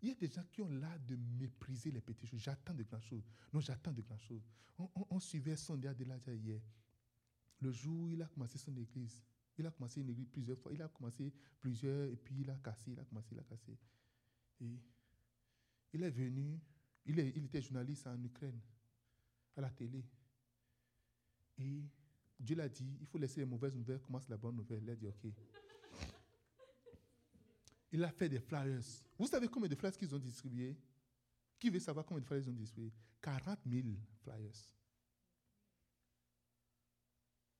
Il 0.00 0.08
y 0.08 0.12
a 0.12 0.14
des 0.14 0.28
gens 0.28 0.44
qui 0.50 0.62
ont 0.62 0.70
l'art 0.70 0.98
de 1.00 1.16
mépriser 1.16 1.90
les 1.90 2.00
petites 2.00 2.30
choses. 2.30 2.40
J'attends 2.40 2.72
de 2.72 2.82
grandes 2.82 3.02
choses. 3.02 3.28
Non, 3.52 3.60
j'attends 3.60 3.92
de 3.92 4.00
grandes 4.00 4.20
choses. 4.20 4.40
On, 4.78 5.20
suivait 5.20 5.56
son 5.56 5.76
de 5.76 6.04
l'âge 6.04 6.22
hier. 6.28 6.62
Le 7.60 7.72
jour 7.72 8.04
où 8.04 8.08
il 8.08 8.22
a 8.22 8.26
commencé 8.26 8.56
son 8.56 8.74
église, 8.78 9.22
il 9.58 9.66
a 9.66 9.70
commencé 9.70 10.00
une 10.00 10.08
église 10.08 10.28
plusieurs 10.28 10.58
fois. 10.58 10.72
Il 10.72 10.80
a 10.80 10.88
commencé 10.88 11.30
plusieurs, 11.60 12.06
et 12.06 12.16
puis 12.16 12.36
il 12.38 12.48
a 12.48 12.56
cassé, 12.56 12.92
il 12.92 13.00
a 13.00 13.04
commencé, 13.04 13.28
il 13.32 13.38
a 13.38 13.42
cassé. 13.42 13.76
Et 14.62 14.80
il 15.92 16.02
est 16.02 16.10
venu, 16.10 16.58
il, 17.04 17.18
il 17.18 17.44
était 17.44 17.60
journaliste 17.60 18.06
en 18.06 18.22
Ukraine, 18.22 18.60
à 19.56 19.60
la 19.60 19.70
télé. 19.70 20.02
Et 21.58 21.84
Dieu 22.38 22.56
l'a 22.56 22.68
dit, 22.68 22.96
il 23.00 23.06
faut 23.06 23.18
laisser 23.18 23.40
les 23.40 23.46
mauvaises 23.46 23.74
nouvelles, 23.74 24.00
commence 24.00 24.28
la 24.28 24.36
bonne 24.36 24.56
nouvelle. 24.56 24.82
Il 24.82 24.90
a 24.90 24.96
dit, 24.96 25.06
OK. 25.06 25.32
Il 27.90 28.04
a 28.04 28.10
fait 28.10 28.28
des 28.28 28.38
flyers. 28.38 28.82
Vous 29.18 29.26
savez 29.26 29.48
combien 29.48 29.68
de 29.68 29.74
flyers 29.74 29.96
qu'ils 29.96 30.14
ont 30.14 30.18
distribués? 30.18 30.76
Qui 31.58 31.70
veut 31.70 31.80
savoir 31.80 32.04
combien 32.04 32.20
de 32.20 32.26
flyers 32.26 32.44
ils 32.44 32.50
ont 32.50 32.54
distribués? 32.54 32.92
40 33.20 33.58
000 33.66 33.88
flyers. 34.22 34.76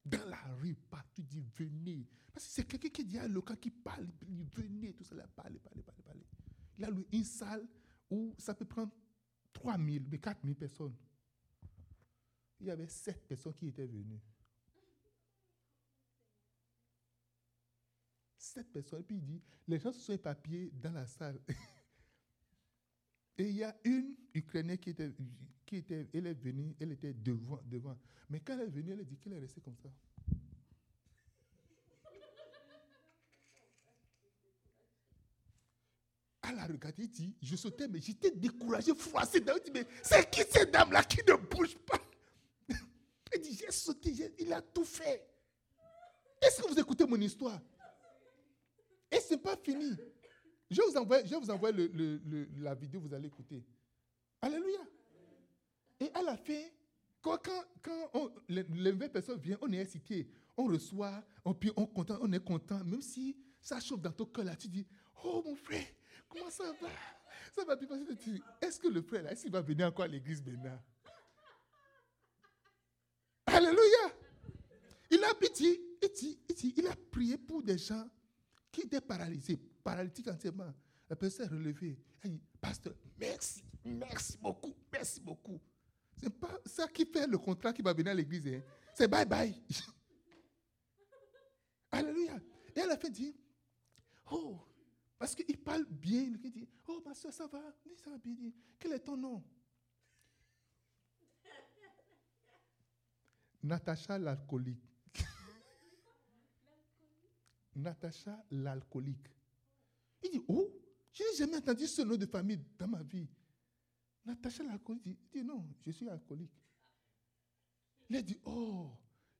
Dans 0.04 0.28
la 0.28 0.42
rue, 0.54 0.74
partout, 0.74 1.22
dit 1.22 1.42
venez. 1.56 2.06
Parce 2.32 2.46
que 2.46 2.52
c'est 2.52 2.64
quelqu'un 2.64 2.88
qui 2.88 3.04
dit 3.04 3.18
à 3.18 3.26
local 3.26 3.58
qui 3.58 3.70
parle, 3.70 4.06
il 4.22 4.36
dit 4.36 4.46
venez, 4.54 4.94
tout 4.94 5.04
ça, 5.04 5.14
là, 5.14 5.26
parlez, 5.34 5.58
parlez, 5.58 5.82
parlez, 5.82 6.02
parlez. 6.02 6.26
Il 6.78 6.84
a 6.84 6.90
une 7.12 7.24
salle 7.24 7.66
où 8.08 8.34
ça 8.38 8.54
peut 8.54 8.64
prendre 8.64 8.92
3 9.52 9.76
000, 9.76 10.04
mais 10.08 10.18
4 10.18 10.40
000 10.42 10.54
personnes. 10.54 10.94
Il 12.60 12.66
y 12.66 12.70
avait 12.70 12.88
7 12.88 13.26
personnes 13.26 13.54
qui 13.54 13.66
étaient 13.66 13.86
venues. 13.86 14.20
Sept 18.58 18.72
personnes. 18.72 19.04
Puis 19.04 19.14
il 19.16 19.22
dit, 19.22 19.40
les 19.68 19.78
gens 19.78 19.92
se 19.92 20.00
sont 20.00 20.12
éparpillés 20.12 20.72
dans 20.82 20.90
la 20.90 21.06
salle. 21.06 21.40
Et 23.38 23.44
il 23.44 23.54
y 23.54 23.62
a 23.62 23.76
une 23.84 24.16
Ukrainienne 24.34 24.78
qui 24.78 24.90
était, 24.90 25.12
qui 25.64 25.76
était, 25.76 26.08
elle 26.12 26.26
est 26.26 26.34
venue, 26.34 26.74
elle 26.80 26.90
était 26.90 27.14
devant, 27.14 27.60
devant. 27.64 27.96
Mais 28.28 28.40
quand 28.40 28.54
elle 28.54 28.66
est 28.66 28.70
venue, 28.70 28.90
elle 28.90 28.98
a 28.98 29.04
dit 29.04 29.16
qu'elle 29.16 29.34
est 29.34 29.38
restée 29.38 29.60
comme 29.60 29.76
ça. 29.76 29.88
Elle 36.50 36.58
a 36.58 36.66
regardé, 36.66 37.02
elle 37.02 37.10
dit, 37.10 37.36
je 37.42 37.54
sautais, 37.56 37.86
mais 37.86 38.00
j'étais 38.00 38.30
découragé, 38.30 38.94
froissé. 38.94 39.44
Elle 39.46 39.62
dit, 39.62 39.70
mais 39.72 39.86
c'est 40.02 40.28
qui 40.30 40.40
cette 40.50 40.72
dame-là 40.72 41.04
qui 41.04 41.18
ne 41.18 41.34
bouge 41.34 41.76
pas? 41.78 42.00
Elle 43.30 43.40
dit, 43.40 43.54
j'ai 43.54 43.70
sauté, 43.70 44.32
il 44.38 44.52
a 44.52 44.62
tout 44.62 44.84
fait. 44.84 45.28
Est-ce 46.40 46.62
que 46.62 46.68
vous 46.68 46.80
écoutez 46.80 47.04
mon 47.04 47.20
histoire? 47.20 47.60
Et 49.10 49.20
ce 49.20 49.34
n'est 49.34 49.40
pas 49.40 49.56
fini. 49.56 49.96
Je 50.70 50.82
vous 50.82 50.96
envoie, 50.96 51.24
je 51.24 51.34
vous 51.34 51.50
envoie 51.50 51.72
le, 51.72 52.20
la 52.58 52.74
vidéo, 52.74 53.00
vous 53.00 53.14
allez 53.14 53.28
écouter. 53.28 53.64
Alléluia. 54.42 54.80
Et 56.00 56.10
à 56.14 56.22
la 56.22 56.36
fin, 56.36 56.62
quand, 57.20 57.38
quand, 57.82 58.32
les, 58.48 58.64
personnes 59.08 59.40
viennent, 59.40 59.58
on 59.62 59.72
est 59.72 59.78
excité, 59.78 60.28
on 60.56 60.66
reçoit, 60.66 61.24
on, 61.44 61.54
puis 61.54 61.72
on, 61.76 61.86
content, 61.86 62.18
on 62.20 62.32
est 62.32 62.44
content, 62.44 62.84
même 62.84 63.02
si 63.02 63.36
ça 63.60 63.80
chauffe 63.80 64.00
dans 64.00 64.12
ton 64.12 64.26
cœur 64.26 64.44
là, 64.44 64.54
tu 64.54 64.68
dis, 64.68 64.86
oh 65.24 65.42
mon 65.44 65.56
frère, 65.56 65.86
comment 66.28 66.50
ça 66.50 66.64
va? 66.80 66.88
Ça 67.54 67.64
va 67.64 67.74
bien 67.74 67.88
passer. 67.88 68.40
Est-ce 68.60 68.78
que 68.78 68.88
le 68.88 69.02
frère 69.02 69.22
là, 69.22 69.32
est-ce 69.32 69.42
qu'il 69.42 69.52
va 69.52 69.60
venir 69.60 69.86
encore 69.86 70.04
à 70.04 70.08
l'église 70.08 70.44
maintenant? 70.44 70.78
Alléluia. 73.46 74.14
Il 75.10 75.24
a 75.24 75.34
pitié, 75.34 75.98
il 76.76 76.86
a 76.86 76.94
prié 77.10 77.38
pour 77.38 77.62
des 77.62 77.78
gens 77.78 78.06
qui 78.70 78.82
était 78.82 79.00
paralysé, 79.00 79.56
paralytique 79.82 80.28
entièrement. 80.28 80.72
La 81.08 81.16
personne 81.16 81.46
est 81.46 81.48
relevée. 81.48 81.98
Elle 82.22 82.32
dit, 82.32 82.42
pasteur, 82.60 82.94
merci, 83.18 83.64
merci 83.84 84.36
beaucoup, 84.38 84.74
merci 84.92 85.20
beaucoup. 85.20 85.60
Ce 86.16 86.24
n'est 86.24 86.30
pas 86.30 86.58
ça 86.66 86.86
qui 86.88 87.06
fait 87.06 87.26
le 87.26 87.38
contrat 87.38 87.72
qui 87.72 87.82
va 87.82 87.92
venir 87.92 88.12
à 88.12 88.14
l'église. 88.14 88.46
Hein. 88.48 88.62
C'est 88.94 89.08
bye 89.08 89.24
bye. 89.24 89.54
Alléluia. 91.90 92.36
Et 92.74 92.80
elle 92.80 92.90
a 92.90 92.96
fait 92.96 93.10
dire, 93.10 93.32
oh, 94.30 94.58
parce 95.18 95.34
qu'il 95.34 95.58
parle 95.58 95.84
bien. 95.86 96.22
Il 96.22 96.38
dit, 96.38 96.68
oh, 96.86 97.02
ma 97.04 97.14
soeur, 97.14 97.32
ça 97.32 97.46
va. 97.46 97.60
ça 97.96 98.10
va 98.10 98.18
bien. 98.18 98.52
Quel 98.78 98.92
est 98.92 99.00
ton 99.00 99.16
nom? 99.16 99.42
Natacha 103.62 104.18
l'alcoolique. 104.18 104.87
Natacha 107.78 108.44
l'alcoolique. 108.50 109.28
Il 110.22 110.30
dit, 110.30 110.42
oh, 110.48 110.68
je 111.12 111.22
n'ai 111.22 111.36
jamais 111.36 111.56
entendu 111.56 111.86
ce 111.86 112.02
nom 112.02 112.16
de 112.16 112.26
famille 112.26 112.60
dans 112.76 112.88
ma 112.88 113.02
vie. 113.02 113.28
Natacha 114.24 114.64
l'alcoolique 114.64 115.02
dit, 115.02 115.18
dit, 115.32 115.44
non, 115.44 115.64
je 115.86 115.92
suis 115.92 116.08
alcoolique. 116.08 116.52
Il 118.10 118.24
dit, 118.24 118.40
oh, 118.44 118.90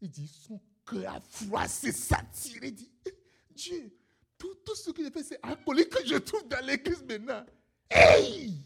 il 0.01 0.09
dit, 0.09 0.29
son 0.29 0.61
cœur 0.87 1.14
a 1.14 1.20
froissé, 1.20 1.90
s'attiré. 1.90 2.68
Il 2.68 2.74
dit, 2.74 2.92
Dieu, 3.51 3.98
tout, 4.37 4.55
tout 4.64 4.77
ce 4.77 4.90
que 4.90 5.03
j'ai 5.03 5.11
fait, 5.11 5.24
c'est 5.24 5.40
alcoolique 5.42 5.88
que 5.90 6.07
je 6.07 6.16
trouve 6.16 6.46
dans 6.46 6.64
l'église 6.64 7.03
maintenant. 7.03 7.44
Hey! 7.90 8.62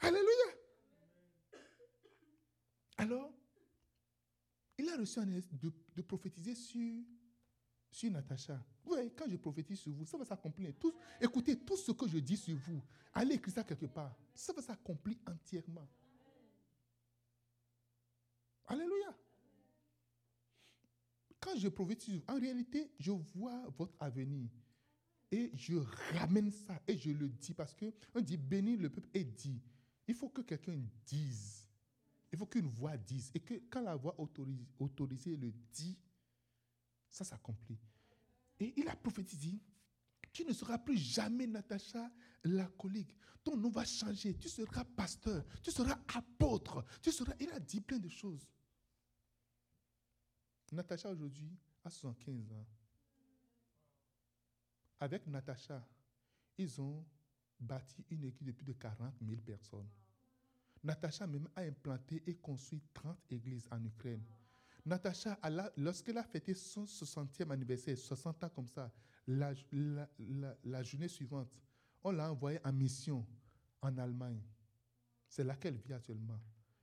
Alléluia. 0.00 0.56
Alors, 2.98 3.32
il 4.82 4.88
a 4.88 4.96
reçu 4.96 5.18
un 5.20 5.26
de, 5.26 5.72
de 5.96 6.02
prophétiser 6.02 6.54
sur, 6.54 7.04
sur 7.90 8.10
Natacha. 8.10 8.54
Vous 8.84 8.90
voyez, 8.90 9.10
quand 9.10 9.28
je 9.28 9.36
prophétise 9.36 9.78
sur 9.78 9.92
vous, 9.92 10.04
ça 10.04 10.18
va 10.18 10.24
s'accomplir. 10.24 10.74
Tout, 10.78 10.92
écoutez, 11.20 11.58
tout 11.58 11.76
ce 11.76 11.92
que 11.92 12.08
je 12.08 12.18
dis 12.18 12.36
sur 12.36 12.56
vous, 12.56 12.82
allez 13.14 13.36
écrire 13.36 13.54
ça 13.54 13.64
quelque 13.64 13.86
part. 13.86 14.14
Ça 14.34 14.52
va 14.52 14.60
s'accomplir 14.60 15.16
entièrement. 15.26 15.88
Alléluia. 18.66 19.16
Quand 21.38 21.56
je 21.56 21.68
prophétise, 21.68 22.22
en 22.28 22.38
réalité, 22.38 22.90
je 22.98 23.10
vois 23.10 23.68
votre 23.76 23.94
avenir. 24.00 24.50
Et 25.30 25.50
je 25.54 25.76
ramène 26.18 26.50
ça 26.50 26.80
et 26.86 26.98
je 26.98 27.10
le 27.10 27.28
dis 27.28 27.54
parce 27.54 27.74
que 27.74 27.92
on 28.14 28.20
dit 28.20 28.36
bénir 28.36 28.78
le 28.78 28.90
peuple 28.90 29.08
et 29.14 29.24
dit. 29.24 29.60
Il 30.06 30.14
faut 30.14 30.28
que 30.28 30.42
quelqu'un 30.42 30.78
dise 31.06 31.61
il 32.32 32.38
faut 32.38 32.46
qu'une 32.46 32.68
voix 32.68 32.96
dise. 32.96 33.30
Et 33.34 33.40
que 33.40 33.54
quand 33.70 33.82
la 33.82 33.94
voix 33.94 34.16
autorisée, 34.78 35.36
le 35.36 35.52
dit, 35.70 35.98
ça 37.10 37.24
s'accomplit. 37.24 37.78
Et 38.58 38.72
il 38.76 38.88
a 38.88 38.96
prophétisé, 38.96 39.60
tu 40.32 40.44
ne 40.44 40.52
seras 40.52 40.78
plus 40.78 40.96
jamais 40.96 41.46
Natacha 41.46 42.10
l'alcoolique. 42.44 43.14
Ton 43.44 43.56
nom 43.56 43.70
va 43.70 43.84
changer. 43.84 44.36
Tu 44.38 44.48
seras 44.48 44.84
pasteur. 44.84 45.44
Tu 45.62 45.70
seras 45.70 45.98
apôtre. 46.14 46.84
Tu 47.02 47.12
seras... 47.12 47.34
Il 47.38 47.50
a 47.50 47.60
dit 47.60 47.80
plein 47.80 47.98
de 47.98 48.08
choses. 48.08 48.48
Natacha 50.70 51.10
aujourd'hui 51.10 51.54
a 51.84 51.90
75 51.90 52.52
ans. 52.52 52.66
Avec 55.00 55.26
Natacha, 55.26 55.86
ils 56.56 56.80
ont 56.80 57.04
bâti 57.60 58.06
une 58.08 58.24
équipe 58.24 58.46
de 58.46 58.52
plus 58.52 58.64
de 58.64 58.72
40 58.72 59.14
000 59.20 59.42
personnes. 59.42 59.88
Natacha 60.84 61.26
même 61.26 61.48
a 61.54 61.62
implanté 61.62 62.22
et 62.26 62.34
construit 62.34 62.82
30 62.92 63.16
églises 63.30 63.68
en 63.70 63.82
Ukraine. 63.84 64.22
Natacha, 64.84 65.38
lorsqu'elle 65.76 66.18
a 66.18 66.24
fêté 66.24 66.54
son 66.54 66.84
60e 66.84 67.50
anniversaire, 67.50 67.96
60 67.96 68.44
ans 68.44 68.48
comme 68.48 68.66
ça, 68.66 68.90
la, 69.28 69.52
la, 70.64 70.82
journée 70.82 71.06
suivante, 71.06 71.60
on 72.02 72.10
l'a 72.10 72.32
envoyée 72.32 72.58
en 72.64 72.72
mission 72.72 73.24
en 73.80 73.96
Allemagne. 73.96 74.42
C'est 75.28 75.44
là 75.44 75.54
qu'elle 75.54 75.76
vit 75.76 75.92
actuellement. 75.92 76.40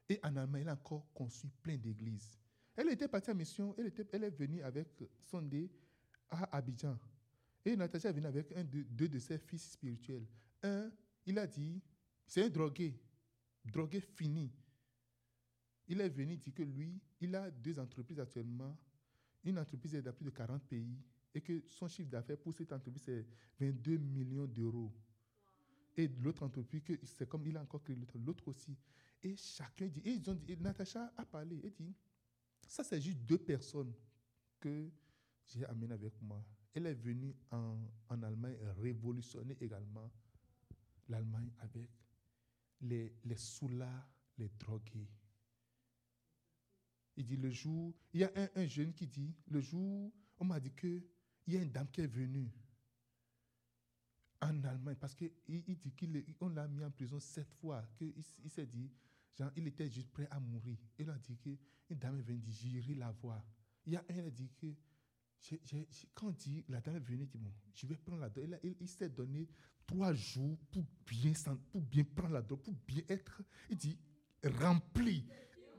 Et 0.08 0.18
en 0.24 0.36
Allemagne, 0.38 0.62
elle 0.62 0.70
a 0.70 0.74
encore 0.74 1.12
construit 1.14 1.52
plein 1.62 1.76
d'églises. 1.76 2.40
Elle 2.76 2.90
était 2.90 3.10
partie 3.10 3.32
en 3.32 3.36
mission, 3.36 3.76
elle, 3.78 3.88
était, 3.88 4.08
elle 4.14 4.24
est 4.24 4.30
venue 4.30 4.62
avec 4.62 5.04
Sondé 5.30 5.70
à 6.30 6.56
Abidjan. 6.56 6.98
Et 7.66 7.76
Natacha 7.76 8.10
est 8.10 8.14
venue 8.14 8.28
avec 8.28 8.54
un 8.56 8.64
de, 8.64 8.84
deux 8.84 9.10
de 9.10 9.20
ses 9.20 9.38
fils 9.38 9.72
spirituels. 9.74 10.26
Un, 10.64 10.90
il 11.26 11.38
a 11.38 11.46
dit, 11.46 11.82
c'est 12.26 12.46
un 12.46 12.50
drogué 12.50 12.98
drogué 13.66 14.00
fini. 14.00 14.52
Il 15.88 16.02
est 16.02 16.10
venu 16.10 16.38
dire 16.38 16.54
que 16.54 16.64
lui, 16.64 17.02
il 17.20 17.36
a 17.36 17.50
deux 17.50 17.80
entreprises 17.80 18.20
actuellement. 18.20 18.78
Une 19.44 19.58
entreprise 19.58 19.96
est 19.96 20.02
dans 20.02 20.14
plus 20.14 20.26
de 20.26 20.30
40 20.30 20.64
pays 20.64 20.98
et 21.34 21.42
que 21.42 21.64
son 21.68 21.88
chiffre 21.88 22.10
d'affaires 22.10 22.38
pour 22.38 22.54
cette 22.54 22.72
entreprise 22.72 23.04
c'est 23.04 23.26
22 23.60 23.98
millions 23.98 24.46
d'euros. 24.46 24.94
Et 25.98 26.08
l'autre 26.08 26.44
entreprise, 26.44 26.84
c'est 27.04 27.28
comme 27.28 27.46
il 27.48 27.58
a 27.58 27.62
encore 27.62 27.84
créé 27.84 27.98
l'autre 28.26 28.48
aussi. 28.48 28.78
Et 29.22 29.36
chacun 29.36 29.88
dit, 29.88 30.02
et 30.06 30.12
ils 30.12 30.30
ont 30.30 30.36
dit, 30.36 30.56
Natacha 30.58 31.12
a 31.18 31.26
parlé, 31.26 31.60
et 31.64 31.72
dit, 31.72 31.94
ça 32.68 32.84
c'est 32.84 33.02
juste 33.02 33.20
deux 33.20 33.38
personnes 33.38 33.94
que 34.60 34.90
j'ai 35.46 35.66
amenées 35.66 35.94
avec 35.94 36.14
moi. 36.22 36.44
Elle 36.74 36.86
est 36.86 36.94
venue 36.94 37.36
en, 37.52 37.78
en 38.08 38.24
Allemagne 38.24 38.56
révolutionner 38.78 39.58
également 39.60 40.10
l'Allemagne 41.10 41.52
avec 41.60 41.90
les, 42.82 43.14
les 43.26 43.38
soulards, 43.38 44.10
les 44.38 44.50
drogués. 44.60 45.10
Il 47.18 47.26
dit 47.26 47.38
le 47.38 47.50
jour, 47.50 47.94
il 48.14 48.22
y 48.22 48.24
a 48.24 48.32
un, 48.36 48.50
un 48.56 48.66
jeune 48.66 48.94
qui 48.94 49.08
dit, 49.08 49.36
le 49.48 49.60
jour, 49.60 50.12
on 50.38 50.46
m'a 50.46 50.60
dit 50.60 50.72
qu'il 50.72 51.04
y 51.48 51.58
a 51.58 51.62
une 51.62 51.72
dame 51.72 51.90
qui 51.92 52.02
est 52.02 52.08
venue 52.08 52.50
en 54.42 54.64
Allemagne 54.64 54.96
parce 54.96 55.16
qu'il 55.16 55.32
il 55.48 55.78
dit 55.78 55.94
qu'on 56.40 56.50
l'a 56.50 56.68
mis 56.68 56.84
en 56.84 56.92
prison 56.92 57.20
sept 57.20 57.52
fois, 57.60 57.86
qu'il 57.98 58.14
il, 58.16 58.50
s'est 58.50 58.66
dit, 58.66 58.90
genre, 59.38 59.52
il 59.56 59.68
était 59.68 59.90
juste 59.90 60.12
prêt 60.12 60.28
à 60.32 60.40
mourir. 60.40 60.78
Il 60.98 61.10
a 61.10 61.18
dit 61.18 61.38
qu'une 61.38 61.58
dame 61.98 62.20
est 62.20 62.24
venue, 62.24 62.40
dire, 62.40 62.54
j'irai 62.54 62.96
la 62.96 63.12
voir. 63.12 63.46
Il 63.86 63.94
y 63.94 63.96
a 63.98 64.06
un, 64.10 64.14
il 64.14 64.20
a 64.22 64.30
dit 64.30 64.50
que, 65.42 65.48
j'ai- 65.48 65.62
j'ai- 65.66 65.88
j'ai- 65.92 66.08
quand 66.14 66.32
dit, 66.32 66.64
la 66.70 66.82
dame 66.82 66.98
est 66.98 67.00
venue, 67.00 67.26
dit, 67.26 67.38
bon, 67.38 67.52
je 67.74 67.88
vais 67.88 67.96
prendre 67.96 68.22
la 68.22 68.30
drogue. 68.30 68.60
Il, 68.80 68.88
s'est 68.88 69.10
donné 69.10 69.48
trois 69.86 70.14
jours 70.14 70.58
pour 70.72 70.84
bien, 71.82 72.04
prendre 72.16 72.34
la 72.34 72.42
drogue, 72.42 72.62
pour 72.62 72.74
bien 72.88 73.04
être, 73.10 73.42
il 73.70 73.78
dit, 73.78 73.98
rempli, 74.44 75.26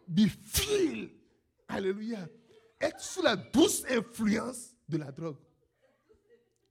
bifile. 0.09 1.11
Alléluia. 1.69 2.29
Être 2.81 3.01
sous 3.01 3.23
la 3.23 3.37
douce 3.37 3.85
influence 3.89 4.75
de 4.89 4.97
la 4.97 5.13
drogue. 5.13 5.37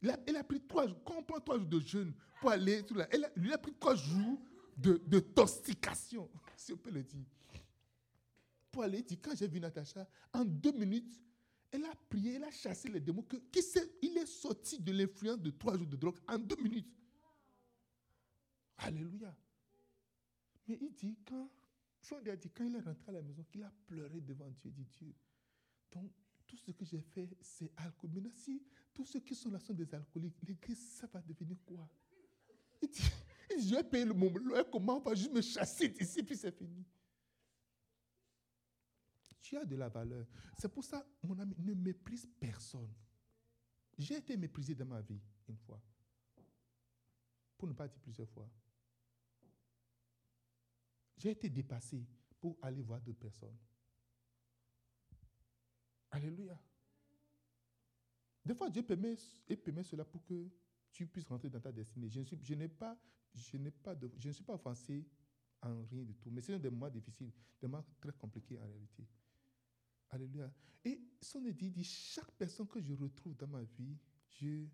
Il 0.02 0.10
a, 0.10 0.44
pris 0.44 0.62
trois 0.62 0.88
jours. 0.88 1.02
Quand 1.04 1.16
on 1.18 1.24
prend 1.24 1.40
trois 1.40 1.58
jours 1.58 1.68
de 1.68 1.80
jeûne 1.80 2.14
pour 2.40 2.50
aller 2.52 2.84
sous 2.88 2.96
la. 2.96 3.08
il 3.36 3.54
a 3.54 3.58
pris 3.58 3.74
trois 3.74 3.96
jours 3.96 4.42
de, 4.78 5.02
de 5.06 5.20
toxication, 5.20 6.30
si 6.56 6.74
on 6.74 6.78
peut 6.78 6.92
le 6.92 7.04
dire. 7.04 7.26
Pour 8.72 8.84
aller, 8.84 9.00
il 9.00 9.06
dit, 9.06 9.18
quand 9.18 9.36
j'ai 9.36 9.48
vu 9.48 9.60
Natacha, 9.60 10.08
en 10.34 10.46
deux 10.46 10.72
minutes, 10.72 11.22
elle 11.72 11.86
a 11.86 11.96
prié, 12.10 12.36
elle 12.36 12.44
a 12.44 12.52
chassé 12.52 12.90
les 12.90 13.00
démons. 13.00 13.26
Qui 13.52 13.62
sait, 13.62 13.92
il 14.02 14.18
est 14.18 14.26
sorti 14.26 14.80
de 14.80 14.92
l'influence 14.92 15.40
de 15.40 15.52
trois 15.52 15.78
jours 15.78 15.88
de 15.88 15.96
drogue 15.96 16.18
en 16.28 16.38
deux 16.38 16.56
minutes. 16.58 16.88
Alléluia. 18.78 19.36
Mais 20.68 20.78
il 20.82 20.94
dit, 20.94 21.18
quand, 21.28 21.50
a 22.12 22.36
dit, 22.36 22.50
quand 22.50 22.66
il 22.66 22.76
est 22.76 22.80
rentré 22.80 23.10
à 23.10 23.14
la 23.14 23.22
maison, 23.22 23.44
qu'il 23.44 23.64
a 23.64 23.72
pleuré 23.86 24.22
devant 24.22 24.50
Dieu, 24.50 24.66
il 24.66 24.74
dit 24.74 24.88
Dieu, 24.98 25.14
donc 25.92 26.12
tout 26.48 26.58
ce 26.58 26.72
que 26.72 26.86
j'ai 26.86 27.02
fait, 27.02 27.30
c'est 27.42 27.72
alcool. 27.78 28.10
Maintenant, 28.12 28.32
si 28.34 28.64
tous 28.94 29.06
ceux 29.06 29.20
qui 29.20 29.36
sont 29.36 29.52
là 29.52 29.60
sont 29.60 29.74
des 29.74 29.94
alcooliques, 29.94 30.42
l'église, 30.48 30.80
ça 30.92 31.08
va 31.08 31.22
devenir 31.22 31.58
quoi? 31.66 31.88
Il 32.82 32.90
dit, 32.90 33.02
il 33.52 33.58
dit, 33.62 33.70
je 33.70 33.76
vais 33.76 33.84
payer 33.84 34.06
le 34.06 34.14
loyer, 34.14 34.64
comment 34.72 34.98
on 34.98 35.02
va 35.02 35.14
juste 35.14 35.34
me 35.34 35.42
chasser 35.42 35.90
d'ici, 35.90 36.24
puis 36.24 36.36
c'est 36.36 36.52
fini. 36.52 36.86
Tu 39.50 39.58
as 39.58 39.66
de 39.66 39.76
la 39.76 39.90
valeur. 39.90 40.28
C'est 40.56 40.72
pour 40.72 40.84
ça, 40.84 41.04
mon 41.24 41.40
ami, 41.40 41.56
ne 41.58 41.74
méprise 41.74 42.28
personne. 42.40 42.94
J'ai 43.98 44.18
été 44.18 44.38
méprisé 44.38 44.76
dans 44.76 44.86
ma 44.86 45.02
vie, 45.02 45.20
une 45.48 45.58
fois. 45.58 45.82
Pour 47.58 47.68
ne 47.68 47.74
pas 47.74 47.88
dire 47.88 48.00
plusieurs 48.00 48.30
fois. 48.30 48.48
J'ai 51.18 51.32
été 51.32 51.50
dépassé 51.50 52.06
pour 52.40 52.60
aller 52.62 52.84
voir 52.84 53.02
d'autres 53.02 53.18
personnes. 53.18 53.58
Alléluia. 56.12 56.62
Des 58.46 58.54
fois, 58.54 58.70
Dieu 58.70 58.84
permet, 58.84 59.16
et 59.48 59.58
permet 59.58 59.84
cela 59.84 60.06
pour 60.06 60.24
que 60.26 60.48
tu 60.92 61.08
puisses 61.08 61.26
rentrer 61.26 61.50
dans 61.50 61.60
ta 61.60 61.72
destinée. 61.72 62.08
Je 62.08 62.20
ne 62.20 62.26
suis, 62.26 62.38
je 62.44 62.54
n'ai 62.54 62.68
pas, 62.68 62.96
je 63.34 63.58
n'ai 63.58 63.72
pas 63.72 63.96
je 64.16 64.28
ne 64.28 64.32
suis 64.32 64.44
pas 64.44 64.54
offensé 64.54 65.08
en 65.64 65.86
rien 65.86 66.04
du 66.04 66.14
tout. 66.14 66.30
Mais 66.30 66.42
c'est 66.42 66.60
des 66.60 66.70
moments 66.70 66.92
difficiles, 66.92 67.32
des 67.60 67.68
moments 67.68 67.84
très 68.00 68.14
compliqués 68.14 68.60
en 68.60 68.68
réalité. 68.68 69.08
Alléluia. 70.10 70.52
Et 70.84 71.00
son 71.22 71.42
dit, 71.42 71.72
dit, 71.72 71.84
chaque 71.84 72.32
personne 72.32 72.68
que 72.68 72.82
je 72.82 72.94
retrouve 72.94 73.36
dans 73.36 73.48
ma 73.48 73.64
vie, 73.64 73.98
je, 74.30 74.66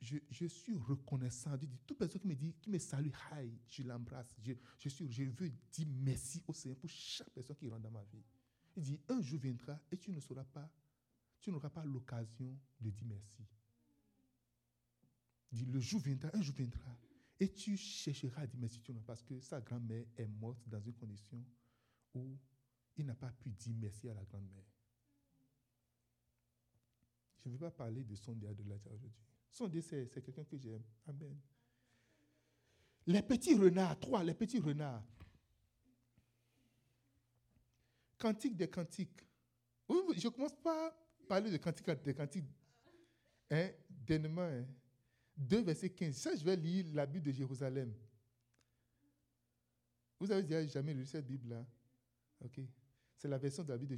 je, 0.00 0.16
je 0.30 0.46
suis 0.46 0.74
reconnaissant. 0.74 1.56
Il 1.60 1.68
dit, 1.68 1.78
toute 1.86 1.98
personne 1.98 2.20
qui 2.20 2.26
me 2.28 2.34
dit, 2.34 2.54
qui 2.54 2.70
me 2.70 2.78
salue, 2.78 3.10
hi, 3.32 3.50
je 3.68 3.82
l'embrasse. 3.82 4.34
Je, 4.42 4.52
je, 4.78 4.88
je 4.88 5.24
veux 5.24 5.50
dire 5.70 5.86
merci 5.88 6.42
au 6.48 6.52
Seigneur 6.52 6.78
pour 6.78 6.90
chaque 6.90 7.30
personne 7.30 7.56
qui 7.56 7.68
rentre 7.68 7.82
dans 7.82 7.90
ma 7.90 8.02
vie. 8.04 8.24
Il 8.76 8.82
dit, 8.82 9.00
un 9.08 9.20
jour 9.20 9.38
viendra 9.38 9.80
et 9.92 9.96
tu 9.96 10.10
ne 10.10 10.18
sauras 10.20 10.44
pas, 10.44 10.68
tu 11.40 11.50
n'auras 11.50 11.70
pas 11.70 11.84
l'occasion 11.84 12.58
de 12.80 12.90
dire 12.90 13.06
merci. 13.06 13.44
Il 15.52 15.58
dit, 15.58 15.64
le 15.66 15.78
jour 15.78 16.00
viendra, 16.00 16.30
un 16.34 16.42
jour 16.42 16.56
viendra, 16.56 16.98
et 17.38 17.52
tu 17.52 17.76
chercheras 17.76 18.42
à 18.42 18.46
dire 18.46 18.58
merci 18.58 18.80
parce 19.06 19.22
que 19.22 19.38
sa 19.40 19.60
grand-mère 19.60 20.06
est 20.16 20.26
morte 20.26 20.68
dans 20.68 20.80
une 20.80 20.94
condition 20.94 21.44
où 22.14 22.36
il 22.96 23.06
n'a 23.06 23.14
pas 23.14 23.30
pu 23.30 23.50
dire 23.50 23.74
merci 23.78 24.08
à 24.08 24.14
la 24.14 24.24
grand-mère. 24.24 24.64
Je 27.42 27.48
ne 27.48 27.54
veux 27.54 27.60
pas 27.60 27.70
parler 27.70 28.04
de 28.04 28.14
Sondé 28.14 28.46
Adelaja 28.46 28.90
aujourd'hui. 28.90 29.12
Sondé, 29.50 29.82
c'est 29.82 30.06
c'est 30.06 30.22
quelqu'un 30.22 30.44
que 30.44 30.56
j'aime. 30.56 30.82
Amen. 31.06 31.38
Les 33.06 33.22
petits 33.22 33.54
renards, 33.54 33.98
trois, 33.98 34.24
les 34.24 34.34
petits 34.34 34.58
renards. 34.58 35.04
Cantique 38.18 38.56
des 38.56 38.68
cantiques. 38.68 39.26
Je 39.88 40.26
ne 40.26 40.28
commence 40.30 40.56
pas 40.56 40.88
à 40.88 40.96
parler 41.28 41.50
de 41.50 41.58
cantique 41.58 41.90
des 42.02 42.14
cantiques. 42.14 42.48
Hein, 43.50 43.70
dernièrement, 43.88 44.42
hein. 44.42 44.66
2, 45.36 45.62
verset 45.62 45.90
15. 45.90 46.16
Ça, 46.16 46.34
je 46.34 46.44
vais 46.44 46.56
lire 46.56 46.86
la 46.94 47.06
Bible 47.06 47.26
de 47.26 47.32
Jérusalem. 47.32 47.92
Vous 50.18 50.30
avez 50.30 50.42
déjà 50.42 50.64
jamais 50.66 50.94
lu 50.94 51.04
cette 51.04 51.26
Bible-là? 51.26 51.66
Ok. 52.44 52.60
C'est 53.16 53.28
la 53.28 53.38
version 53.38 53.62
de 53.64 53.72
la 53.72 53.78
de 53.78 53.96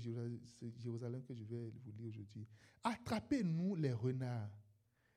Jérusalem 0.79 1.23
que 1.25 1.35
je 1.35 1.45
vais 1.45 1.73
vous 1.85 1.93
lire 1.93 2.09
aujourd'hui. 2.09 2.47
Attrapez-nous 2.85 3.75
les 3.75 3.93
renards, 3.93 4.51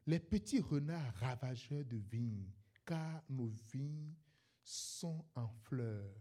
les 0.08 0.20
petits 0.20 0.62
renards 0.62 1.14
ravageurs 1.16 1.86
de 1.86 1.98
vignes, 1.98 2.52
car 2.86 3.24
nos 3.30 3.52
vignes 3.72 4.16
sont 4.64 5.26
en 5.36 5.48
fleurs. 5.48 6.16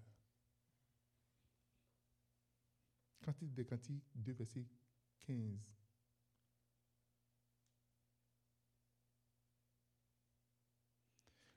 Cantique 3.22 3.54
des 3.54 3.64
Cantiques 3.64 4.04
2, 4.14 4.32
verset 4.32 4.66
15. 5.26 5.38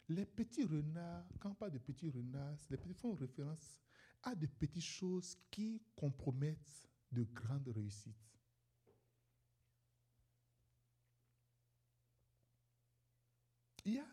Les 0.09 0.25
petits 0.25 0.65
renards, 0.65 1.25
quand 1.39 1.51
on 1.51 1.55
parle 1.55 1.71
de 1.71 1.77
petits 1.77 2.09
renards, 2.09 2.57
les 2.69 2.77
petits 2.77 2.93
font 2.93 3.13
référence 3.13 3.81
à 4.23 4.35
de 4.35 4.45
petites 4.45 4.83
choses 4.83 5.35
qui 5.49 5.81
compromettent 5.95 6.87
de 7.11 7.23
grandes 7.23 7.67
réussites. 7.69 8.15
Il 13.85 13.93
y 13.95 13.99
a 13.99 14.07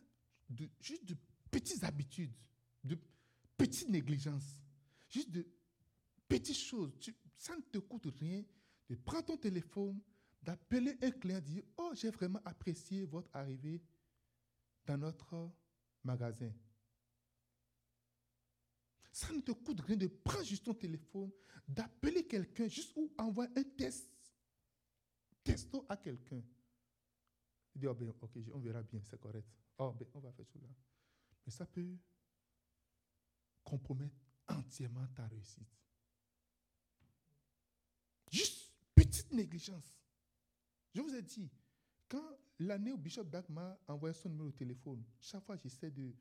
de- 0.48 0.70
juste 0.80 1.04
de 1.04 1.16
petites 1.50 1.84
habitudes, 1.84 2.32
de 2.84 2.98
petites 3.56 3.88
négligences, 3.88 4.62
juste 5.08 5.30
de 5.30 5.46
petites 6.26 6.56
choses. 6.56 6.92
Ça 7.36 7.54
ne 7.56 7.62
te 7.62 7.78
coûte 7.78 8.06
rien 8.18 8.42
de 8.88 8.94
prendre 8.96 9.26
ton 9.26 9.36
téléphone, 9.36 10.00
d'appeler 10.42 10.96
un 11.02 11.10
client, 11.10 11.40
dire 11.40 11.62
Oh, 11.76 11.92
j'ai 11.94 12.10
vraiment 12.10 12.40
apprécié 12.44 13.04
votre 13.04 13.30
arrivée 13.36 13.82
dans 14.86 14.96
notre 14.96 15.50
magasin. 16.02 16.50
Ça 19.18 19.32
ne 19.32 19.40
te 19.40 19.50
coûte 19.50 19.80
rien 19.80 19.96
de 19.96 20.06
prendre 20.06 20.44
juste 20.44 20.64
ton 20.64 20.74
téléphone, 20.74 21.32
d'appeler 21.66 22.24
quelqu'un, 22.24 22.68
juste 22.68 22.92
ou 22.94 23.12
envoyer 23.18 23.50
un 23.56 23.64
test, 23.64 24.08
texto 25.42 25.84
à 25.88 25.96
quelqu'un. 25.96 26.40
Il 27.74 27.80
dit, 27.80 27.88
oh 27.88 27.94
ben, 27.94 28.14
ok, 28.20 28.38
on 28.54 28.60
verra 28.60 28.80
bien, 28.84 29.00
c'est 29.02 29.18
correct. 29.18 29.48
Oh 29.76 29.92
ben, 29.92 30.06
on 30.14 30.20
va 30.20 30.30
faire 30.30 30.46
cela. 30.46 30.68
Mais 31.44 31.50
ça 31.50 31.66
peut 31.66 31.96
compromettre 33.64 34.14
entièrement 34.46 35.04
ta 35.08 35.26
réussite. 35.26 35.66
Juste 38.30 38.70
petite 38.94 39.32
négligence. 39.32 39.96
Je 40.94 41.00
vous 41.00 41.12
ai 41.12 41.22
dit, 41.22 41.50
quand 42.08 42.38
l'année 42.60 42.92
où 42.92 42.96
Bishop 42.96 43.24
Dag 43.24 43.50
m'a 43.50 43.80
envoyé 43.88 44.14
son 44.14 44.28
numéro 44.28 44.48
de 44.50 44.54
téléphone, 44.54 45.02
chaque 45.18 45.42
fois 45.42 45.56
j'essaie 45.56 45.90
de. 45.90 46.14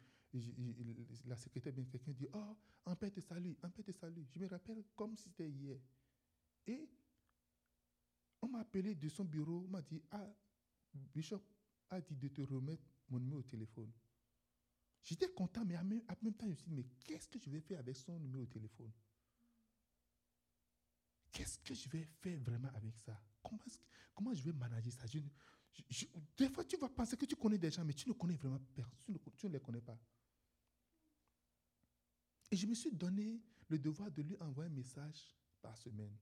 La 1.25 1.35
secrétaire, 1.35 1.73
bien 1.73 1.85
quelqu'un 1.85 2.11
dit 2.11 2.27
Oh, 2.33 2.57
un 2.85 2.95
père 2.95 3.11
te 3.11 3.19
salue, 3.19 3.53
un 3.63 3.69
père 3.69 3.85
te 3.85 3.91
salue. 3.91 4.23
Je 4.29 4.39
me 4.39 4.47
rappelle 4.47 4.83
comme 4.95 5.15
si 5.15 5.23
c'était 5.23 5.49
hier. 5.49 5.79
Et 6.65 6.89
on 8.41 8.49
m'a 8.49 8.59
appelé 8.59 8.95
de 8.95 9.09
son 9.09 9.23
bureau, 9.23 9.63
on 9.65 9.69
m'a 9.69 9.81
dit 9.81 10.01
Ah, 10.11 10.27
Bishop 10.93 11.41
a 11.89 12.01
dit 12.01 12.15
de 12.15 12.27
te 12.27 12.41
remettre 12.41 12.83
mon 13.09 13.19
numéro 13.19 13.41
de 13.41 13.47
téléphone. 13.47 13.91
J'étais 15.01 15.29
content, 15.29 15.63
mais 15.65 15.77
en 15.77 15.85
même, 15.85 16.01
en 16.09 16.31
temps, 16.31 16.45
je 16.45 16.51
me 16.51 16.55
suis 16.55 16.65
dit 16.65 16.75
Mais 16.75 16.85
qu'est-ce 17.05 17.29
que 17.29 17.39
je 17.39 17.49
vais 17.49 17.61
faire 17.61 17.79
avec 17.79 17.95
son 17.95 18.19
numéro 18.19 18.43
de 18.43 18.49
téléphone? 18.49 18.91
Qu'est-ce 21.31 21.59
que 21.59 21.73
je 21.73 21.87
vais 21.89 22.03
faire 22.03 22.39
vraiment 22.41 22.69
avec 22.73 22.97
ça? 22.97 23.17
Comment, 23.41 23.63
comment 24.13 24.33
je 24.33 24.43
vais 24.43 24.53
manager 24.53 24.91
ça? 24.91 25.05
Des 26.37 26.49
fois, 26.49 26.65
tu 26.65 26.77
vas 26.77 26.89
penser 26.89 27.15
que 27.15 27.25
tu 27.25 27.35
connais 27.35 27.57
des 27.57 27.71
gens, 27.71 27.85
mais 27.85 27.93
tu 27.93 28.09
ne 28.09 28.13
connais 28.13 28.35
vraiment 28.35 28.59
personne. 28.75 28.97
Tu 29.05 29.11
ne, 29.11 29.17
tu 29.35 29.47
ne 29.47 29.53
les 29.53 29.59
connais 29.59 29.81
pas. 29.81 29.97
Et 32.51 32.55
je 32.55 32.65
me 32.65 32.73
suis 32.73 32.91
donné 32.91 33.41
le 33.67 33.77
devoir 33.77 34.09
de 34.11 34.21
lui 34.21 34.37
envoyer 34.39 34.69
un 34.69 34.73
message 34.73 35.35
par 35.61 35.77
semaine. 35.77 36.15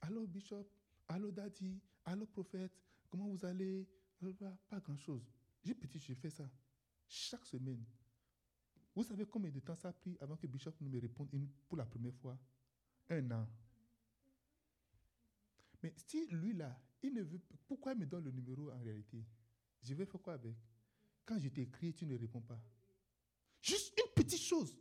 Alors, 0.00 0.26
Bishop, 0.26 0.66
allô 1.08 1.30
daddy, 1.30 1.80
allô 2.04 2.26
prophète, 2.26 2.72
comment 3.08 3.28
vous 3.28 3.44
allez? 3.44 3.88
Pas, 4.68 4.78
grand-chose. 4.80 5.28
J'ai 5.64 5.74
petit, 5.74 5.98
j'ai 5.98 6.14
fait 6.14 6.30
ça 6.30 6.48
chaque 7.08 7.44
semaine. 7.44 7.84
Vous 8.94 9.02
savez 9.02 9.26
combien 9.26 9.50
de 9.50 9.58
temps 9.58 9.74
ça 9.74 9.88
a 9.88 9.92
pris 9.92 10.16
avant 10.20 10.36
que 10.36 10.46
Bishop 10.46 10.74
me 10.80 11.00
réponde 11.00 11.28
pour 11.68 11.76
la 11.76 11.84
première 11.84 12.14
fois? 12.14 12.38
Un 13.08 13.30
an. 13.32 13.48
Mais 15.82 15.92
si 15.96 16.26
lui 16.28 16.52
là, 16.52 16.80
il 17.02 17.12
ne 17.14 17.22
veut, 17.22 17.40
pourquoi 17.66 17.92
il 17.92 17.98
me 17.98 18.06
donne 18.06 18.24
le 18.24 18.30
numéro 18.30 18.70
en 18.70 18.78
réalité? 18.80 19.24
Je 19.82 19.94
vais 19.94 20.06
faire 20.06 20.20
quoi 20.20 20.34
avec? 20.34 20.54
Quand 21.24 21.38
je 21.38 21.48
t'ai 21.48 21.62
écrit, 21.62 21.94
tu 21.94 22.06
ne 22.06 22.16
réponds 22.18 22.40
pas. 22.40 22.60
Juste 23.60 23.92
une 23.98 24.12
petite 24.12 24.40
chose. 24.40 24.74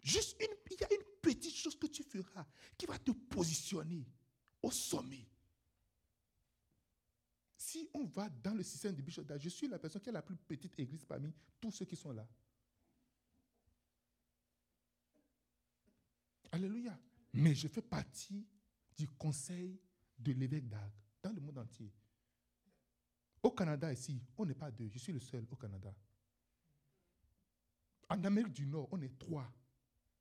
Juste 0.00 0.36
une, 0.40 0.54
il 0.70 0.80
y 0.80 0.84
a 0.84 0.92
une 0.92 1.04
petite 1.22 1.54
chose 1.54 1.78
que 1.78 1.86
tu 1.86 2.02
feras 2.02 2.46
qui 2.76 2.86
va 2.86 2.98
te 2.98 3.10
positionner 3.10 4.06
au 4.62 4.70
sommet. 4.70 5.26
Si 7.56 7.88
on 7.94 8.04
va 8.04 8.28
dans 8.28 8.54
le 8.54 8.62
système 8.62 8.94
du 8.94 9.02
Bishop, 9.02 9.24
je 9.38 9.48
suis 9.48 9.66
la 9.66 9.78
personne 9.78 10.02
qui 10.02 10.10
a 10.10 10.12
la 10.12 10.22
plus 10.22 10.36
petite 10.36 10.78
église 10.78 11.04
parmi 11.04 11.32
tous 11.60 11.70
ceux 11.70 11.86
qui 11.86 11.96
sont 11.96 12.12
là. 12.12 12.26
Alléluia. 16.52 16.98
Mais 17.32 17.54
je 17.54 17.66
fais 17.66 17.82
partie 17.82 18.46
du 18.96 19.08
conseil 19.08 19.80
de 20.18 20.32
l'évêque 20.32 20.68
d'Ag 20.68 20.92
dans 21.22 21.32
le 21.32 21.40
monde 21.40 21.58
entier. 21.58 21.90
Au 23.44 23.50
Canada, 23.50 23.92
ici, 23.92 24.18
on 24.38 24.46
n'est 24.46 24.54
pas 24.54 24.70
deux. 24.70 24.88
Je 24.88 24.98
suis 24.98 25.12
le 25.12 25.20
seul 25.20 25.46
au 25.50 25.56
Canada. 25.56 25.94
En 28.08 28.24
Amérique 28.24 28.54
du 28.54 28.66
Nord, 28.66 28.88
on 28.90 29.00
est 29.02 29.18
trois. 29.18 29.52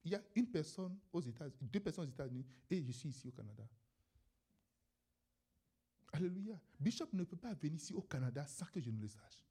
Il 0.04 0.12
y 0.12 0.16
a 0.16 0.22
une 0.36 0.48
personne 0.48 1.00
aux 1.14 1.22
États-Unis, 1.22 1.70
deux 1.72 1.80
personnes 1.80 2.10
aux 2.10 2.12
États-Unis 2.12 2.46
et 2.70 2.84
je 2.84 2.92
suis 2.92 3.08
ici 3.08 3.30
au 3.30 3.32
Canada. 3.32 3.64
Alléluia. 6.12 6.60
Bishop 6.78 7.08
ne 7.14 7.24
peut 7.24 7.38
pas 7.38 7.54
venir 7.54 7.76
ici 7.76 7.94
au 7.94 8.02
Canada 8.02 8.46
sans 8.46 8.66
que 8.66 8.82
je 8.82 8.90
ne 8.90 9.00
le 9.00 9.08
sache. 9.08 9.42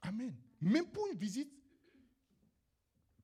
Amen. 0.00 0.34
Même 0.58 0.90
pour 0.90 1.06
une 1.08 1.18
visite 1.18 1.52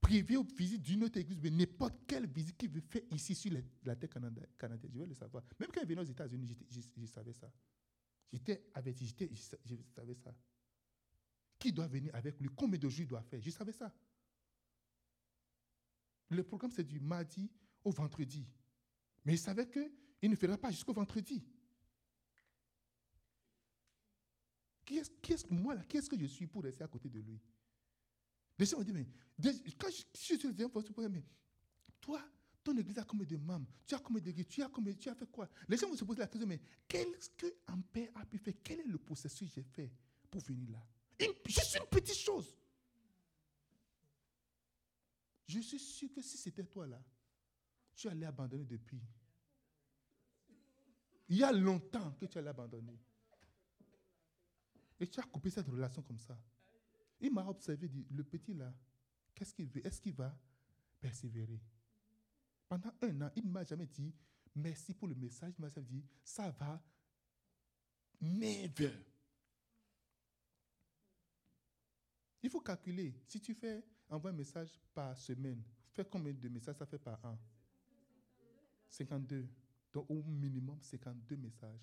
privée 0.09 0.39
ou 0.39 0.45
visite 0.57 0.81
d'une 0.81 1.05
autre 1.05 1.19
église, 1.19 1.39
mais 1.43 1.51
n'importe 1.51 2.07
quelle 2.07 2.27
visite 2.27 2.57
qu'il 2.57 2.71
veut 2.71 2.81
faire 2.81 3.03
ici 3.11 3.35
sur 3.35 3.53
la, 3.85 3.95
terre 3.95 4.09
canadienne, 4.09 4.91
je 4.91 4.99
vais 4.99 5.07
le 5.07 5.15
savoir. 5.15 5.45
Même 5.61 5.69
quand 5.71 5.83
il 5.83 5.87
venait 5.87 6.01
aux 6.01 6.05
États-Unis, 6.05 6.57
je, 6.71 7.07
savais 7.07 7.35
ça. 7.35 7.53
J'étais 8.33 8.71
averti, 8.73 9.15
je 9.67 9.75
savais 9.95 10.15
ça. 10.15 10.35
Qui 11.59 11.73
doit 11.73 11.89
venir 11.89 12.15
avec 12.15 12.41
lui? 12.41 12.49
Combien 12.57 12.79
de 12.79 12.89
jours 12.89 13.03
il 13.03 13.07
doit 13.07 13.21
faire? 13.21 13.39
Je 13.43 13.51
savais 13.51 13.73
ça. 13.73 13.95
Le 16.31 16.43
programme, 16.43 16.71
c'est 16.71 16.85
du 16.85 17.01
mardi 17.01 17.51
au 17.85 17.91
vendredi. 17.91 18.47
Mais 19.27 19.35
il 19.35 19.39
savait 19.39 19.69
qu'il 19.69 20.31
ne 20.31 20.37
fera 20.37 20.57
pas 20.57 20.71
jusqu'au 20.71 20.95
vendredi. 20.95 21.45
Qui 24.87 24.97
est-ce 24.97 25.45
que 25.45 25.53
moi, 25.53 25.75
là, 25.75 25.85
qui 25.85 25.99
est-ce 25.99 26.09
que 26.09 26.19
je 26.19 26.25
suis 26.25 26.47
pour 26.47 26.63
rester 26.63 26.83
à 26.83 26.89
côté 26.89 27.11
de 27.11 27.21
lui? 27.21 27.39
Les 28.59 28.67
gens 28.67 28.79
me 28.79 28.85
disent, 28.85 28.95
mais 28.95 29.07
quand 29.79 29.89
je, 29.89 30.03
suis 30.15 30.39
sur 30.39 30.51
le 30.51 31.09
mais 31.09 31.25
toi, 32.01 32.23
ton 32.65 32.77
église 32.77 32.99
a 32.99 33.05
combien 33.05 33.27
de 33.27 33.37
membres 33.37 33.71
Tu 33.87 33.95
as 33.95 33.99
combien 34.01 34.21
d'églises 34.21 34.49
tu 34.49 34.63
as, 34.63 34.69
combien, 34.69 34.95
tu 34.95 35.09
as 35.09 35.15
fait 35.15 35.31
quoi? 35.31 35.49
Les 35.69 35.77
gens 35.77 35.89
vont 35.89 35.97
se 35.97 36.05
poser 36.05 36.21
la 36.21 36.27
question, 36.27 36.47
mais 36.47 36.61
qu'est-ce 36.89 37.31
que 37.31 37.47
père 37.93 38.11
a 38.17 38.27
pu 38.27 38.39
faire? 38.39 38.55
Quel 38.63 38.81
est 38.81 38.87
le 38.87 38.99
processus 38.99 39.49
que 39.49 39.55
j'ai 39.55 39.63
fait 39.63 39.93
pour 40.31 40.41
venir 40.43 40.71
là? 40.71 40.85
Juste 41.47 41.77
une 41.81 41.87
petite 41.89 42.17
chose. 42.17 42.55
Je 45.47 45.61
suis 45.61 45.79
sûr 45.79 46.13
que 46.13 46.21
si 46.21 46.37
c'était 46.37 46.65
toi 46.65 46.87
là, 46.87 47.03
tu 47.95 48.09
allais 48.09 48.27
abandonner 48.27 48.65
depuis. 48.65 49.01
Il 51.29 51.39
y 51.39 51.45
a 51.45 51.53
longtemps 51.53 52.13
que 52.13 52.27
tu 52.27 52.39
allais 52.39 52.51
abandonner. 52.51 52.99
Et 55.01 55.07
tu 55.07 55.21
as 55.21 55.25
coupé 55.25 55.51
cette 55.51 55.69
relation 55.69 56.03
comme 56.03 56.19
ça. 56.19 56.39
Il 57.21 57.33
m'a 57.33 57.47
observé, 57.47 57.89
dit, 57.89 58.07
le 58.11 58.23
petit 58.25 58.55
là, 58.55 58.73
qu'est-ce 59.35 59.53
qu'il 59.55 59.67
veut? 59.69 59.85
Est-ce 59.87 60.01
qu'il 60.01 60.15
va 60.15 60.37
persévérer? 61.01 61.61
Pendant 62.69 62.93
un 63.03 63.23
an, 63.23 63.31
il 63.35 63.45
ne 63.45 63.51
m'a 63.51 63.65
jamais 63.65 63.87
dit 63.87 64.15
merci 64.55 64.95
pour 64.95 65.09
le 65.09 65.15
message. 65.15 65.55
Il 65.59 65.63
m'a 65.63 65.69
dit, 65.69 66.05
ça 66.23 66.51
va, 66.51 66.83
never. 68.21 68.93
Il 72.43 72.51
faut 72.51 72.61
calculer. 72.61 73.15
Si 73.27 73.41
tu 73.41 73.55
fais, 73.55 73.85
envoie 74.09 74.31
un 74.31 74.35
message 74.35 74.71
par 74.95 75.17
semaine, 75.17 75.63
fais 75.93 76.05
combien 76.05 76.33
de 76.33 76.49
messages? 76.49 76.77
Ça 76.77 76.87
fait 76.87 76.99
par 76.99 77.25
an? 77.25 77.39
52. 78.89 79.47
Donc 79.93 80.11
au 80.11 80.23
minimum 80.23 80.79
52 80.81 81.37
messages. 81.37 81.81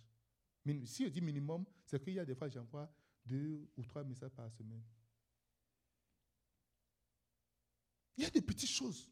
Si 0.85 1.05
je 1.05 1.09
dis 1.09 1.21
minimum, 1.21 1.65
c'est 1.85 2.03
qu'il 2.03 2.13
y 2.13 2.19
a 2.19 2.25
des 2.25 2.35
fois 2.35 2.49
j'envoie 2.49 2.91
deux 3.25 3.67
ou 3.77 3.83
trois 3.83 4.03
messages 4.03 4.31
par 4.31 4.51
semaine. 4.51 4.83
Il 8.17 8.23
y 8.23 8.27
a 8.27 8.29
des 8.29 8.41
petites 8.41 8.69
choses 8.69 9.11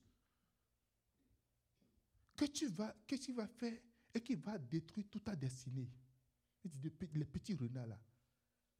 que 2.36 2.45
tu 2.45 2.68
vas, 2.68 2.95
que 3.08 3.16
tu 3.16 3.34
vas 3.34 3.47
faire 3.47 3.78
et 4.14 4.22
qui 4.22 4.36
va 4.36 4.58
détruire 4.58 5.08
toute 5.10 5.24
ta 5.24 5.36
destinée. 5.36 5.89
Il 6.64 6.72
dit, 6.72 6.91
les 7.14 7.26
petits 7.26 7.54
renards 7.54 7.88
là. 7.88 7.99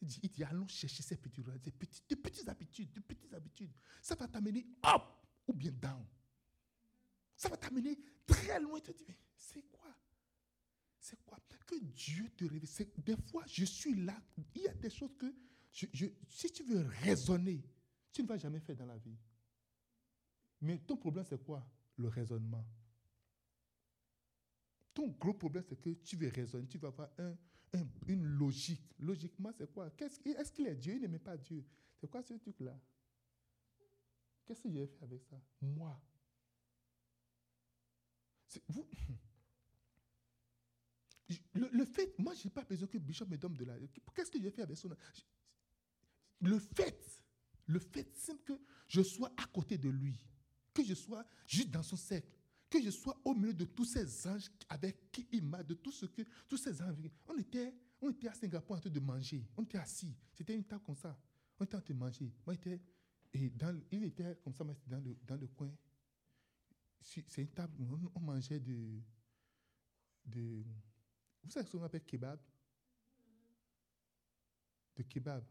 Il 0.01 0.07
dit, 0.07 0.43
allons 0.43 0.67
chercher 0.67 1.03
ces 1.03 1.17
petits 1.17 1.41
renards, 1.41 1.61
ces 1.63 1.71
petites, 1.71 2.09
de 2.09 2.15
petites 2.15 2.47
habitudes, 2.47 2.91
de 2.91 2.99
petites 3.01 3.34
habitudes. 3.34 3.71
Ça 4.01 4.15
va 4.15 4.28
t'amener 4.28 4.65
up 4.86 5.03
ou 5.47 5.53
bien 5.53 5.71
down. 5.71 6.05
Ça 7.36 7.49
va 7.49 7.57
t'amener 7.57 7.97
très 8.26 8.59
loin. 8.59 8.80
Tu 8.80 8.93
te 8.93 8.97
dis, 8.97 9.05
mais 9.07 9.17
c'est 9.36 9.63
quoi? 9.71 9.93
C'est 10.99 11.21
quoi? 11.26 11.39
Que 11.65 11.76
Dieu 11.80 12.30
te 12.38 12.45
révèle. 12.45 12.69
Des 12.97 13.17
fois, 13.17 13.43
je 13.47 13.65
suis 13.65 13.95
là. 13.95 14.21
Il 14.55 14.61
y 14.61 14.67
a 14.67 14.74
des 14.74 14.89
choses 14.89 15.11
que, 15.17 15.34
si 15.71 16.51
tu 16.51 16.63
veux 16.63 16.86
raisonner, 17.01 17.63
tu 18.11 18.24
ne 18.24 18.28
vas 18.28 18.38
jamais 18.38 18.59
faire 18.59 18.76
dans 18.76 18.86
la 18.86 18.97
vie. 18.97 19.17
Mais 20.64 20.78
ton 20.80 20.95
problème, 20.95 21.26
c'est 21.28 21.43
quoi? 21.43 21.61
Le 21.97 22.07
raisonnement. 22.07 22.66
Ton 24.93 25.09
gros 25.09 25.34
problème, 25.34 25.64
c'est 25.68 25.76
que 25.80 25.89
tu 25.89 26.16
veux 26.16 26.30
raisonner, 26.30 26.68
tu 26.68 26.78
vas 26.78 26.88
avoir 26.88 27.09
un, 27.18 27.36
une 28.07 28.24
logique. 28.24 28.95
Logiquement, 28.97 29.51
c'est 29.57 29.70
quoi? 29.72 29.91
Est-ce 29.99 30.51
qu'il 30.51 30.68
est 30.68 30.76
Dieu? 30.76 30.95
Il 30.95 31.01
n'aimait 31.01 31.20
pas 31.20 31.36
Dieu. 31.36 31.66
C'est 31.99 32.09
quoi 32.09 32.24
ce 32.24 32.36
truc-là? 32.36 32.80
Qu'est-ce 34.45 34.64
que 34.64 34.70
j'ai 34.70 34.88
fait 34.88 35.03
avec 35.03 35.24
ça? 35.26 35.36
Moi, 35.61 36.01
vous, 38.70 38.88
le, 41.53 41.86
fait, 41.86 42.18
moi, 42.20 42.34
je 42.36 42.45
n'ai 42.45 42.51
pas 42.51 42.64
besoin 42.64 42.88
que 42.88 42.97
Bishop 42.97 43.26
me 43.26 43.38
donne 43.38 43.55
de 43.55 43.66
la. 43.66 43.76
Qu'est-ce 44.16 44.32
que 44.32 44.39
j'ai 44.39 44.51
fait 44.51 44.61
avec 44.61 44.78
son. 44.78 44.89
Le 46.39 46.59
fait, 46.59 47.24
le 47.66 47.80
fait 47.80 48.16
simple 48.16 48.43
que 48.43 48.53
je 48.88 49.01
sois 49.01 49.34
à 49.36 49.45
côté 49.47 49.78
de 49.78 49.89
lui, 49.89 50.26
que 50.74 50.84
je 50.84 50.93
sois 50.93 51.26
juste 51.47 51.69
dans 51.69 51.84
son 51.84 51.95
cercle, 51.95 52.28
que 52.69 52.82
je 52.82 52.89
sois 52.89 53.19
au 53.24 53.34
milieu 53.34 53.53
de 53.53 53.65
tous 53.65 53.86
ces 53.86 54.28
anges 54.28 54.49
avec 54.67 55.11
qui 55.11 55.28
il 55.32 55.43
m'a, 55.43 55.63
de 55.63 55.76
tout 55.76 55.91
ce 55.91 56.05
que. 56.05 56.24
Tous 56.47 56.57
ces 56.57 56.82
anges. 56.82 56.95
On 57.28 57.38
était, 57.38 57.74
on 58.01 58.09
était 58.09 58.30
à 58.30 58.34
Singapour 58.34 58.78
en 58.78 58.80
train 58.80 58.89
de 58.89 58.99
manger. 58.99 59.45
On 59.55 59.63
était 59.63 59.78
assis. 59.78 60.15
C'était 60.34 60.55
une 60.55 60.63
table 60.63 60.84
comme 60.84 60.95
ça. 60.95 61.17
On 61.59 61.65
était 61.65 61.76
en 61.76 61.82
train 61.82 61.93
de 61.93 61.99
manger. 61.99 62.34
Moi, 62.45 62.55
j'étais. 62.55 62.82
Et 63.36 63.49
dans, 63.49 63.80
il 63.91 64.03
était 64.03 64.38
comme 64.43 64.53
ça, 64.53 64.63
dans 64.63 64.99
le, 64.99 65.17
dans 65.26 65.36
le 65.36 65.47
coin 65.47 65.71
c'est 67.03 67.41
une 67.41 67.49
table 67.49 67.74
où 67.80 67.99
on, 68.15 68.19
mangeait 68.19 68.59
de, 68.59 69.01
de. 70.26 70.63
Vous 71.43 71.51
savez 71.51 71.65
ce 71.65 71.71
qu'on 71.71 71.84
appelle 71.84 72.03
kebab? 72.03 72.39
De 74.95 75.03
kebab. 75.03 75.43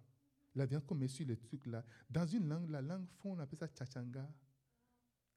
La 0.54 0.66
viande 0.66 0.84
qu'on 0.84 0.94
met 0.94 1.08
sur 1.08 1.26
le 1.26 1.36
truc 1.36 1.66
là. 1.66 1.84
Dans 2.08 2.26
une 2.26 2.48
langue, 2.48 2.70
la 2.70 2.82
langue 2.82 3.06
fond, 3.18 3.32
on 3.32 3.38
appelle 3.38 3.58
ça 3.58 3.68
chachanga. 3.68 4.28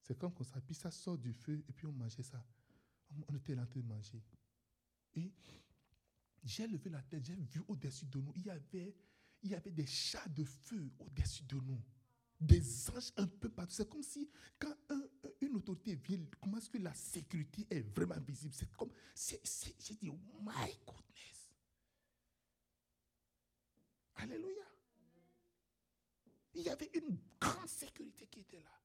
C'est 0.06 0.18
comme 0.18 0.34
ça. 0.44 0.62
Puis 0.62 0.76
ça 0.76 0.92
sort 0.92 1.18
du 1.18 1.34
feu 1.34 1.64
et 1.68 1.74
puis 1.74 1.88
on 1.88 1.92
mangeait 1.92 2.22
ça. 2.22 2.46
On, 3.28 3.36
était 3.36 3.58
en 3.58 3.66
train 3.66 3.80
de 3.80 3.88
manger. 3.88 4.24
Et 5.16 5.34
j'ai 6.44 6.68
levé 6.68 6.92
la 6.92 7.02
tête, 7.02 7.26
j'ai 7.26 7.36
vu 7.36 7.62
au-dessus 7.68 8.06
de 8.06 8.20
nous, 8.20 8.32
il 8.36 8.46
y 8.46 8.50
avait, 8.52 8.96
il 9.42 9.50
y 9.50 9.56
avait 9.56 9.72
des 9.72 9.88
chats 9.88 10.28
de 10.28 10.44
feu 10.44 10.92
au-dessus 11.00 11.44
de 11.44 11.56
nous 11.56 11.82
des 12.40 12.90
anges 12.92 13.12
un 13.18 13.28
peu 13.28 13.50
partout. 13.50 13.74
C'est 13.74 13.90
comme 13.90 14.04
si 14.04 14.30
quand 14.60 14.76
une 15.42 15.56
autorité 15.56 15.96
vient, 15.96 16.20
comment 16.40 16.58
est-ce 16.58 16.70
que 16.70 16.78
la 16.78 16.94
sécurité 16.94 17.66
est 17.70 17.82
vraiment 17.96 18.20
visible? 18.20 18.54
C'est 18.54 18.70
comme, 18.76 18.92
j'ai 19.16 19.96
dit, 19.96 20.10
oh 20.10 20.20
my 20.42 20.78
goodness. 20.86 21.56
Alléluia. 24.16 24.66
Il 26.54 26.62
y 26.62 26.70
avait 26.70 26.92
une 26.94 27.18
grande 27.40 27.68
sécurité 27.68 28.28
qui 28.28 28.42
était 28.42 28.60
là. 28.60 28.85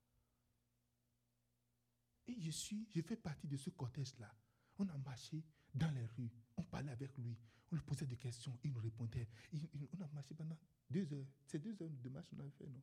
Je 2.39 2.51
suis, 2.51 2.87
je 2.91 3.01
fais 3.01 3.16
partie 3.16 3.47
de 3.47 3.57
ce 3.57 3.70
cortège-là. 3.70 4.35
On 4.78 4.89
a 4.89 4.99
marché 4.99 5.43
dans 5.74 5.91
les 5.91 6.07
rues, 6.07 6.31
on 6.57 6.62
parlait 6.62 6.91
avec 6.91 7.16
lui, 7.18 7.37
on 7.70 7.76
lui 7.76 7.83
posait 7.83 8.07
des 8.07 8.16
questions, 8.16 8.59
il 8.64 8.72
nous 8.72 8.81
répondait. 8.81 9.28
on 9.53 10.01
a 10.01 10.09
marché 10.09 10.35
pendant 10.35 10.57
deux 10.89 11.12
heures. 11.12 11.26
C'est 11.47 11.59
deux 11.59 11.81
heures 11.83 11.91
de 11.91 12.09
marche 12.09 12.28
qu'on 12.28 12.39
a 12.39 12.51
fait, 12.51 12.66
non? 12.66 12.83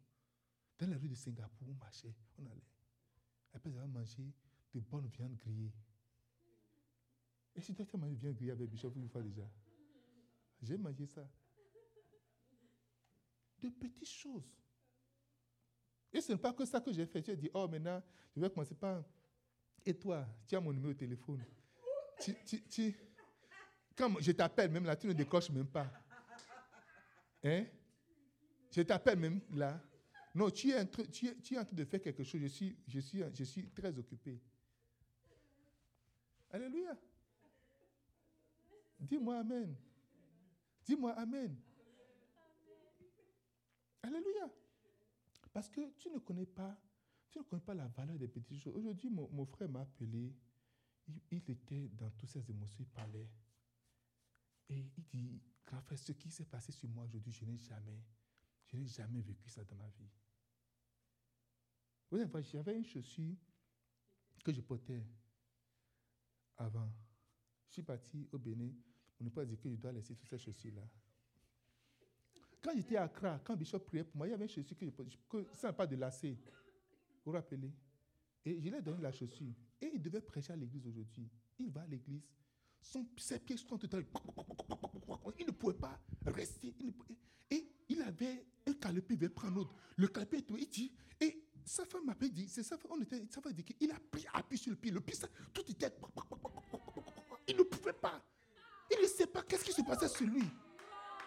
Dans 0.78 0.90
la 0.90 0.98
rue 0.98 1.10
de 1.10 1.16
Singapour, 1.16 1.68
on 1.70 1.74
marchait, 1.76 2.16
on 2.38 2.46
allait. 2.46 2.68
Après 3.54 3.70
avoir 3.70 3.88
mangé 3.88 4.32
de 4.74 4.80
bonnes 4.80 5.08
viandes 5.08 5.36
grillées. 5.36 5.74
Et 7.56 7.62
si 7.62 7.74
toi 7.74 7.86
tu 7.86 7.96
as 7.96 8.00
mangé 8.00 8.16
de 8.16 8.20
viande 8.20 8.36
grillée 8.36 8.52
avec 8.52 8.70
Bishop 8.70 8.94
une 8.96 9.10
fois 9.10 9.24
déjà, 9.24 9.50
j'ai 10.62 10.78
mangé 10.78 11.06
ça. 11.06 11.28
De 13.60 13.70
petites 13.70 14.08
choses. 14.08 14.56
Et 16.14 16.22
ce 16.22 16.32
n'est 16.32 16.38
pas 16.38 16.54
que 16.54 16.66
ça 16.66 16.80
que 16.80 16.92
j'ai 16.92 17.06
fait. 17.06 17.28
As 17.28 17.36
dit, 17.36 17.50
oh 17.54 17.68
maintenant, 17.68 18.02
je 18.36 18.40
vais 18.42 18.50
commencer 18.50 18.76
par... 18.76 19.04
Et 19.88 19.94
toi, 19.94 20.28
tu 20.46 20.54
as 20.54 20.60
mon 20.60 20.74
numéro 20.74 20.92
de 20.92 20.98
téléphone. 20.98 21.42
Quand 23.96 24.20
je 24.20 24.34
t'appelle, 24.34 24.70
même 24.70 24.84
là, 24.84 24.98
tu 24.98 25.08
ne 25.08 25.14
décoches 25.14 25.50
même 25.50 25.66
pas. 25.66 25.90
Hein? 27.42 27.66
Je 28.70 28.82
t'appelle 28.82 29.18
même 29.18 29.40
là. 29.54 29.82
Non, 30.36 30.50
tu 30.50 30.72
es, 30.72 30.82
en 30.82 30.86
train, 30.86 31.04
tu, 31.06 31.28
es, 31.28 31.58
en 31.58 31.64
train 31.64 31.74
de 31.74 31.86
faire 31.86 32.02
quelque 32.02 32.22
chose. 32.22 32.42
Je 32.42 32.48
suis, 32.48 32.78
je 32.86 33.00
suis, 33.00 33.24
je 33.34 33.44
suis 33.46 33.70
très 33.70 33.98
occupé. 33.98 34.42
Alléluia. 36.52 36.98
Dis-moi 39.00 39.38
Amen. 39.38 39.74
Dis-moi 40.84 41.14
Amen. 41.14 41.56
Alléluia. 44.04 44.50
Parce 45.54 45.70
que 45.70 45.80
tu 45.98 46.10
ne 46.10 46.20
connais 46.20 46.46
pas, 46.46 46.78
tu 47.44 47.56
ne 47.56 47.60
connais 47.60 47.62
pas 47.62 47.74
la 47.74 47.88
valeur 47.88 48.18
des 48.18 48.28
petites 48.28 48.60
choses. 48.60 48.76
Aujourd'hui, 48.76 49.10
mon, 49.10 49.46
frère 49.46 49.70
m'a 49.70 49.82
appelé. 49.82 50.34
Il, 51.32 51.50
était 51.50 51.88
dans 51.90 52.10
toutes 52.12 52.30
ses 52.30 52.50
émotions, 52.50 52.78
il 52.80 52.88
parlait. 52.88 53.30
Et 54.70 54.78
il 54.78 55.04
dit, 55.06 55.42
grand 55.66 55.82
frère, 55.82 55.98
ce 55.98 56.12
qui 56.12 56.30
s'est 56.30 56.46
passé 56.46 56.72
sur 56.72 56.90
moi 56.90 57.06
aujourd'hui, 57.06 57.32
je 57.32 57.46
n'ai 57.46 57.58
jamais, 57.58 58.04
je 58.66 58.78
n'ai 58.78 58.88
jamais 58.88 59.22
vécu 59.22 59.50
ça 59.50 59.64
dans 59.64 59.76
ma 59.78 59.88
vie. 59.88 60.10
Vous 62.12 62.18
savez, 62.18 62.44
j'avais 62.44 62.76
une 62.76 62.86
chaussure 62.86 63.36
que 64.44 64.52
je 64.52 64.62
portais 64.62 65.06
avant. 66.58 66.92
Je 67.70 67.74
suis 67.74 67.84
parti 67.84 68.28
au 68.32 68.38
Bénin. 68.38 68.72
On 69.20 69.24
ne 69.24 69.30
peut 69.30 69.42
pas 69.42 69.46
dire 69.46 69.60
que 69.60 69.70
je 69.70 69.76
dois 69.76 69.92
laisser 69.92 70.16
toutes 70.16 70.30
ces 70.30 70.38
chaussures-là. 70.38 70.88
Quand 72.62 72.72
j'étais 72.76 72.98
à 72.98 73.04
Accra, 73.04 73.40
quand 73.44 73.56
Bishop 73.56 73.80
priait 73.80 74.04
pour 74.04 74.18
moi, 74.18 74.28
il 74.28 74.32
y 74.32 74.34
avait 74.34 74.46
une 74.46 74.50
chaussure 74.50 74.78
que 74.78 74.86
je 74.86 74.92
portais, 74.92 75.18
que, 75.30 75.48
sans 75.54 75.72
pas 75.72 75.88
de 75.88 75.96
lacet. 75.96 76.38
Vous 77.28 77.34
vous 77.34 77.38
rappelez 77.40 77.74
Et 78.46 78.62
je 78.62 78.70
lui 78.70 78.74
ai 78.78 78.82
donné 78.82 79.02
la 79.02 79.12
chaussure. 79.12 79.52
Et 79.82 79.92
il 79.94 80.02
devait 80.02 80.22
prêcher 80.22 80.54
à 80.54 80.56
l'église 80.56 80.88
aujourd'hui. 80.88 81.30
Il 81.60 81.70
va 81.70 81.82
à 81.82 81.86
l'église. 81.86 82.22
ses 83.18 83.38
pieds 83.40 83.58
sont 83.58 83.78
tout 83.78 83.90
Il 85.38 85.46
ne 85.46 85.52
pouvait 85.52 85.74
pas 85.74 86.00
rester. 86.26 86.74
et 87.52 87.70
il 87.90 88.02
avait 88.02 88.46
un 88.66 88.72
calepin, 88.76 89.14
il 89.16 89.20
veut 89.20 89.28
prendre 89.28 89.56
l'autre. 89.56 89.76
Le 89.98 90.08
calepin, 90.08 90.38
il 90.58 90.70
dit, 90.70 90.94
et 91.20 91.44
sa 91.66 91.84
femme 91.84 92.06
m'avait 92.06 92.30
dit, 92.30 92.48
c'est 92.48 92.64
sa 92.64 92.78
femme, 92.78 92.92
on 92.94 93.02
était, 93.02 93.22
sa 93.30 93.42
femme 93.42 93.52
dit 93.52 93.66
qu'il 93.66 93.92
a 93.92 94.00
pris 94.10 94.26
appui 94.34 94.58
sur 94.58 94.70
le 94.72 94.78
pied. 94.78 94.92
Le 94.92 95.02
pied, 95.02 95.14
ça, 95.16 95.28
tout 95.54 95.70
était. 95.70 95.92
Il 97.46 97.58
ne 97.58 97.64
pouvait 97.64 97.92
pas. 97.92 98.24
Il 98.90 99.02
ne 99.02 99.08
sait 99.08 99.28
pas 99.28 99.44
qu'est-ce 99.44 99.66
qui 99.66 99.74
se 99.74 99.82
passait 99.82 100.08
sur 100.08 100.28
lui. 100.28 100.44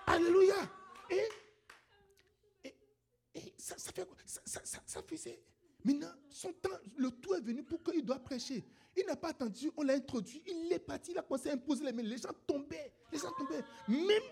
Alléluia. 0.06 0.56
Et, 1.10 1.28
et, 2.64 2.74
et 3.34 3.54
ça, 3.58 3.76
ça, 3.76 3.92
fait 3.92 4.08
ça, 4.24 4.40
ça, 4.64 4.80
ça, 4.86 5.02
faisait. 5.02 5.44
Maintenant, 5.84 6.12
son 6.28 6.52
temps, 6.52 6.68
le 6.96 7.10
tout 7.10 7.34
est 7.34 7.40
venu 7.40 7.62
pour 7.62 7.82
qu'il 7.82 8.04
doit 8.04 8.18
prêcher. 8.18 8.64
Il 8.96 9.06
n'a 9.06 9.16
pas 9.16 9.28
attendu, 9.28 9.70
on 9.76 9.82
l'a 9.82 9.94
introduit, 9.94 10.42
il 10.46 10.72
est 10.72 10.78
parti, 10.78 11.12
il 11.12 11.18
a 11.18 11.22
commencé 11.22 11.48
à 11.48 11.52
imposer 11.52 11.84
les 11.84 11.92
mains. 11.92 12.02
Les 12.02 12.18
gens 12.18 12.32
tombaient, 12.46 12.92
les 13.12 13.18
gens 13.18 13.32
tombaient. 13.38 13.64
Même 13.88 14.22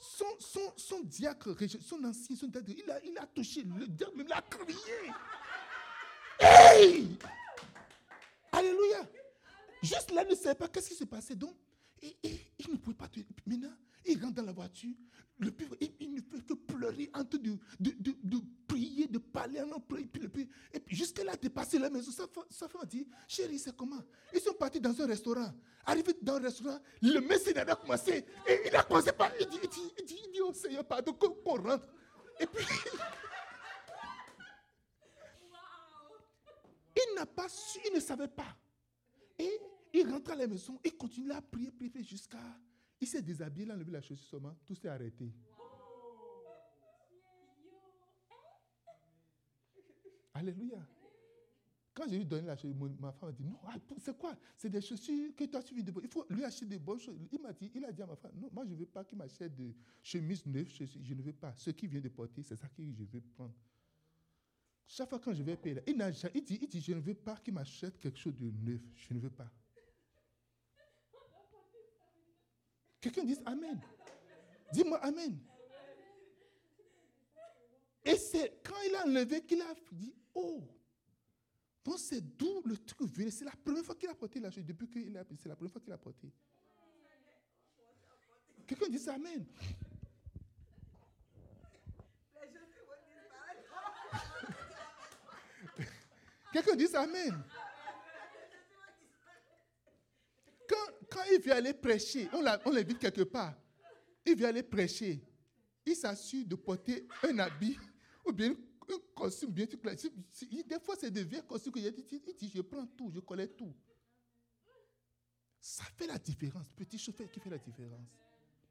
son, 0.00 0.24
son, 0.38 0.72
son 0.76 1.00
diacre, 1.00 1.54
son 1.80 2.02
ancien, 2.04 2.34
son 2.34 2.48
diacre, 2.48 2.70
il 2.70 2.90
a, 2.90 3.04
il 3.04 3.18
a 3.18 3.26
touché, 3.26 3.62
le 3.62 3.86
diable 3.86 4.16
même 4.16 4.28
l'a 4.28 4.42
crié. 4.42 5.12
Hey! 6.40 7.16
Alléluia. 8.50 9.08
Juste 9.82 10.10
là, 10.10 10.24
il 10.24 10.30
ne 10.30 10.34
savait 10.34 10.54
pas 10.54 10.68
qu'est-ce 10.68 10.88
qui 10.88 10.94
se 10.94 11.04
passait. 11.04 11.34
Donc, 11.34 11.54
il 12.02 12.70
ne 12.70 12.76
pouvait 12.76 12.96
pas. 12.96 13.08
Maintenant, 13.46 13.72
il 14.06 14.22
rentre 14.22 14.34
dans 14.34 14.44
la 14.44 14.52
voiture. 14.52 14.94
Le 15.38 15.52
il, 15.98 16.14
ne 16.14 16.20
fait 16.20 16.44
que 16.46 16.54
pleurer 16.54 17.10
en 17.14 17.24
train 17.24 17.38
de, 17.38 17.58
de, 17.80 18.14
de, 18.22 18.38
prier, 18.68 19.08
de 19.08 19.18
parler 19.18 19.60
en 19.60 19.80
puis, 19.80 20.04
puis, 20.06 20.48
Et 20.72 20.78
puis 20.78 20.94
jusqu'à 20.94 21.24
là, 21.24 21.34
dépasser 21.36 21.78
la 21.78 21.90
maison. 21.90 22.12
Sa, 22.12 22.26
sa 22.48 22.68
femme 22.68 22.82
a 22.82 22.86
dit, 22.86 23.08
chérie, 23.26 23.58
c'est 23.58 23.74
comment? 23.74 24.00
Ils 24.32 24.40
sont 24.40 24.52
partis 24.54 24.80
dans 24.80 25.00
un 25.00 25.06
restaurant. 25.06 25.52
Arrivé 25.84 26.14
dans 26.22 26.38
le 26.38 26.44
restaurant, 26.44 26.78
le 27.00 27.20
messie 27.20 27.58
a 27.58 27.74
commencé. 27.74 28.24
Et 28.46 28.60
il 28.66 28.76
a 28.76 28.84
commencé 28.84 29.10
par... 29.12 29.32
Il 29.40 29.48
dit, 29.48 29.58
il 29.62 29.68
dit, 29.68 29.92
il 29.98 30.04
dit, 30.04 30.18
il 30.26 30.32
dit 30.32 30.40
oh 30.42 30.52
Seigneur, 30.52 30.84
pardon, 30.84 31.12
qu'on 31.12 31.56
rentre. 31.56 31.88
Et 32.38 32.46
puis... 32.46 32.64
il 36.96 37.14
n'a 37.16 37.26
pas 37.26 37.48
su, 37.48 37.80
il 37.88 37.94
ne 37.94 38.00
savait 38.00 38.28
pas. 38.28 38.56
Et 39.38 39.58
il 39.92 40.08
rentre 40.08 40.30
à 40.30 40.36
la 40.36 40.46
maison, 40.46 40.78
il 40.84 40.96
continue 40.96 41.32
à 41.32 41.42
prier, 41.42 41.72
prier, 41.72 42.04
jusqu'à... 42.04 42.38
Il 43.02 43.08
s'est 43.08 43.20
déshabillé, 43.20 43.64
il 43.64 43.70
a 43.72 43.74
enlevé 43.74 43.90
la 43.90 44.00
chaussure 44.00 44.28
seulement, 44.28 44.56
tout 44.64 44.76
s'est 44.76 44.86
arrêté. 44.86 45.28
Alléluia. 50.32 50.86
Quand 51.92 52.04
j'ai 52.08 52.18
lui 52.18 52.24
donné 52.24 52.46
la 52.46 52.56
chaussure, 52.56 52.76
ma 53.00 53.10
femme 53.10 53.30
a 53.30 53.32
dit, 53.32 53.42
non, 53.42 53.58
ah, 53.64 53.74
c'est 53.98 54.16
quoi? 54.16 54.38
C'est 54.56 54.70
des 54.70 54.80
chaussures 54.80 55.34
que 55.34 55.42
tu 55.42 55.56
as 55.56 55.62
suivi 55.62 55.82
de 55.82 55.92
Il 56.00 56.08
faut 56.08 56.24
lui 56.30 56.44
acheter 56.44 56.64
des 56.64 56.78
bonnes 56.78 57.00
choses. 57.00 57.18
Il 57.32 57.40
m'a 57.42 57.52
dit, 57.52 57.72
il 57.74 57.84
a 57.84 57.90
dit 57.90 58.02
à 58.02 58.06
ma 58.06 58.14
femme, 58.14 58.36
non, 58.36 58.48
moi 58.52 58.64
je 58.64 58.70
ne 58.70 58.76
veux 58.76 58.86
pas 58.86 59.02
qu'il 59.04 59.18
m'achète 59.18 59.56
de 59.56 59.74
chemises 60.00 60.46
neuves, 60.46 60.68
je 60.70 61.14
ne 61.14 61.22
veux 61.22 61.32
pas. 61.32 61.52
Ce 61.56 61.70
qu'il 61.70 61.88
vient 61.88 62.00
de 62.00 62.08
porter, 62.08 62.44
c'est 62.44 62.54
ça 62.56 62.68
que 62.68 62.84
je 62.84 63.02
veux 63.02 63.20
prendre. 63.20 63.52
Chaque 64.86 65.08
fois 65.08 65.18
quand 65.18 65.32
je 65.32 65.42
vais 65.42 65.56
payer, 65.56 65.82
il, 65.88 66.44
dit, 66.44 66.58
il 66.62 66.68
dit, 66.68 66.80
je 66.80 66.92
ne 66.92 67.00
veux 67.00 67.14
pas 67.14 67.36
qu'il 67.38 67.52
m'achète 67.52 67.98
quelque 67.98 68.18
chose 68.20 68.36
de 68.36 68.48
neuf. 68.48 68.80
Je 68.94 69.12
ne 69.12 69.18
veux 69.18 69.30
pas. 69.30 69.50
Quelqu'un 73.02 73.24
dit 73.24 73.36
Amen. 73.44 73.80
Dis-moi 74.72 74.98
Amen. 74.98 75.36
Et 78.04 78.16
c'est 78.16 78.62
quand 78.62 78.80
il 78.86 78.94
a 78.94 79.04
enlevé 79.04 79.42
qu'il 79.42 79.60
a 79.60 79.74
dit 79.90 80.14
Oh, 80.34 80.62
donc 81.84 81.98
c'est 81.98 82.20
d'où 82.20 82.62
le 82.64 82.76
truc 82.78 83.10
vient. 83.10 83.28
C'est 83.28 83.44
la 83.44 83.56
première 83.64 83.84
fois 83.84 83.96
qu'il 83.96 84.08
a 84.08 84.14
porté 84.14 84.38
la 84.38 84.52
chose. 84.52 84.64
Depuis 84.64 84.88
qu'il 84.88 85.16
a 85.18 85.24
c'est 85.36 85.48
la 85.48 85.56
première 85.56 85.72
fois 85.72 85.80
qu'il 85.80 85.92
a 85.92 85.98
porté. 85.98 86.32
Quelqu'un 88.68 88.88
dit 88.88 89.08
Amen. 89.08 89.44
Quelqu'un 96.52 96.76
dit 96.76 96.94
Amen. 96.94 97.42
Quand 100.68 101.01
il 101.32 101.40
vient 101.40 101.56
aller 101.56 101.74
prêcher, 101.74 102.28
on 102.32 102.70
l'invite 102.70 102.98
quelque 102.98 103.22
part. 103.22 103.54
Il 104.24 104.36
vient 104.36 104.48
aller 104.48 104.62
prêcher. 104.62 105.20
Il 105.84 105.96
s'assure 105.96 106.46
de 106.46 106.54
porter 106.54 107.06
un 107.24 107.38
habit 107.40 107.76
ou 108.24 108.32
bien 108.32 108.50
un 108.52 108.98
costume 109.14 109.50
bien 109.50 109.66
classique. 109.66 110.12
Des 110.66 110.78
fois, 110.80 110.94
c'est 110.98 111.10
des 111.10 111.24
vieux 111.24 111.42
costumes 111.42 111.72
qu'il 111.72 111.92
dit, 112.38 112.52
je 112.54 112.60
prends 112.62 112.86
tout, 112.86 113.10
je 113.12 113.20
connais 113.20 113.48
tout. 113.48 113.74
Ça 115.60 115.84
fait 115.96 116.06
la 116.06 116.18
différence. 116.18 116.66
Petit 116.76 116.98
chauffeur 116.98 117.30
qui 117.30 117.40
fait 117.40 117.50
la 117.50 117.58
différence. 117.58 118.08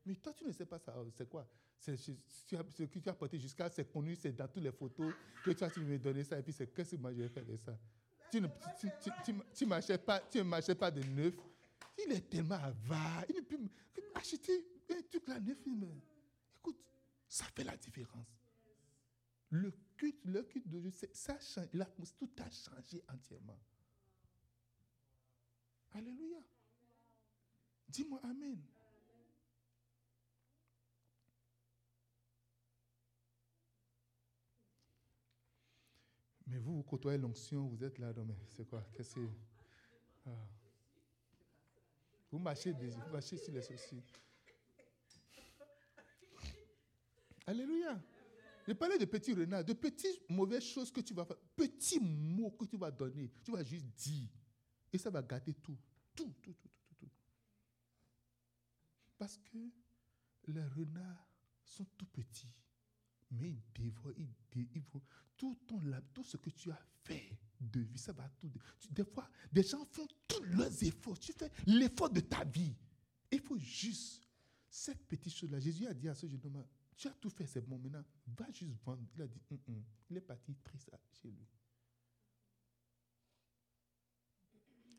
Mais 0.06 0.16
toi, 0.16 0.34
tu 0.34 0.46
ne 0.46 0.52
sais 0.52 0.66
pas 0.66 0.80
ça. 0.80 0.96
C'est 1.16 1.30
quoi? 1.30 1.48
C'est 1.78 1.98
ce 1.98 2.12
que 2.12 3.00
tu 3.00 3.10
as 3.10 3.14
porté 3.14 3.40
jusqu'à, 3.40 3.70
c'est 3.70 3.92
connu, 3.92 4.16
c'est 4.16 4.32
dans 4.32 4.48
toutes 4.48 4.64
les 4.64 4.72
photos 4.72 5.14
que 5.44 5.52
tu 5.52 5.64
as 5.64 5.78
me 5.78 5.98
donner 5.98 6.24
ça. 6.24 6.38
Et 6.38 6.44
puis, 6.44 6.54
c'est 6.54 6.68
qu'est-ce 6.74 6.96
que 6.96 7.02
moi 7.02 7.12
je 7.14 7.22
vais 7.22 7.30
faire 7.30 7.46
de 7.46 7.56
ça? 7.58 7.78
Tu 8.30 8.40
ne 8.40 8.48
tu, 8.80 8.88
tu, 9.02 9.34
tu, 9.54 9.66
pas, 9.98 10.20
tu 10.20 10.44
m'achètes 10.44 10.80
pas 10.80 10.92
de 10.92 11.04
neuf. 11.04 11.34
Il 11.98 12.12
est 12.12 12.30
tellement 12.30 12.56
avare. 12.56 13.26
Il 13.30 13.36
ne 13.36 13.42
peut 13.42 13.60
acheter 14.16 14.66
un 14.90 15.02
truc 15.02 15.28
là. 15.28 15.38
Écoute, 16.58 16.80
ça 17.28 17.46
fait 17.46 17.64
la 17.64 17.78
différence. 17.78 18.28
Le 19.50 19.72
culte, 19.98 20.24
le 20.26 20.44
culte 20.44 20.68
de 20.68 20.80
Dieu, 20.80 20.92
ça 21.14 21.38
change, 21.40 21.68
tout 22.18 22.30
a 22.40 22.50
changé 22.50 23.04
entièrement. 23.10 23.60
Alléluia. 25.94 26.40
Dis-moi 27.90 28.20
Amen. 28.24 28.62
Mais 36.48 36.58
vous, 36.58 36.78
vous 36.78 36.84
côtoyez 36.84 37.18
l'onction, 37.18 37.68
vous 37.68 37.84
êtes 37.84 37.98
là, 37.98 38.14
mais 38.26 38.36
c'est 38.50 38.66
quoi? 38.66 38.86
Qu'est-ce 38.94 39.16
que 39.16 39.30
ah. 40.26 40.30
Vous 42.32 42.40
marchez, 42.40 42.72
vous 42.72 43.12
marchez 43.12 43.38
sur 43.38 43.54
les 43.54 43.62
sourcils. 43.62 44.04
Alléluia. 47.46 48.02
Je 48.68 48.74
parlais 48.74 48.98
de 48.98 49.06
petits 49.06 49.34
renards, 49.34 49.66
de 49.66 49.74
petites 49.74 50.30
mauvaises 50.30 50.64
choses 50.64 50.92
que 50.92 51.02
tu 51.02 51.14
vas 51.14 51.26
faire, 51.26 51.38
petits 51.56 52.00
mots 52.00 52.52
que 52.52 52.66
tu 52.66 52.78
vas 52.78 52.92
donner. 52.92 53.32
Tu 53.44 53.52
vas 53.52 53.64
juste 53.64 53.86
dire. 53.98 54.30
Et 54.94 54.98
ça 54.98 55.10
va 55.10 55.22
gâter 55.22 55.54
tout. 55.56 55.78
Tout, 56.16 56.34
tout, 56.42 56.54
tout, 56.54 56.70
tout, 56.88 56.96
tout. 57.00 57.10
Parce 59.18 59.38
que 59.38 59.58
les 60.48 60.64
renards 60.64 61.28
sont 61.64 61.86
tout 61.98 62.06
petits. 62.06 62.52
Mais 63.32 63.50
ils 63.50 63.64
dévorent, 63.74 64.14
ils 64.18 64.36
dévorent 64.52 65.02
tout, 65.36 65.58
ce 66.24 66.38
que 66.38 66.50
tu 66.50 66.72
as 66.72 66.82
fait 67.04 67.32
de 67.62 67.82
vie, 67.82 67.98
ça 67.98 68.12
va 68.12 68.28
tout. 68.40 68.52
Des 68.90 69.04
fois, 69.04 69.30
des 69.52 69.64
gens 69.64 69.86
font 69.86 70.08
tous 70.28 70.44
leurs 70.44 70.84
efforts. 70.84 71.20
Tu 71.20 71.32
fais 71.34 71.52
l'effort 71.68 72.10
de 72.10 72.22
ta 72.22 72.44
vie. 72.44 72.76
Il 73.32 73.40
faut 73.40 73.58
juste 73.58 74.28
cette 74.70 75.06
petite 75.08 75.34
chose-là. 75.34 75.60
Jésus 75.60 75.86
a 75.88 75.94
dit 75.94 76.10
à 76.10 76.16
ce 76.16 76.28
jeune 76.28 76.42
homme, 76.56 76.68
tu 76.98 77.08
as 77.08 77.14
tout 77.14 77.30
fait, 77.30 77.46
c'est 77.46 77.62
bon, 77.62 77.78
maintenant, 77.78 78.04
va 78.28 78.52
juste 78.52 78.76
vendre. 78.84 79.04
Il 79.16 79.22
a 79.22 79.28
dit, 79.28 79.40
hum, 79.52 79.60
hum. 79.68 79.84
il 80.10 80.18
est 80.18 80.22
parti 80.22 80.56
triste 80.64 80.92
chez 81.12 81.30
lui. 81.30 81.48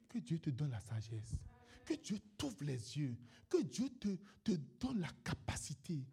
Que 0.08 0.18
Dieu 0.18 0.38
te 0.38 0.50
donne 0.50 0.70
la 0.70 0.80
sagesse. 0.80 1.34
Que 1.84 1.94
Dieu 1.94 2.18
t'ouvre 2.36 2.64
les 2.64 2.98
yeux. 2.98 3.16
Que 3.48 3.62
Dieu 3.62 3.88
te, 3.98 4.16
te 4.44 4.52
donne 4.78 5.00
la 5.00 5.10
capacité 5.24 6.06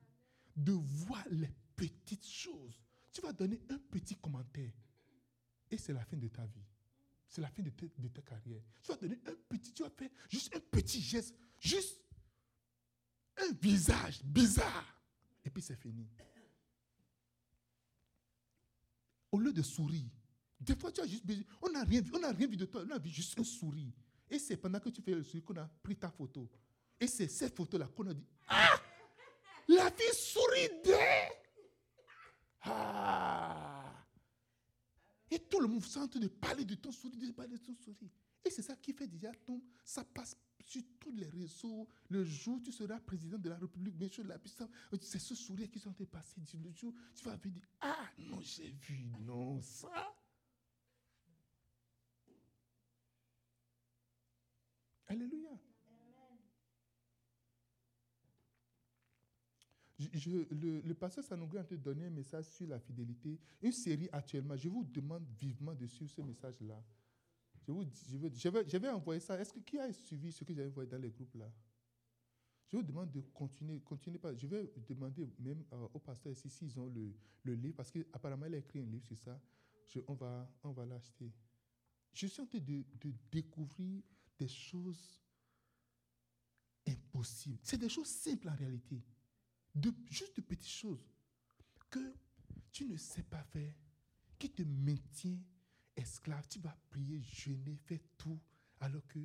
de 0.56 0.72
voir 0.72 1.24
les 1.32 1.50
petites 1.76 2.28
choses. 2.28 2.80
Tu 3.12 3.22
vas 3.22 3.34
donner 3.34 3.62
un 3.70 3.78
petit 3.78 4.16
commentaire. 4.16 4.72
Et 5.72 5.78
c'est 5.78 5.94
la 5.94 6.04
fin 6.04 6.18
de 6.18 6.28
ta 6.28 6.46
vie. 6.46 6.66
C'est 7.28 7.42
la 7.42 7.50
fin 7.50 7.62
de, 7.62 7.70
de 7.98 8.08
ta 8.08 8.22
carrière. 8.22 8.62
Tu 8.82 8.92
vas 8.92 8.98
donner 8.98 9.20
un 9.28 9.36
petit, 9.48 9.72
tu 9.74 9.84
vas 9.84 9.90
faire 9.90 10.10
juste 10.30 10.56
un 10.56 10.60
petit 10.60 11.02
geste. 11.02 11.36
Juste 11.60 12.00
un 13.38 13.52
visage 13.62 14.24
bizarre. 14.24 15.02
Et 15.44 15.50
puis 15.50 15.62
c'est 15.62 15.76
fini. 15.76 16.08
Au 19.32 19.40
lieu 19.40 19.54
de 19.54 19.62
sourire, 19.62 20.10
des 20.60 20.76
fois 20.76 20.92
tu 20.92 21.02
as 21.02 21.06
juste 21.08 21.26
besoin, 21.26 21.44
on 21.62 21.70
n'a 21.70 21.84
rien 21.84 22.02
vu, 22.02 22.12
on 22.16 22.20
rien 22.20 22.48
vu 22.48 22.58
de 22.58 22.66
toi, 22.66 22.84
on 22.86 22.92
a 22.92 22.98
vu 22.98 23.10
juste 23.10 23.38
un 23.40 23.44
sourire. 23.44 23.94
Et 24.30 24.40
c'est 24.40 24.58
pendant 24.58 24.80
que 24.80 24.90
tu 24.90 25.02
fais 25.02 25.14
le 25.14 25.24
sourire 25.24 25.46
qu'on 25.46 25.58
a 25.58 25.68
pris 25.84 25.96
ta 25.96 26.10
photo. 26.10 26.50
Et 27.00 27.08
c'est 27.08 27.28
cette 27.28 27.56
photo-là 27.56 27.88
qu'on 27.88 28.08
a 28.08 28.14
dit, 28.14 28.26
ah, 28.48 28.76
la 29.68 29.92
fille 29.92 30.14
sourit 30.14 30.70
Ah. 32.62 33.59
Et 35.32 35.40
tout 35.40 35.60
le 35.60 35.68
monde 35.68 35.84
s'est 35.86 36.00
en 36.00 36.08
train 36.08 36.20
de 36.20 36.28
parler 36.28 36.66
de 36.66 36.76
ton 36.76 36.92
sourire, 36.92 37.28
de 37.28 37.32
parler 37.32 37.54
de 37.54 37.58
ton 37.58 37.76
sourire. 37.76 38.10
Et 38.44 38.50
c'est 38.50 38.62
ça 38.62 38.76
qui 38.76 38.94
fait 38.94 39.08
déjà 39.08 39.32
ton, 39.46 39.62
ça 39.84 40.04
passe 40.04 40.36
sur 40.66 40.82
tous 41.00 41.12
les 41.12 41.28
réseaux. 41.28 41.88
Le 42.10 42.24
jour 42.24 42.58
où 42.58 42.62
tu 42.62 42.72
seras 42.72 43.00
président 43.00 43.38
de 43.38 43.50
la 43.50 43.58
République, 43.58 43.96
bien 43.96 44.08
sûr, 44.08 44.24
la 44.26 44.40
puissance, 44.40 44.70
c'est 45.02 45.20
ce 45.20 45.36
sourire 45.36 45.70
qui 45.70 45.80
sont 45.80 45.94
passés. 45.94 46.42
Le 46.64 46.72
jour 46.72 46.94
tu 47.16 47.26
vas 47.26 47.38
dire, 47.38 47.68
ah 47.82 48.10
non, 48.18 48.40
j'ai 48.42 48.70
vu, 48.72 49.06
non, 49.22 49.62
ça. 49.62 50.16
Alléluia. 55.08 55.39
Le, 60.00 60.94
pasteur 60.94 61.24
Sanougou 61.24 61.58
a 61.58 61.64
donné 61.64 62.06
un 62.06 62.10
message 62.10 62.46
sur 62.46 62.68
la 62.68 62.80
fidélité. 62.80 63.38
Une 63.62 63.74
série 63.74 64.08
actuellement. 64.12 64.56
Je 64.56 64.70
vous 64.70 64.86
demande 64.86 65.26
vivement 65.38 65.76
de 65.76 65.86
suivre 65.88 66.12
ce 66.12 66.22
message-là. 66.22 66.82
Je, 67.68 67.74
je, 68.34 68.78
vais, 68.78 68.90
envoyer 68.90 69.20
ça. 69.20 69.40
Est-ce 69.40 69.52
que 69.52 69.60
qui 69.60 69.78
a 69.78 69.92
suivi 69.92 70.32
ce 70.32 70.44
que 70.46 70.54
j'ai 70.54 70.66
envoyé 70.66 70.90
dans 70.90 70.98
les 70.98 71.12
groupes 71.12 71.36
là 71.36 71.52
Je 72.70 72.78
vous 72.78 72.84
demande 72.84 73.12
de 73.12 73.20
continuer. 73.34 73.82
continuer 73.82 74.20
pas. 74.20 74.34
Je 74.34 74.48
vais 74.48 74.72
demander 74.88 75.28
même 75.38 75.66
euh, 75.74 75.88
au 75.94 76.00
pasteur 76.00 76.32
ici 76.32 76.50
s'ils 76.50 76.80
ont 76.80 76.88
le, 76.88 77.54
livre, 77.54 77.76
parce 77.76 77.92
qu'apparemment, 77.92 78.46
il 78.46 78.56
a 78.56 78.58
écrit 78.58 78.80
un 78.80 78.86
livre 78.86 79.06
sur 79.06 79.18
ça. 79.18 79.40
On 80.08 80.14
va, 80.14 80.50
on 80.64 80.72
va 80.72 80.86
l'acheter. 80.86 81.32
Je 82.14 82.28
suis 82.28 82.42
en 82.42 82.46
train 82.46 82.60
de, 82.60 82.86
de 83.02 83.14
découvrir 83.30 84.02
des 84.38 84.48
choses 84.48 85.20
impossibles. 86.88 87.60
C'est 87.64 87.78
des 87.78 87.90
choses 87.90 88.08
simples 88.08 88.48
en 88.48 88.56
réalité. 88.56 89.04
Juste 90.10 90.36
de 90.38 90.42
petites 90.42 90.68
choses 90.68 91.08
que 91.90 92.14
tu 92.72 92.86
ne 92.86 92.98
sais 92.98 93.24
pas 93.24 93.44
faire, 93.44 93.74
qui 94.38 94.50
te 94.52 94.64
maintient 94.64 95.40
esclave, 95.96 96.48
tu 96.48 96.60
vas 96.60 96.78
prier, 96.90 97.22
jeûner, 97.22 97.76
faire 97.76 98.00
tout, 98.18 98.40
alors 98.80 99.06
que 99.08 99.20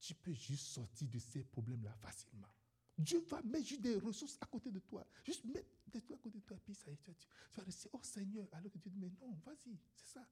tu 0.00 0.14
peux 0.14 0.32
juste 0.32 0.66
sortir 0.66 1.08
de 1.08 1.18
ces 1.18 1.44
problèmes-là 1.44 1.94
facilement. 1.94 2.48
Dieu 2.96 3.20
va 3.28 3.42
mettre 3.42 3.66
juste 3.66 3.80
des 3.80 3.96
ressources 3.96 4.36
à 4.40 4.46
côté 4.46 4.70
de 4.70 4.78
toi. 4.80 5.06
Juste 5.24 5.44
mettre 5.44 5.68
des 5.86 6.00
trucs 6.00 6.18
à 6.18 6.22
côté 6.22 6.38
de 6.38 6.44
toi. 6.44 6.58
Puis 6.64 6.74
ça 6.74 6.90
y 6.90 6.94
est, 6.94 7.14
tu, 7.18 7.26
vas 7.54 7.62
rester, 7.62 7.88
oh 7.92 8.00
Seigneur. 8.02 8.46
Alors 8.52 8.70
que 8.70 8.78
Dieu 8.78 8.90
dit, 8.90 8.98
mais 8.98 9.10
non, 9.20 9.32
vas-y, 9.44 9.78
c'est 9.94 10.12
ça. 10.14 10.28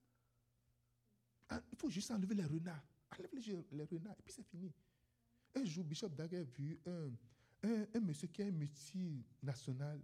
Ah, 1.49 1.61
il 1.71 1.77
faut 1.77 1.89
juste 1.89 2.11
enlever 2.11 2.35
les 2.35 2.45
renards. 2.45 2.83
Enlève 3.11 3.33
les, 3.33 3.65
les 3.71 3.83
renards, 3.85 4.15
et 4.19 4.21
puis 4.23 4.33
c'est 4.33 4.43
fini. 4.43 4.71
Un 5.55 5.65
jour, 5.65 5.83
Bishop 5.83 6.09
Dag 6.09 6.35
a 6.35 6.43
vu 6.43 6.79
un, 6.85 7.11
un, 7.63 7.99
monsieur 7.99 8.27
qui 8.27 8.41
a 8.41 8.45
un 8.45 8.51
multinational. 8.51 9.99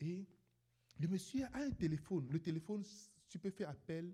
Et 0.00 0.26
le 0.98 1.08
monsieur 1.08 1.44
a 1.52 1.58
un 1.58 1.70
téléphone. 1.70 2.28
Le 2.30 2.40
téléphone, 2.40 2.84
tu 3.28 3.38
peux 3.38 3.50
faire 3.50 3.70
appel 3.70 4.12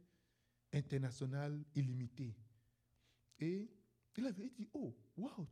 international 0.72 1.64
illimité. 1.74 2.34
Et 3.38 3.68
il 4.16 4.26
avait 4.26 4.48
dit, 4.48 4.68
oh, 4.72 4.94
waouh, 5.16 5.46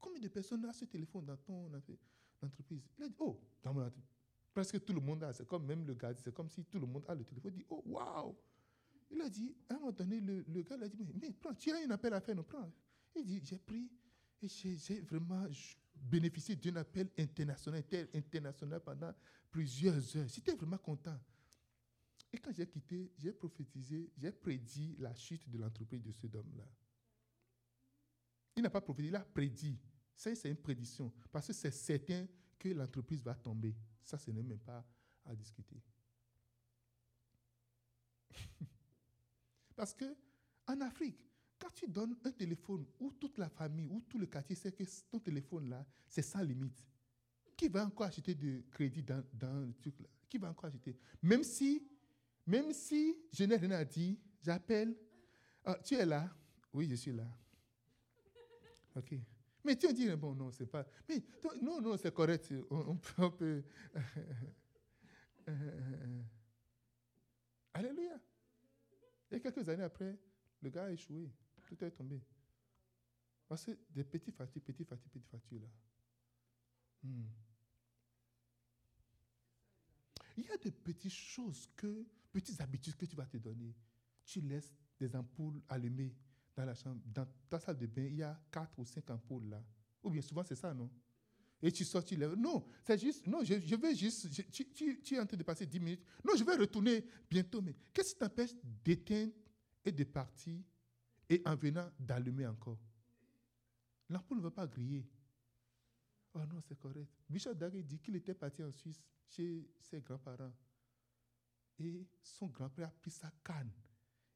combien 0.00 0.20
de 0.20 0.28
personnes 0.28 0.64
ont 0.66 0.72
ce 0.72 0.84
téléphone 0.84 1.24
dans 1.24 1.36
ton 1.36 1.70
entreprise? 2.42 2.82
Il 2.98 3.04
a 3.04 3.08
dit, 3.08 3.16
oh, 3.18 3.40
dans 3.62 3.72
mon 3.72 3.80
entreprise. 3.80 4.10
Presque 4.52 4.84
tout 4.84 4.92
le 4.92 5.00
monde 5.00 5.24
a, 5.24 5.32
c'est 5.32 5.46
comme 5.46 5.66
même 5.66 5.84
le 5.84 5.94
gars, 5.94 6.14
c'est 6.14 6.32
comme 6.32 6.48
si 6.48 6.64
tout 6.64 6.78
le 6.78 6.86
monde 6.86 7.04
a 7.08 7.14
le 7.14 7.24
téléphone. 7.24 7.52
Il 7.54 7.58
dit, 7.58 7.66
oh, 7.70 7.82
waouh. 7.86 8.36
Il 9.10 9.20
a 9.20 9.28
dit, 9.28 9.54
à 9.68 9.74
un 9.74 9.78
moment 9.78 9.92
donné, 9.92 10.20
le, 10.20 10.44
le 10.48 10.62
gars 10.62 10.76
a 10.80 10.88
dit, 10.88 11.04
mais, 11.20 11.32
prends, 11.32 11.54
tu 11.54 11.70
as 11.70 11.76
un 11.76 11.90
appel 11.90 12.12
à 12.14 12.20
faire, 12.20 12.34
non, 12.34 12.44
prends. 12.44 12.70
Il 13.16 13.24
dit, 13.24 13.40
j'ai 13.44 13.58
pris 13.58 13.88
et 14.42 14.48
j'ai 14.48 15.00
vraiment 15.00 15.46
bénéficié 15.94 16.56
d'un 16.56 16.76
appel 16.76 17.10
international, 17.18 17.84
international 18.14 18.80
pendant 18.80 19.12
plusieurs 19.50 20.16
heures. 20.16 20.28
J'étais 20.28 20.54
vraiment 20.54 20.78
content. 20.78 21.18
Et 22.32 22.38
quand 22.38 22.52
j'ai 22.52 22.66
quitté, 22.66 23.12
j'ai 23.16 23.32
prophétisé, 23.32 24.10
j'ai 24.16 24.32
prédit 24.32 24.96
la 24.98 25.14
chute 25.14 25.48
de 25.48 25.58
l'entreprise 25.58 26.02
de 26.02 26.10
ce 26.12 26.26
homme-là. 26.26 26.68
Il 28.56 28.62
n'a 28.62 28.70
pas 28.70 28.80
prophétisé, 28.80 29.10
il 29.10 29.16
a 29.16 29.24
prédit. 29.24 29.78
Ça, 30.16 30.34
c'est 30.34 30.50
une 30.50 30.56
prédiction. 30.56 31.12
Parce 31.30 31.46
que 31.48 31.52
c'est 31.52 31.70
certain 31.70 32.26
que 32.58 32.68
l'entreprise 32.70 33.22
va 33.22 33.34
tomber. 33.34 33.76
Ça, 34.02 34.18
ce 34.18 34.30
n'est 34.30 34.42
même 34.42 34.58
pas 34.58 34.84
à 35.24 35.34
discuter. 35.34 35.80
Parce 39.76 39.94
que 39.94 40.16
en 40.66 40.80
Afrique, 40.80 41.24
quand 41.64 41.70
tu 41.72 41.88
donnes 41.88 42.14
un 42.22 42.30
téléphone 42.30 42.84
où 43.00 43.10
toute 43.12 43.38
la 43.38 43.48
famille, 43.48 43.88
ou 43.88 44.02
tout 44.02 44.18
le 44.18 44.26
quartier 44.26 44.54
sait 44.54 44.70
que 44.70 44.84
ton 45.10 45.18
téléphone-là, 45.18 45.86
c'est 46.06 46.20
sans 46.20 46.42
limite, 46.42 46.84
qui 47.56 47.68
va 47.68 47.86
encore 47.86 48.06
acheter 48.06 48.34
de 48.34 48.62
crédit 48.70 49.02
dans, 49.02 49.24
dans 49.32 49.66
le 49.66 49.72
truc 49.72 49.98
là? 50.00 50.08
Qui 50.28 50.36
va 50.36 50.50
encore 50.50 50.66
acheter? 50.66 50.94
Même 51.22 51.42
si 51.42 51.82
même 52.46 52.70
si 52.74 53.16
je 53.32 53.44
n'ai 53.44 53.56
rien 53.56 53.70
à 53.70 53.84
dire, 53.86 54.18
j'appelle. 54.42 54.94
Ah, 55.64 55.78
tu 55.82 55.94
es 55.94 56.04
là? 56.04 56.28
Oui, 56.74 56.86
je 56.90 56.96
suis 56.96 57.12
là. 57.12 57.26
OK. 58.96 59.14
Mais 59.64 59.74
tu 59.76 59.86
as 59.86 59.92
dit, 59.94 60.10
bon, 60.10 60.34
non, 60.34 60.50
c'est 60.50 60.66
pas. 60.66 60.86
Mais 61.08 61.22
non, 61.62 61.80
non, 61.80 61.96
c'est 61.96 62.12
correct. 62.12 62.52
On, 62.68 63.30
peut. 63.30 63.64
Alléluia. 67.72 68.20
Et 69.30 69.40
quelques 69.40 69.66
années 69.66 69.84
après, 69.84 70.18
le 70.60 70.68
gars 70.68 70.84
a 70.84 70.90
échoué. 70.90 71.30
Tout 71.74 71.84
est 71.84 71.90
tombé. 71.90 72.20
Parce 73.48 73.64
que 73.64 73.72
des 73.90 74.04
petits 74.04 74.30
fatigues, 74.30 74.62
petits 74.62 74.84
fatigues, 74.84 75.12
petits 75.12 75.28
fatigues 75.28 75.62
là. 75.62 75.68
Hmm. 77.02 77.26
Il 80.36 80.44
y 80.46 80.50
a 80.50 80.56
de 80.56 80.70
petites 80.70 81.12
choses 81.12 81.68
que 81.76 82.06
petites 82.32 82.60
habitudes 82.60 82.96
que 82.96 83.06
tu 83.06 83.16
vas 83.16 83.26
te 83.26 83.36
donner. 83.36 83.74
Tu 84.24 84.40
laisses 84.40 84.72
des 84.98 85.14
ampoules 85.14 85.60
allumées 85.68 86.14
dans 86.56 86.64
la 86.64 86.74
chambre. 86.74 87.00
Dans 87.06 87.26
ta 87.48 87.58
salle 87.60 87.78
de 87.78 87.86
bain, 87.86 88.06
il 88.06 88.16
y 88.16 88.22
a 88.22 88.40
quatre 88.50 88.78
ou 88.78 88.84
cinq 88.84 89.10
ampoules 89.10 89.48
là. 89.48 89.62
Ou 90.02 90.10
bien 90.10 90.22
souvent, 90.22 90.44
c'est 90.44 90.56
ça, 90.56 90.72
non? 90.72 90.90
Et 91.62 91.72
tu 91.72 91.84
sors, 91.84 92.04
tu 92.04 92.16
lèves. 92.16 92.34
Non, 92.34 92.64
c'est 92.84 93.00
juste. 93.00 93.26
Non, 93.26 93.42
je, 93.42 93.58
je 93.58 93.74
vais 93.74 93.94
juste. 93.94 94.28
tu, 94.50 94.72
tu, 94.72 95.14
es 95.14 95.20
en 95.20 95.26
train 95.26 95.36
de 95.36 95.42
passer 95.42 95.66
dix 95.66 95.80
minutes. 95.80 96.04
Non, 96.24 96.34
je 96.36 96.44
vais 96.44 96.56
retourner 96.56 97.04
bientôt. 97.28 97.60
Mais 97.62 97.74
qu'est-ce 97.92 98.12
qui 98.12 98.18
t'empêche 98.18 98.54
d'éteindre 98.84 99.32
et 99.84 99.92
de 99.92 100.04
partir 100.04 100.60
et 101.34 101.42
en 101.46 101.56
venant 101.56 101.90
d'allumer 101.98 102.46
encore 102.46 102.78
L'ampoule 104.08 104.38
ne 104.38 104.42
va 104.42 104.50
pas 104.50 104.66
griller. 104.66 105.04
Oh 106.34 106.38
non, 106.46 106.60
c'est 106.60 106.78
correct. 106.78 107.10
Bishop 107.28 107.54
Daguet 107.54 107.82
dit 107.82 107.98
qu'il 107.98 108.14
était 108.16 108.34
parti 108.34 108.62
en 108.62 108.70
Suisse 108.70 109.02
chez 109.26 109.68
ses 109.80 110.00
grands-parents. 110.00 110.52
Et 111.78 112.06
son 112.22 112.46
grand-père 112.48 112.88
a 112.88 112.90
pris 112.90 113.10
sa 113.10 113.32
canne. 113.42 113.72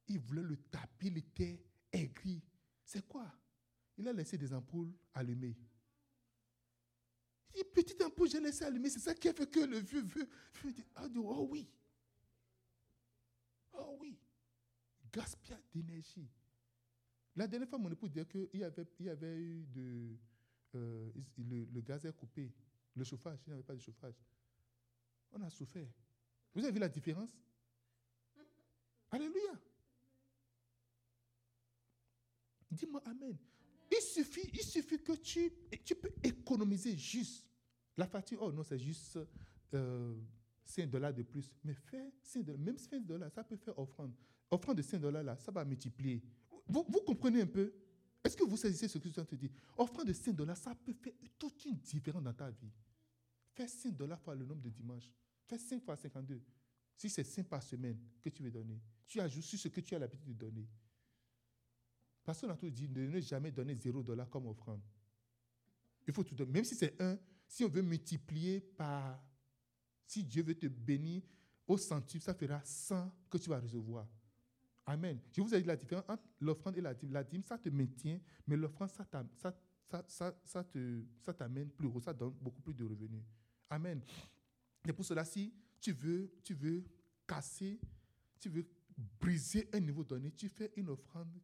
Il 0.08 0.18
voulait 0.18 0.42
le 0.42 0.56
taper, 0.56 1.06
il 1.06 1.18
était 1.18 1.62
aigri. 1.92 2.42
C'est 2.82 3.06
quoi? 3.06 3.30
Il 3.96 4.08
a 4.08 4.12
laissé 4.12 4.38
des 4.38 4.52
ampoules 4.52 4.92
allumées. 5.12 5.56
Il 7.54 7.62
dit, 7.62 7.64
petite 7.72 8.02
ampoule, 8.02 8.30
j'ai 8.30 8.40
laissé 8.40 8.64
allumer. 8.64 8.88
C'est 8.88 9.00
ça 9.00 9.14
qui 9.14 9.28
a 9.28 9.34
fait 9.34 9.48
que 9.48 9.60
le 9.60 9.78
vieux 9.78 10.02
veut. 10.02 10.28
Ah, 10.96 11.06
oh 11.14 11.48
oui. 11.50 11.68
Oh 13.74 13.98
oui. 14.00 14.18
Gaspillage 15.12 15.68
d'énergie. 15.72 16.28
La 17.38 17.46
dernière 17.46 17.68
fois, 17.68 17.78
mon 17.78 17.90
épouse 17.92 18.10
disait 18.10 18.26
qu'il 18.26 18.48
y 18.52 18.64
avait, 18.64 18.84
il 18.98 19.08
avait 19.08 19.38
eu 19.38 19.64
de. 19.72 20.16
Euh, 20.74 21.08
le, 21.38 21.80
gaz 21.80 22.04
est 22.04 22.12
coupé. 22.12 22.52
Le 22.96 23.04
chauffage, 23.04 23.38
il 23.46 23.50
n'y 23.50 23.54
avait 23.54 23.62
pas 23.62 23.76
de 23.76 23.80
chauffage. 23.80 24.16
On 25.30 25.40
a 25.42 25.48
souffert. 25.48 25.86
Vous 26.52 26.64
avez 26.64 26.72
vu 26.72 26.80
la 26.80 26.88
différence? 26.88 27.30
Alléluia. 29.12 29.52
Dis-moi 32.72 33.00
Amen. 33.06 33.36
Il 33.90 34.02
suffit, 34.02 34.50
il 34.52 34.62
suffit 34.62 35.00
que 35.00 35.12
tu, 35.12 35.52
tu 35.84 35.94
peux 35.94 36.12
économiser 36.24 36.96
juste. 36.96 37.46
La 37.96 38.08
facture, 38.08 38.42
oh 38.42 38.50
non, 38.50 38.64
c'est 38.64 38.80
juste 38.80 39.16
euh, 39.74 40.20
5 40.64 40.90
dollars 40.90 41.14
de 41.14 41.22
plus. 41.22 41.48
Mais 41.62 41.74
fais 41.74 42.12
5 42.20 42.44
dollars, 42.44 42.60
même 42.60 42.78
5 42.78 43.06
dollars, 43.06 43.30
ça 43.30 43.44
peut 43.44 43.56
faire 43.56 43.78
offrande. 43.78 44.12
Offrande 44.50 44.78
de 44.78 44.82
5 44.82 44.98
dollars, 44.98 45.22
là, 45.22 45.36
ça 45.36 45.52
va 45.52 45.64
multiplier. 45.64 46.20
Vous, 46.68 46.84
comprenez 47.06 47.42
un 47.42 47.46
peu? 47.46 47.72
Est-ce 48.22 48.36
que 48.36 48.44
vous 48.44 48.56
saisissez 48.56 48.88
ce 48.88 48.98
que 48.98 49.08
je 49.08 49.20
te 49.20 49.34
dire? 49.34 49.50
Offrande 49.76 50.08
de 50.08 50.12
5 50.12 50.32
dollars, 50.34 50.56
ça 50.56 50.74
peut 50.74 50.92
faire 50.92 51.14
toute 51.38 51.64
une 51.64 51.76
différence 51.76 52.22
dans 52.22 52.34
ta 52.34 52.50
vie. 52.50 52.72
Fais 53.54 53.68
5 53.68 53.96
dollars 53.96 54.20
fois 54.20 54.34
le 54.34 54.44
nombre 54.44 54.60
de 54.60 54.70
dimanches. 54.70 55.10
Fais 55.46 55.58
5 55.58 55.82
fois 55.82 55.96
52. 55.96 56.42
Si 56.94 57.08
c'est 57.08 57.24
5 57.24 57.46
par 57.46 57.62
semaine 57.62 57.98
que 58.20 58.28
tu 58.28 58.42
veux 58.42 58.50
donner, 58.50 58.80
tu 59.06 59.20
ajoutes 59.20 59.44
sur 59.44 59.58
ce 59.58 59.68
que 59.68 59.80
tu 59.80 59.94
as 59.94 59.98
l'habitude 59.98 60.28
de 60.28 60.46
donner. 60.46 60.68
Pasteur 62.24 62.54
tout 62.58 62.68
dit 62.68 62.88
ne 62.88 63.20
jamais 63.20 63.50
donner 63.50 63.74
0 63.74 64.02
dollar 64.02 64.28
comme 64.28 64.46
offrande. 64.46 64.82
Il 66.06 66.12
faut 66.12 66.24
tout 66.24 66.34
donner. 66.34 66.52
Même 66.52 66.64
si 66.64 66.74
c'est 66.74 67.00
1, 67.00 67.18
si 67.46 67.64
on 67.64 67.68
veut 67.68 67.82
multiplier 67.82 68.60
par. 68.60 69.24
Si 70.06 70.24
Dieu 70.24 70.42
veut 70.42 70.54
te 70.54 70.66
bénir 70.66 71.22
au 71.66 71.76
centime, 71.76 72.20
ça 72.20 72.34
fera 72.34 72.62
100 72.64 73.10
que 73.30 73.38
tu 73.38 73.48
vas 73.48 73.60
recevoir. 73.60 74.06
Amen. 74.88 75.20
Je 75.32 75.42
vous 75.42 75.54
ai 75.54 75.60
dit 75.60 75.66
la 75.66 75.76
différence 75.76 76.08
entre 76.08 76.22
l'offrande 76.40 76.78
et 76.78 76.80
la 76.80 76.94
dîme. 76.94 77.12
La 77.12 77.22
dîme, 77.22 77.42
ça 77.42 77.58
te 77.58 77.68
maintient, 77.68 78.18
mais 78.46 78.56
l'offrande, 78.56 78.88
ça, 78.88 79.04
ça, 79.34 79.54
ça, 80.06 80.34
ça, 80.42 80.64
ça 81.20 81.34
t'amène 81.34 81.68
plus 81.68 81.88
haut, 81.88 82.00
ça 82.00 82.14
donne 82.14 82.32
beaucoup 82.40 82.62
plus 82.62 82.72
de 82.72 82.84
revenus. 82.84 83.22
Amen. 83.68 84.00
Et 84.88 84.92
pour 84.94 85.04
cela, 85.04 85.26
si 85.26 85.52
tu 85.78 85.92
veux, 85.92 86.32
tu 86.42 86.54
veux 86.54 86.82
casser, 87.26 87.78
tu 88.40 88.48
veux 88.48 88.66
briser 89.20 89.68
un 89.74 89.80
niveau 89.80 90.02
donné, 90.04 90.32
tu 90.32 90.48
fais 90.48 90.72
une 90.74 90.88
offrande 90.88 91.38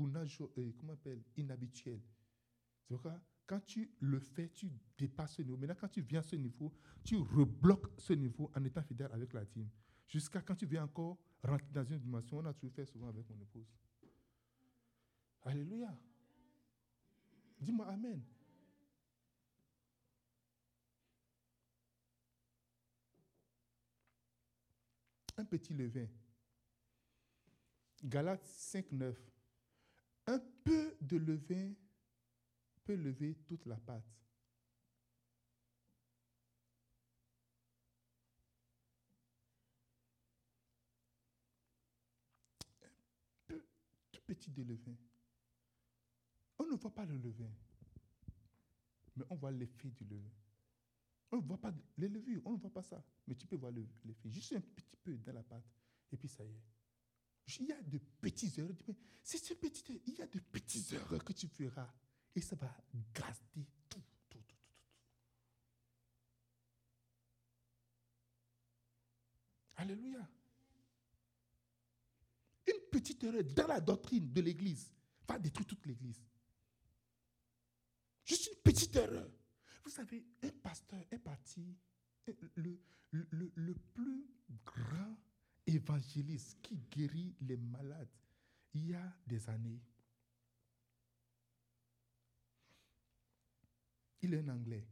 euh, 0.00 0.72
comment 0.76 0.94
appelle, 0.94 1.22
inhabituelle. 1.36 2.02
C'est 2.82 2.94
pourquoi 2.94 3.20
quand 3.46 3.60
tu 3.64 3.88
le 4.00 4.18
fais, 4.18 4.48
tu 4.48 4.68
dépasses 4.98 5.34
ce 5.34 5.42
niveau. 5.42 5.56
Maintenant, 5.56 5.76
quand 5.78 5.88
tu 5.88 6.00
viens 6.00 6.18
à 6.18 6.24
ce 6.24 6.34
niveau, 6.34 6.74
tu 7.04 7.18
rebloques 7.18 7.92
ce 7.98 8.14
niveau 8.14 8.50
en 8.52 8.64
étant 8.64 8.82
fidèle 8.82 9.12
avec 9.12 9.32
la 9.32 9.46
team. 9.46 9.68
Jusqu'à 10.08 10.42
quand 10.42 10.56
tu 10.56 10.66
viens 10.66 10.82
encore 10.82 11.16
rentrer 11.42 11.72
dans 11.72 11.84
une 11.84 11.98
dimension, 11.98 12.38
on 12.38 12.46
a 12.46 12.54
toujours 12.54 12.74
fait 12.74 12.86
souvent 12.86 13.08
avec 13.08 13.28
mon 13.28 13.40
épouse. 13.40 13.66
Alléluia. 15.42 15.96
Dis-moi 17.60 17.86
Amen. 17.86 18.22
Un 25.38 25.44
petit 25.44 25.74
levain. 25.74 26.08
Galates 28.02 28.46
5, 28.46 28.92
9. 28.92 29.16
Un 30.26 30.40
peu 30.64 30.96
de 31.00 31.16
levain 31.18 31.74
peut 32.84 32.94
lever 32.94 33.34
toute 33.46 33.66
la 33.66 33.76
pâte. 33.76 34.02
Un 42.82 42.88
peu, 43.46 43.64
tout 44.12 44.20
petit 44.36 44.50
de 44.50 44.62
levain. 44.62 44.96
On 46.58 46.66
ne 46.66 46.76
voit 46.76 46.94
pas 46.94 47.04
le 47.04 47.16
levain, 47.16 47.50
mais 49.16 49.24
on 49.30 49.34
voit 49.34 49.50
l'effet 49.50 49.90
du 49.90 50.04
levain. 50.04 50.30
On 51.32 51.36
ne 51.38 51.42
voit 51.42 51.58
pas 51.60 51.74
les 51.98 52.08
levures, 52.08 52.42
on 52.44 52.52
ne 52.52 52.58
voit 52.58 52.72
pas 52.72 52.82
ça. 52.82 53.02
Mais 53.26 53.34
tu 53.34 53.46
peux 53.46 53.56
voir 53.56 53.72
l'effet. 53.72 54.30
Juste 54.30 54.52
un 54.52 54.60
petit 54.60 54.96
peu 55.02 55.16
dans 55.18 55.32
la 55.32 55.42
pâte, 55.42 55.64
et 56.12 56.16
puis 56.16 56.28
ça 56.28 56.44
y 56.44 56.48
est. 56.48 56.62
Il 57.60 57.66
y 57.66 57.72
a 57.72 57.82
de 57.82 57.98
petites 58.20 58.58
erreurs. 58.58 58.76
C'est 59.22 59.54
petit, 59.58 60.00
il 60.06 60.14
y 60.14 60.22
a 60.22 60.26
de 60.26 60.38
petites 60.40 60.92
erreurs 60.92 61.24
que 61.24 61.32
tu 61.32 61.46
feras. 61.48 61.92
Et 62.34 62.40
ça 62.40 62.56
va 62.56 62.74
gaster 63.14 63.66
tout, 63.88 64.00
tout, 64.00 64.02
tout, 64.28 64.38
tout, 64.38 64.42
tout. 64.46 64.56
Alléluia. 69.76 70.28
Petite 73.06 73.22
erreur 73.22 73.44
dans 73.44 73.68
la 73.68 73.80
doctrine 73.80 74.32
de 74.32 74.40
l'Église 74.40 74.92
va 75.28 75.38
détruire 75.38 75.68
toute 75.68 75.86
l'Église. 75.86 76.20
Juste 78.24 78.48
une 78.48 78.60
petite 78.64 78.96
erreur. 78.96 79.30
Vous 79.84 79.90
savez, 79.90 80.26
un 80.42 80.50
pasteur 80.50 81.04
est 81.08 81.18
parti, 81.20 81.76
le, 82.56 82.80
le, 83.12 83.52
le 83.54 83.74
plus 83.94 84.26
grand 84.64 85.16
évangéliste 85.68 86.60
qui 86.60 86.78
guérit 86.90 87.36
les 87.42 87.56
malades 87.56 88.10
il 88.74 88.90
y 88.90 88.94
a 88.96 89.16
des 89.24 89.48
années. 89.50 89.80
Il 94.22 94.34
est 94.34 94.40
un 94.40 94.48
Anglais. 94.48 94.84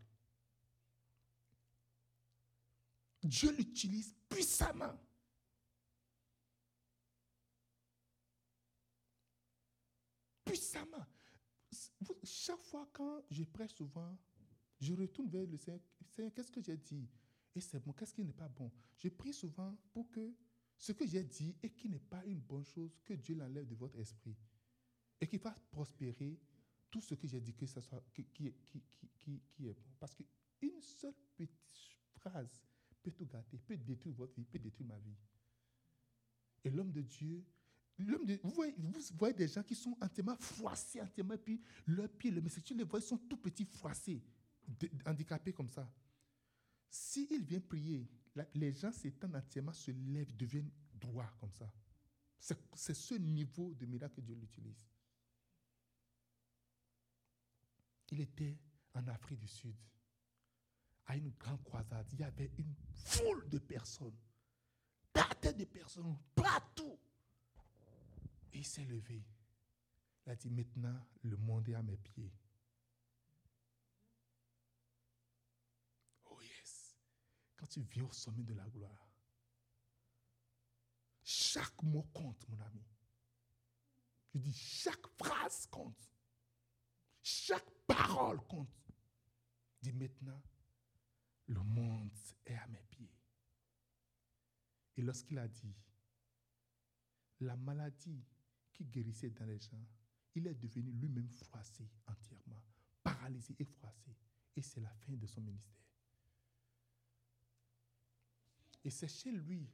Dieu 3.24 3.50
l'utilise 3.50 4.14
puissamment. 4.28 5.03
Puissamment. 10.54 11.04
Chaque 12.22 12.62
fois 12.62 12.88
quand 12.92 13.22
je 13.28 13.42
prêche 13.42 13.74
souvent, 13.74 14.16
je 14.78 14.92
retourne 14.94 15.28
vers 15.28 15.44
le 15.46 15.56
Seigneur. 15.56 15.80
Qu'est-ce 16.32 16.52
que 16.52 16.60
j'ai 16.60 16.76
dit? 16.76 17.08
Et 17.56 17.60
c'est 17.60 17.80
bon, 17.80 17.92
qu'est-ce 17.92 18.14
qui 18.14 18.24
n'est 18.24 18.32
pas 18.32 18.48
bon? 18.48 18.70
Je 18.96 19.08
prie 19.08 19.32
souvent 19.32 19.76
pour 19.92 20.08
que 20.12 20.32
ce 20.76 20.92
que 20.92 21.06
j'ai 21.06 21.24
dit 21.24 21.56
et 21.60 21.70
qui 21.70 21.88
n'est 21.88 21.98
pas 21.98 22.24
une 22.24 22.38
bonne 22.38 22.64
chose, 22.64 22.96
que 23.04 23.14
Dieu 23.14 23.34
l'enlève 23.34 23.66
de 23.66 23.74
votre 23.74 23.98
esprit. 23.98 24.36
Et 25.20 25.26
qu'il 25.26 25.40
fasse 25.40 25.58
prospérer 25.72 26.38
tout 26.88 27.00
ce 27.00 27.16
que 27.16 27.26
j'ai 27.26 27.40
dit 27.40 27.54
que 27.54 27.66
ça 27.66 27.80
soit, 27.80 28.04
qui, 28.12 28.24
qui, 28.26 28.52
qui, 28.62 28.82
qui, 29.18 29.66
est 29.66 29.72
bon. 29.72 29.90
Parce 29.98 30.14
qu'une 30.14 30.80
seule 30.80 31.14
petite 31.36 31.96
phrase 32.18 32.60
peut 33.02 33.10
tout 33.10 33.26
gâter, 33.26 33.58
peut 33.58 33.76
détruire 33.76 34.14
votre 34.14 34.34
vie, 34.34 34.44
peut 34.44 34.60
détruire 34.60 34.86
ma 34.86 34.98
vie. 34.98 35.16
Et 36.62 36.70
l'homme 36.70 36.92
de 36.92 37.00
Dieu, 37.00 37.44
vous, 37.98 38.74
voyez, 39.16 39.34
des 39.34 39.48
gens 39.48 39.62
qui 39.62 39.74
sont 39.74 39.96
entièrement 40.00 40.36
froissés, 40.36 41.00
entièrement, 41.00 41.36
puis 41.38 41.60
leurs 41.86 42.08
pieds, 42.08 42.30
le, 42.30 42.46
si 42.48 42.60
tu 42.62 42.74
les 42.74 42.84
vois, 42.84 42.98
ils 42.98 43.02
sont 43.02 43.18
tout 43.18 43.36
petits, 43.36 43.64
froissés, 43.64 44.22
handicapés 45.06 45.52
comme 45.52 45.70
ça. 45.70 45.88
S'il 46.90 47.44
vient 47.44 47.60
prier, 47.60 48.08
les 48.54 48.72
gens 48.72 48.90
s'étendent 48.90 49.36
entièrement, 49.36 49.72
se 49.72 49.92
lèvent, 49.92 50.36
deviennent 50.36 50.70
droits 50.94 51.32
comme 51.38 51.52
ça. 51.52 51.70
C'est 52.74 52.94
ce 52.94 53.14
niveau 53.14 53.72
de 53.74 53.86
miracle 53.86 54.16
que 54.16 54.20
Dieu 54.20 54.34
l'utilise. 54.34 54.86
Il 58.10 58.20
était 58.20 58.58
en 58.92 59.06
Afrique 59.08 59.38
du 59.38 59.48
Sud, 59.48 59.76
à 61.06 61.16
une 61.16 61.30
grande 61.30 61.62
croisade. 61.62 62.06
Il 62.12 62.20
y 62.20 62.24
avait 62.24 62.50
une 62.58 62.74
foule 62.92 63.48
de 63.48 63.58
personnes, 63.58 64.16
tête 65.12 65.56
de 65.56 65.64
personnes, 65.64 66.18
partout. 66.34 66.98
Il 68.54 68.64
s'est 68.64 68.84
levé. 68.84 69.22
Il 70.26 70.30
a 70.30 70.36
dit, 70.36 70.50
maintenant, 70.50 71.06
le 71.22 71.36
monde 71.36 71.68
est 71.68 71.74
à 71.74 71.82
mes 71.82 71.98
pieds. 71.98 72.32
tu 77.74 77.80
viens 77.80 78.04
au 78.04 78.12
sommet 78.12 78.44
de 78.44 78.54
la 78.54 78.68
gloire, 78.68 79.10
chaque 81.24 81.82
mot 81.82 82.04
compte, 82.12 82.48
mon 82.48 82.60
ami. 82.60 82.84
Je 84.32 84.38
dis, 84.38 84.52
chaque 84.52 85.06
phrase 85.18 85.66
compte. 85.66 86.10
Chaque 87.22 87.68
parole 87.86 88.40
compte. 88.46 88.68
Dis 89.80 89.92
maintenant, 89.92 90.40
le 91.46 91.60
monde 91.62 92.12
est 92.46 92.54
à 92.54 92.66
mes 92.68 92.84
pieds. 92.90 93.12
Et 94.96 95.02
lorsqu'il 95.02 95.38
a 95.38 95.48
dit, 95.48 95.74
la 97.40 97.56
maladie 97.56 98.24
qui 98.74 98.84
guérissait 98.84 99.30
dans 99.30 99.46
les 99.46 99.58
gens, 99.58 99.86
il 100.34 100.46
est 100.46 100.54
devenu 100.54 100.90
lui-même 100.92 101.30
froissé 101.30 101.88
entièrement, 102.06 102.60
paralysé 103.02 103.54
et 103.58 103.64
froissé. 103.64 104.14
Et 104.56 104.62
c'est 104.62 104.80
la 104.80 104.92
fin 104.92 105.12
de 105.12 105.26
son 105.26 105.40
ministère. 105.40 105.84
Et 108.84 108.90
c'est 108.90 109.08
chez 109.08 109.32
lui 109.32 109.66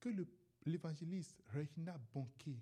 que 0.00 0.08
l'évangéliste 0.64 1.42
Regina 1.54 1.96
Bonquet 2.12 2.60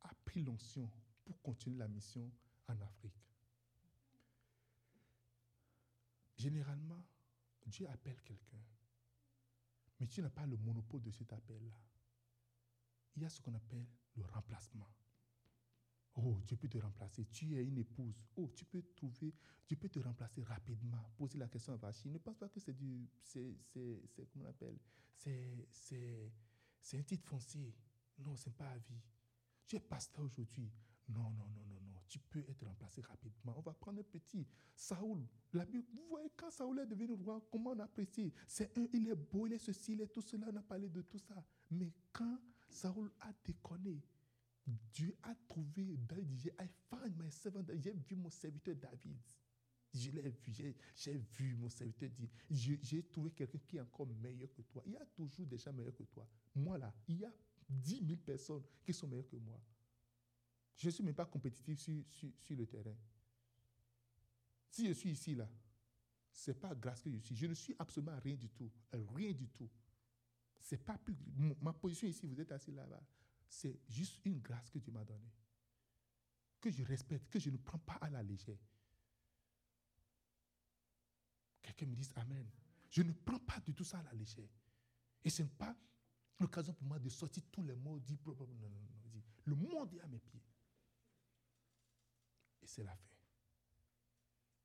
a 0.00 0.14
pris 0.24 0.42
l'onction 0.42 0.90
pour 1.24 1.40
continuer 1.42 1.78
la 1.78 1.88
mission 1.88 2.30
en 2.68 2.80
Afrique. 2.80 3.12
Généralement, 6.36 7.04
Dieu 7.66 7.88
appelle 7.88 8.20
quelqu'un, 8.22 8.62
mais 9.98 10.06
tu 10.06 10.20
n'as 10.20 10.30
pas 10.30 10.46
le 10.46 10.56
monopole 10.58 11.02
de 11.02 11.10
cet 11.10 11.32
appel-là. 11.32 11.78
Il 13.16 13.22
y 13.22 13.24
a 13.26 13.30
ce 13.30 13.40
qu'on 13.40 13.54
appelle 13.54 13.86
le 14.16 14.24
remplacement. 14.24 14.88
Oh, 16.16 16.40
Dieu 16.46 16.56
peut 16.56 16.68
te 16.68 16.78
remplacer. 16.78 17.26
Tu 17.26 17.56
es 17.56 17.64
une 17.64 17.78
épouse. 17.78 18.22
Oh, 18.36 18.50
tu 18.54 18.64
peux 18.64 18.82
trouver, 18.94 19.34
tu 19.66 19.76
peux 19.76 19.88
te 19.88 19.98
remplacer 19.98 20.42
rapidement. 20.44 21.10
Poser 21.16 21.38
la 21.38 21.48
question 21.48 21.72
à 21.72 21.76
Vachi. 21.76 22.08
Ne 22.08 22.18
pense 22.18 22.36
pas 22.36 22.48
que 22.48 22.60
c'est 22.60 22.72
du, 22.72 23.08
c'est, 23.20 23.56
c'est, 23.72 24.00
comment 24.30 24.44
on 24.44 24.48
appelle, 24.48 24.78
c'est, 25.16 25.68
c'est 26.80 26.98
un 26.98 27.02
titre 27.02 27.26
foncier. 27.28 27.74
Non, 28.18 28.36
c'est 28.36 28.54
pas 28.54 28.68
à 28.68 28.78
vie. 28.78 29.02
Tu 29.66 29.76
es 29.76 29.80
pasteur 29.80 30.24
aujourd'hui. 30.24 30.70
Non, 31.08 31.30
non, 31.30 31.48
non, 31.48 31.64
non, 31.66 31.80
non. 31.80 32.00
Tu 32.06 32.18
peux 32.20 32.44
être 32.48 32.64
remplacé 32.64 33.00
rapidement. 33.00 33.54
On 33.56 33.62
va 33.62 33.72
prendre 33.72 33.98
un 33.98 34.04
petit. 34.04 34.46
Saoul. 34.76 35.26
La 35.52 35.64
Bible, 35.64 35.88
vous 35.92 36.06
voyez, 36.08 36.30
quand 36.36 36.50
Saoul 36.50 36.78
est 36.78 36.86
devenu 36.86 37.12
roi, 37.12 37.44
comment 37.50 37.70
on 37.70 37.78
apprécie? 37.80 38.32
C'est 38.46 38.76
un, 38.78 38.86
il 38.92 39.08
est 39.08 39.14
beau, 39.14 39.46
il 39.46 39.52
est 39.52 39.58
ceci, 39.58 39.92
il 39.94 40.00
est 40.00 40.06
tout 40.06 40.22
cela. 40.22 40.46
On 40.52 40.56
a 40.56 40.62
parlé 40.62 40.88
de 40.88 41.02
tout 41.02 41.18
ça. 41.18 41.44
Mais 41.70 41.92
quand 42.12 42.38
Saoul 42.68 43.10
a 43.20 43.32
déconné, 43.44 44.00
Dieu 44.66 45.16
a 45.22 45.34
trouvé 45.48 45.96
David 45.96 46.36
dit, 46.36 46.50
I. 46.60 46.68
J'ai 47.76 47.92
vu 47.92 48.16
mon 48.16 48.30
serviteur 48.30 48.74
David. 48.76 49.18
Je 49.92 50.10
l'ai 50.10 50.28
vu, 50.28 50.74
j'ai 50.96 51.16
vu 51.16 51.54
mon 51.54 51.68
serviteur 51.68 52.08
dire, 52.10 52.28
j'ai 52.82 53.02
trouvé 53.04 53.30
quelqu'un 53.30 53.58
qui 53.58 53.76
est 53.76 53.80
encore 53.80 54.08
meilleur 54.08 54.52
que 54.52 54.62
toi. 54.62 54.82
Il 54.86 54.92
y 54.92 54.96
a 54.96 55.04
toujours 55.06 55.46
des 55.46 55.58
gens 55.58 55.72
meilleurs 55.72 55.94
que 55.94 56.02
toi. 56.02 56.26
Moi 56.54 56.78
là, 56.78 56.92
il 57.06 57.18
y 57.18 57.24
a 57.24 57.32
10 57.68 58.04
000 58.04 58.20
personnes 58.24 58.62
qui 58.84 58.92
sont 58.92 59.06
meilleures 59.06 59.28
que 59.28 59.36
moi. 59.36 59.60
Je 60.76 60.86
ne 60.86 60.90
suis 60.90 61.04
même 61.04 61.14
pas 61.14 61.26
compétitif 61.26 61.78
sur, 61.78 62.02
sur, 62.40 62.56
le 62.56 62.66
terrain. 62.66 62.96
Si 64.68 64.88
je 64.88 64.92
suis 64.94 65.10
ici 65.12 65.36
là, 65.36 65.48
ce 66.32 66.50
n'est 66.50 66.56
pas 66.56 66.74
grâce 66.74 67.00
que 67.00 67.10
je 67.10 67.18
suis. 67.18 67.36
Je 67.36 67.46
ne 67.46 67.54
suis 67.54 67.76
absolument 67.78 68.18
rien 68.18 68.34
du 68.34 68.48
tout. 68.48 68.70
Rien 69.14 69.32
du 69.32 69.48
tout. 69.48 69.70
C'est 70.58 70.82
pas 70.82 70.98
plus, 70.98 71.14
ma 71.60 71.72
position 71.72 72.08
ici, 72.08 72.26
vous 72.26 72.40
êtes 72.40 72.50
assis 72.50 72.72
là-bas, 72.72 73.02
c'est 73.48 73.80
juste 73.88 74.20
une 74.24 74.40
grâce 74.40 74.70
que 74.70 74.78
Dieu 74.78 74.92
m'a 74.92 75.04
donnée. 75.04 75.32
Que 76.60 76.70
je 76.70 76.82
respecte, 76.82 77.30
que 77.30 77.38
je 77.38 77.50
ne 77.50 77.56
prends 77.58 77.78
pas 77.78 77.98
à 78.00 78.10
la 78.10 78.22
légère. 78.22 78.58
Quelqu'un 81.62 81.86
me 81.86 81.94
dise 81.94 82.12
Amen. 82.16 82.48
Je 82.90 83.02
ne 83.02 83.12
prends 83.12 83.40
pas 83.40 83.60
du 83.60 83.74
tout 83.74 83.84
ça 83.84 83.98
à 83.98 84.02
la 84.04 84.12
légère. 84.12 84.48
Et 85.24 85.30
ce 85.30 85.42
n'est 85.42 85.48
pas 85.48 85.76
l'occasion 86.38 86.72
pour 86.74 86.86
moi 86.86 86.98
de 86.98 87.08
sortir 87.08 87.42
tous 87.50 87.62
les 87.62 87.74
mots, 87.74 87.98
dit, 87.98 88.18
non, 88.24 88.34
non, 88.34 88.46
non, 88.46 89.22
le 89.46 89.54
monde 89.54 89.92
est 89.94 90.00
à 90.00 90.06
mes 90.06 90.18
pieds. 90.18 90.42
Et 92.62 92.66
c'est 92.66 92.82
la 92.82 92.94
fin. 92.94 93.16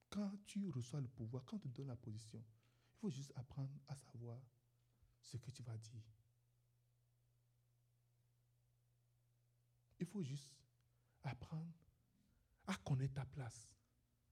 Quand 0.09 0.31
tu 0.45 0.69
reçois 0.69 1.01
le 1.01 1.07
pouvoir, 1.07 1.45
quand 1.45 1.59
tu 1.59 1.69
donnes 1.69 1.87
la 1.87 1.95
position, 1.95 2.39
il 2.39 2.99
faut 2.99 3.09
juste 3.09 3.31
apprendre 3.35 3.79
à 3.87 3.95
savoir 3.95 4.41
ce 5.21 5.37
que 5.37 5.51
tu 5.51 5.63
vas 5.63 5.77
dire. 5.77 6.01
Il 9.99 10.05
faut 10.05 10.23
juste 10.23 10.51
apprendre 11.23 11.73
à 12.67 12.75
connaître 12.77 13.15
ta 13.15 13.25
place, 13.25 13.67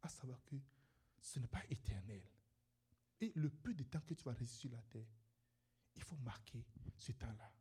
à 0.02 0.10
savoir 0.10 0.44
que 0.46 0.56
ce 1.20 1.40
n'est 1.40 1.48
pas 1.48 1.64
éternel. 1.70 2.24
Et 3.20 3.32
le 3.36 3.50
peu 3.50 3.74
de 3.74 3.84
temps 3.84 4.02
que 4.02 4.14
tu 4.14 4.24
vas 4.24 4.34
rester 4.34 4.58
sur 4.58 4.72
la 4.72 4.82
terre, 4.84 5.10
il 5.96 6.04
faut 6.04 6.18
marquer 6.18 6.64
ce 6.96 7.12
temps-là. 7.12 7.52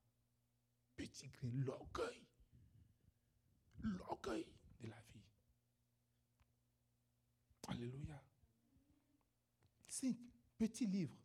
Petit 0.94 1.28
grain, 1.28 1.50
l'orgueil. 1.52 2.26
L'orgueil 3.80 4.46
de 4.80 4.88
la 4.88 5.00
vie. 5.00 5.24
Alléluia. 7.68 8.22
Cinq, 9.88 10.16
petit 10.58 10.86
livre. 10.86 11.16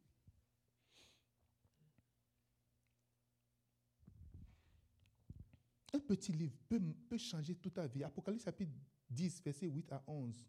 Un 5.93 5.99
petit 5.99 6.31
livre 6.31 6.57
peut, 6.69 6.79
peut 7.09 7.17
changer 7.17 7.55
toute 7.55 7.73
ta 7.73 7.87
vie. 7.87 8.03
Apocalypse 8.03 8.43
chapitre 8.43 8.71
10, 9.09 9.41
verset 9.43 9.67
8 9.67 9.91
à 9.91 10.03
11. 10.07 10.47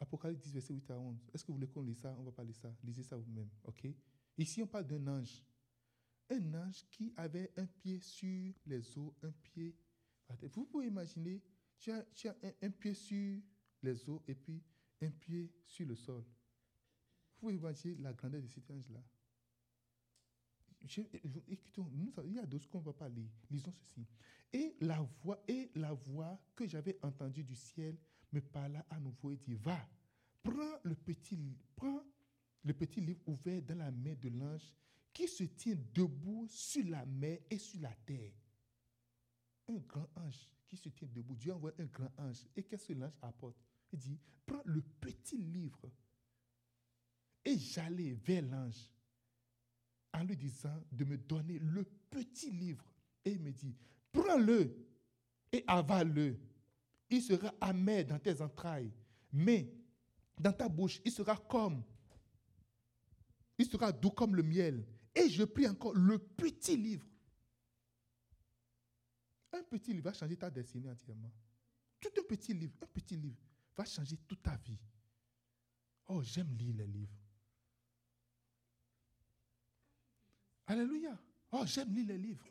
Apocalypse 0.00 0.42
10, 0.42 0.52
verset 0.52 0.74
8 0.74 0.90
à 0.90 0.98
11. 0.98 1.30
Est-ce 1.32 1.42
que 1.44 1.48
vous 1.48 1.54
voulez 1.54 1.68
qu'on 1.68 1.82
lise 1.82 1.98
ça? 1.98 2.14
On 2.14 2.20
ne 2.20 2.26
va 2.26 2.32
pas 2.32 2.44
lire 2.44 2.56
ça. 2.56 2.74
Lisez 2.84 3.02
ça 3.02 3.16
vous-même. 3.16 3.48
OK? 3.64 3.86
Ici, 4.36 4.62
on 4.62 4.66
parle 4.66 4.86
d'un 4.86 5.06
ange. 5.06 5.42
Un 6.30 6.54
ange 6.54 6.84
qui 6.90 7.12
avait 7.16 7.50
un 7.56 7.66
pied 7.66 8.00
sur 8.00 8.54
les 8.66 8.98
eaux, 8.98 9.14
un 9.22 9.32
pied. 9.32 9.74
Vous 10.42 10.66
pouvez 10.66 10.86
imaginer, 10.86 11.42
tu 11.78 11.90
as, 11.90 12.04
un, 12.62 12.70
pied 12.70 12.92
sur 12.92 13.40
les 13.82 14.08
eaux 14.08 14.22
et 14.28 14.34
puis 14.34 14.62
un 15.00 15.10
pied 15.10 15.50
sur 15.64 15.86
le 15.86 15.94
sol. 15.94 16.22
Vous 16.22 17.40
pouvez 17.40 17.54
imaginer 17.54 17.94
la 17.96 18.12
grandeur 18.12 18.42
de 18.42 18.48
cet 18.48 18.70
ange-là. 18.70 19.02
Écoutons, 21.48 21.90
il 22.24 22.32
y 22.34 22.38
a 22.38 22.46
d'autres 22.46 22.68
qu'on 22.68 22.80
ne 22.80 22.84
va 22.84 22.92
pas 22.92 23.08
lire. 23.08 23.30
Lisons 23.50 23.72
ceci. 23.72 24.06
Et 24.52 24.76
la 24.80 25.00
voix, 25.22 25.42
et 25.46 25.70
la 25.74 25.92
voix 25.92 26.40
que 26.56 26.66
j'avais 26.66 26.98
entendue 27.02 27.44
du 27.44 27.54
ciel 27.54 27.96
me 28.32 28.40
parla 28.40 28.84
à 28.90 28.98
nouveau 28.98 29.30
et 29.30 29.36
dit, 29.36 29.54
va, 29.54 29.78
le 30.82 30.94
petit, 30.94 31.38
prends 31.76 32.02
le 32.64 32.72
petit 32.72 33.00
livre 33.00 33.20
ouvert 33.26 33.62
dans 33.62 33.78
la 33.78 33.90
main 33.90 34.14
de 34.14 34.28
l'ange 34.30 34.74
qui 35.12 35.28
se 35.28 35.44
tient 35.44 35.76
debout 35.94 36.46
sur 36.48 36.84
la 36.86 37.04
mer 37.06 37.38
et 37.50 37.58
sur 37.58 37.80
la 37.80 37.92
terre. 38.06 38.32
Un 39.68 39.76
grand 39.76 40.08
ange 40.16 40.48
qui 40.66 40.76
se 40.76 40.88
tient 40.88 41.08
debout. 41.12 41.34
Dieu 41.34 41.52
envoie 41.52 41.72
un 41.78 41.86
grand 41.86 42.10
ange. 42.18 42.46
Et 42.56 42.62
qu'est-ce 42.62 42.88
que 42.88 42.92
l'ange 42.94 43.16
apporte? 43.20 43.56
Il 43.92 43.98
dit, 43.98 44.18
prends 44.46 44.62
le 44.64 44.80
petit 44.80 45.36
livre. 45.36 45.90
Et 47.44 47.58
j'allais 47.58 48.12
vers 48.12 48.42
l'ange 48.42 48.90
en 50.14 50.24
lui 50.24 50.36
disant 50.36 50.82
de 50.92 51.04
me 51.04 51.16
donner 51.16 51.58
le 51.58 51.84
petit 52.10 52.50
livre. 52.50 52.84
Et 53.24 53.32
il 53.32 53.40
me 53.40 53.52
dit, 53.52 53.74
prends-le 54.12 54.74
et 55.52 55.64
avale-le 55.66 56.38
il 57.10 57.22
sera 57.22 57.54
amer 57.60 58.04
dans 58.04 58.18
tes 58.18 58.40
entrailles, 58.40 58.92
mais 59.32 59.72
dans 60.38 60.52
ta 60.52 60.68
bouche, 60.68 61.00
il 61.04 61.12
sera 61.12 61.36
comme, 61.36 61.82
il 63.56 63.66
sera 63.66 63.92
doux 63.92 64.10
comme 64.10 64.36
le 64.36 64.42
miel. 64.42 64.86
Et 65.14 65.28
je 65.28 65.42
prie 65.44 65.66
encore 65.66 65.94
le 65.94 66.18
petit 66.18 66.76
livre. 66.76 67.06
Un 69.52 69.62
petit 69.64 69.92
livre 69.92 70.04
va 70.04 70.12
changer 70.12 70.36
ta 70.36 70.50
destinée 70.50 70.90
entièrement. 70.90 71.32
Tout 71.98 72.10
un 72.16 72.22
petit 72.22 72.54
livre, 72.54 72.74
un 72.82 72.86
petit 72.86 73.16
livre 73.16 73.38
va 73.76 73.84
changer 73.84 74.16
toute 74.28 74.42
ta 74.42 74.56
vie. 74.58 74.78
Oh, 76.06 76.22
j'aime 76.22 76.54
lire 76.54 76.76
les 76.76 76.86
livres. 76.86 77.18
Alléluia. 80.68 81.18
Oh, 81.52 81.64
j'aime 81.64 81.94
lire 81.94 82.06
les 82.08 82.18
livres. 82.18 82.44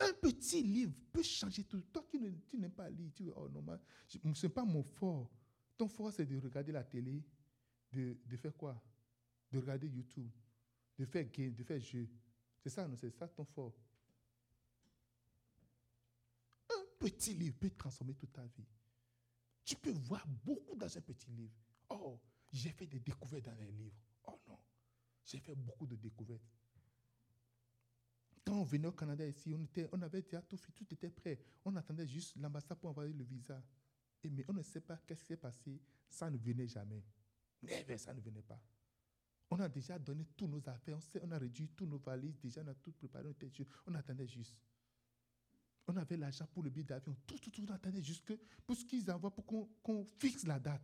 Un 0.00 0.12
petit 0.12 0.62
livre 0.62 0.92
peut 1.12 1.22
changer 1.22 1.64
tout. 1.64 1.80
Toi 1.92 2.06
qui 2.08 2.20
n'aimes 2.56 2.70
pas 2.70 2.88
lire, 2.88 3.10
tu 3.14 3.24
dis, 3.24 3.32
oh 3.34 3.48
non, 3.48 3.64
ce 4.06 4.46
n'est 4.46 4.52
pas 4.52 4.64
mon 4.64 4.84
fort. 4.84 5.28
Ton 5.76 5.88
fort, 5.88 6.12
c'est 6.12 6.24
de 6.24 6.38
regarder 6.38 6.70
la 6.70 6.84
télé, 6.84 7.24
de, 7.92 8.16
de, 8.24 8.36
faire 8.36 8.56
quoi? 8.56 8.80
De 9.50 9.58
regarder 9.58 9.88
YouTube, 9.88 10.30
de 10.96 11.04
faire 11.04 11.28
game, 11.30 11.54
de 11.54 11.64
faire 11.64 11.80
jeu. 11.80 12.08
C'est 12.62 12.70
ça, 12.70 12.86
non 12.86 12.96
C'est 12.96 13.10
ça 13.10 13.26
ton 13.26 13.44
fort. 13.44 13.74
Un 16.70 16.84
petit 17.00 17.34
livre 17.34 17.56
peut 17.58 17.70
transformer 17.70 18.14
toute 18.14 18.32
ta 18.32 18.46
vie. 18.46 18.66
Tu 19.64 19.74
peux 19.74 19.90
voir 19.90 20.24
beaucoup 20.44 20.76
dans 20.76 20.96
un 20.96 21.00
petit 21.00 21.30
livre. 21.30 21.54
Oh, 21.90 22.20
j'ai 22.52 22.70
fait 22.70 22.86
des 22.86 23.00
découvertes 23.00 23.44
dans 23.44 23.54
les 23.56 23.72
livres. 23.72 23.96
Oh 24.24 24.38
non, 24.46 24.58
j'ai 25.24 25.40
fait 25.40 25.56
beaucoup 25.56 25.86
de 25.86 25.96
découvertes. 25.96 26.42
Quand 28.48 28.60
on 28.60 28.64
venait 28.64 28.88
au 28.88 28.92
Canada 28.92 29.26
ici, 29.26 29.52
on, 29.54 29.62
était, 29.62 29.86
on 29.92 30.00
avait 30.00 30.22
déjà 30.22 30.40
tout 30.40 30.56
fait, 30.56 30.72
tout 30.72 30.86
était 30.90 31.10
prêt. 31.10 31.38
On 31.66 31.76
attendait 31.76 32.06
juste 32.06 32.34
l'ambassade 32.36 32.78
pour 32.78 32.88
envoyer 32.88 33.12
le 33.12 33.22
visa. 33.22 33.62
Et 34.24 34.30
mais 34.30 34.42
on 34.48 34.54
ne 34.54 34.62
sait 34.62 34.80
pas 34.80 34.96
qu'est-ce 35.06 35.20
qui 35.20 35.26
s'est 35.26 35.36
passé. 35.36 35.78
Ça 36.08 36.30
ne 36.30 36.38
venait 36.38 36.66
jamais. 36.66 37.04
Never, 37.62 37.98
ça 37.98 38.14
ne 38.14 38.20
venait 38.22 38.40
pas. 38.40 38.58
On 39.50 39.60
a 39.60 39.68
déjà 39.68 39.98
donné 39.98 40.24
tous 40.34 40.46
nos 40.46 40.66
affaires, 40.66 40.98
on, 41.22 41.30
a 41.30 41.38
réduit 41.38 41.68
tous 41.68 41.84
nos 41.84 41.98
valises, 41.98 42.38
déjà 42.40 42.62
on 42.62 42.68
a 42.68 42.74
tout 42.74 42.92
préparé, 42.92 43.34
on, 43.86 43.94
attendait 43.94 44.26
juste. 44.26 44.56
On 45.86 45.96
avait 45.96 46.16
l'argent 46.16 46.46
pour 46.46 46.62
le 46.62 46.70
billet 46.70 46.84
d'avion, 46.84 47.14
tout, 47.26 47.38
tout, 47.38 47.50
tout, 47.50 47.66
on 47.68 47.72
attendait 47.74 48.02
juste 48.02 48.24
que, 48.24 48.34
pour 48.66 48.76
ce 48.76 48.84
qu'ils 48.84 49.10
envoient 49.10 49.34
pour 49.34 49.44
qu'on 49.82 50.04
fixe 50.18 50.46
la 50.46 50.58
date. 50.58 50.82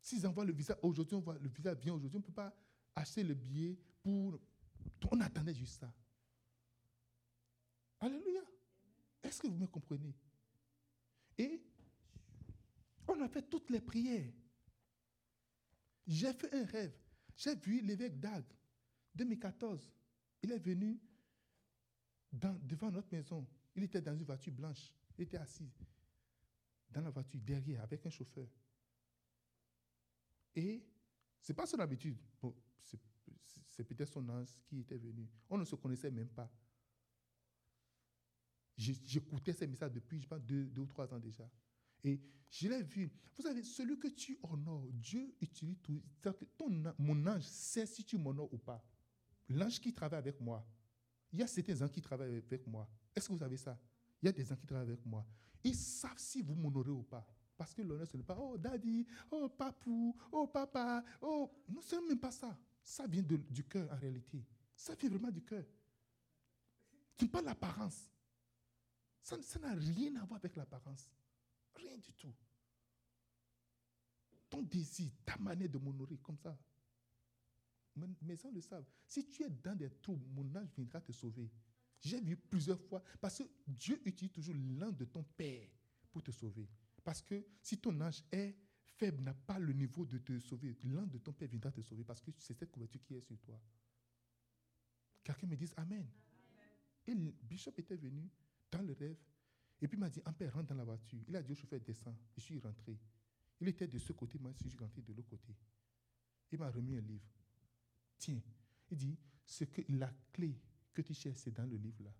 S'ils 0.00 0.26
envoient 0.26 0.44
le 0.44 0.52
visa 0.52 0.76
aujourd'hui, 0.82 1.14
on 1.16 1.20
voit 1.20 1.38
le 1.38 1.48
visa 1.48 1.74
vient 1.74 1.94
aujourd'hui, 1.94 2.16
on 2.16 2.20
ne 2.20 2.26
peut 2.26 2.32
pas 2.32 2.52
acheter 2.94 3.22
le 3.22 3.34
billet 3.34 3.76
pour 4.02 4.38
on 5.10 5.20
attendait 5.20 5.54
juste 5.54 5.80
ça. 5.80 5.92
Alléluia. 8.00 8.42
Est-ce 9.22 9.42
que 9.42 9.46
vous 9.46 9.56
me 9.56 9.66
comprenez? 9.66 10.14
Et 11.36 11.62
on 13.08 13.20
a 13.20 13.28
fait 13.28 13.42
toutes 13.42 13.70
les 13.70 13.80
prières. 13.80 14.32
J'ai 16.06 16.32
fait 16.32 16.52
un 16.54 16.64
rêve. 16.64 16.96
J'ai 17.36 17.54
vu 17.54 17.80
l'évêque 17.80 18.18
Dag, 18.18 18.44
2014. 19.14 19.92
Il 20.42 20.52
est 20.52 20.58
venu 20.58 20.98
devant 22.32 22.90
notre 22.90 23.12
maison. 23.12 23.46
Il 23.74 23.82
était 23.84 24.00
dans 24.00 24.16
une 24.16 24.24
voiture 24.24 24.52
blanche. 24.52 24.92
Il 25.18 25.24
était 25.24 25.38
assis 25.38 25.70
dans 26.90 27.02
la 27.02 27.10
voiture 27.10 27.40
derrière 27.40 27.82
avec 27.82 28.04
un 28.06 28.10
chauffeur. 28.10 28.48
Et 30.54 30.82
ce 31.40 31.52
n'est 31.52 31.56
pas 31.56 31.66
son 31.66 31.78
habitude. 31.78 32.18
C'est 32.82 32.98
peut-être 33.84 34.08
son 34.08 34.28
ange 34.28 34.48
qui 34.66 34.80
était 34.80 34.98
venu. 34.98 35.28
On 35.48 35.58
ne 35.58 35.64
se 35.64 35.74
connaissait 35.74 36.10
même 36.10 36.28
pas. 36.28 36.50
J'écoutais 38.76 39.52
ces 39.52 39.66
messages 39.66 39.92
depuis, 39.92 40.20
je 40.20 40.26
pense, 40.26 40.40
deux, 40.40 40.70
ou 40.78 40.86
trois 40.86 41.12
ans 41.12 41.18
déjà. 41.18 41.48
Et 42.02 42.20
je 42.50 42.68
l'ai 42.68 42.82
vu. 42.82 43.12
Vous 43.36 43.42
savez, 43.42 43.62
celui 43.62 43.98
que 43.98 44.08
tu 44.08 44.38
honores, 44.42 44.88
Dieu 44.92 45.34
utilise 45.40 45.78
tout. 45.82 46.02
Mon 46.98 47.26
ange 47.26 47.42
sait 47.42 47.86
si 47.86 48.04
tu 48.04 48.16
m'honores 48.16 48.52
ou 48.52 48.58
pas. 48.58 48.82
l'ange 49.48 49.80
qui 49.80 49.92
travaille 49.92 50.18
avec 50.20 50.40
moi, 50.40 50.66
il 51.32 51.40
y 51.40 51.42
a 51.42 51.46
certains 51.46 51.80
anges 51.82 51.92
qui 51.92 52.00
travaillent 52.00 52.36
avec 52.36 52.66
moi. 52.66 52.88
Est-ce 53.14 53.28
que 53.28 53.32
vous 53.32 53.38
savez 53.38 53.56
ça? 53.56 53.78
Il 54.22 54.26
y 54.26 54.28
a 54.28 54.32
des 54.32 54.50
anges 54.50 54.60
qui 54.60 54.66
travaillent 54.66 54.88
avec 54.88 55.04
moi. 55.04 55.26
Ils 55.62 55.76
savent 55.76 56.18
si 56.18 56.40
vous 56.40 56.54
m'honorez 56.54 56.90
ou 56.90 57.02
pas. 57.02 57.26
Parce 57.56 57.74
que 57.74 57.82
l'honneur, 57.82 58.08
ce 58.08 58.16
n'est 58.16 58.22
pas, 58.22 58.38
oh, 58.40 58.56
daddy, 58.56 59.06
oh, 59.30 59.50
papou, 59.50 60.16
oh, 60.32 60.46
papa, 60.46 61.04
oh. 61.20 61.50
Non, 61.68 61.82
ce 61.82 61.96
n'est 61.96 62.08
même 62.08 62.18
pas 62.18 62.30
ça. 62.30 62.58
Ça 62.90 63.06
vient 63.06 63.22
du 63.22 63.62
cœur 63.62 63.88
en 63.92 63.96
réalité. 63.96 64.44
Ça 64.74 64.96
vient 64.96 65.10
vraiment 65.10 65.30
du 65.30 65.42
cœur. 65.42 65.64
N'est 67.22 67.28
pas 67.28 67.40
l'apparence. 67.40 68.10
Ça 69.22 69.36
n'a 69.60 69.74
rien 69.74 70.16
à 70.16 70.24
voir 70.24 70.40
avec 70.40 70.56
l'apparence. 70.56 71.08
Rien 71.76 71.96
du 71.98 72.12
tout. 72.14 72.34
Ton 74.48 74.62
désir, 74.62 75.08
ta 75.24 75.36
manière 75.36 75.68
de 75.68 75.78
m'honorer 75.78 76.18
comme 76.18 76.36
ça. 76.36 76.58
Mes 77.94 78.34
gens 78.34 78.50
le 78.50 78.60
savent. 78.60 78.84
Si 79.06 79.24
tu 79.30 79.44
es 79.44 79.50
dans 79.50 79.76
des 79.76 79.90
troubles, 79.90 80.26
mon 80.26 80.52
ange 80.56 80.70
viendra 80.74 81.00
te 81.00 81.12
sauver. 81.12 81.48
J'ai 82.00 82.20
vu 82.20 82.36
plusieurs 82.36 82.80
fois. 82.80 83.04
Parce 83.20 83.38
que 83.38 83.44
Dieu 83.68 84.02
utilise 84.04 84.32
toujours 84.32 84.56
l'un 84.56 84.90
de 84.90 85.04
ton 85.04 85.22
père 85.22 85.68
pour 86.10 86.24
te 86.24 86.32
sauver. 86.32 86.68
Parce 87.04 87.22
que 87.22 87.46
si 87.62 87.78
ton 87.78 88.00
ange 88.00 88.24
est 88.32 88.56
faible, 89.00 89.22
n'a 89.22 89.32
pas 89.32 89.58
le 89.58 89.72
niveau 89.72 90.04
de 90.04 90.18
te 90.18 90.38
sauver, 90.38 90.76
l'un 90.84 91.06
de 91.06 91.18
ton 91.18 91.32
père 91.32 91.48
viendra 91.48 91.72
te 91.72 91.80
sauver 91.80 92.04
parce 92.04 92.20
que 92.20 92.30
c'est 92.36 92.52
cette 92.52 92.70
couverture 92.70 93.00
qui 93.02 93.14
est 93.14 93.20
sur 93.20 93.38
toi. 93.38 93.58
Quelqu'un 95.24 95.46
me 95.46 95.56
dise 95.56 95.72
Amen. 95.76 96.06
Et 97.06 97.14
le 97.14 97.32
bishop 97.42 97.72
était 97.78 97.96
venu 97.96 98.28
dans 98.70 98.82
le 98.82 98.92
rêve. 98.92 99.16
Et 99.80 99.88
puis 99.88 99.96
il 99.96 100.00
m'a 100.00 100.10
dit, 100.10 100.20
un 100.26 100.32
père, 100.32 100.52
rentre 100.52 100.68
dans 100.68 100.74
la 100.74 100.84
voiture. 100.84 101.18
Il 101.26 101.34
a 101.34 101.42
dit 101.42 101.52
au 101.52 101.54
chauffeur, 101.54 101.80
descend. 101.80 102.14
Je 102.36 102.40
suis 102.40 102.58
rentré. 102.58 102.98
Il 103.58 103.68
était 103.68 103.88
de 103.88 103.98
ce 103.98 104.12
côté, 104.12 104.38
moi 104.38 104.52
je 104.52 104.68
suis 104.68 104.78
rentré 104.78 105.00
de 105.00 105.12
l'autre 105.14 105.30
côté. 105.30 105.54
Il 106.52 106.58
m'a 106.58 106.70
remis 106.70 106.96
un 106.96 107.00
livre. 107.00 107.26
Tiens, 108.18 108.40
il 108.90 108.96
dit, 108.98 109.16
ce 109.46 109.64
que, 109.64 109.80
la 109.88 110.12
clé 110.32 110.54
que 110.92 111.00
tu 111.00 111.14
cherches, 111.14 111.38
c'est 111.38 111.54
dans 111.54 111.64
le 111.64 111.76
livre 111.76 112.02
là. 112.02 112.12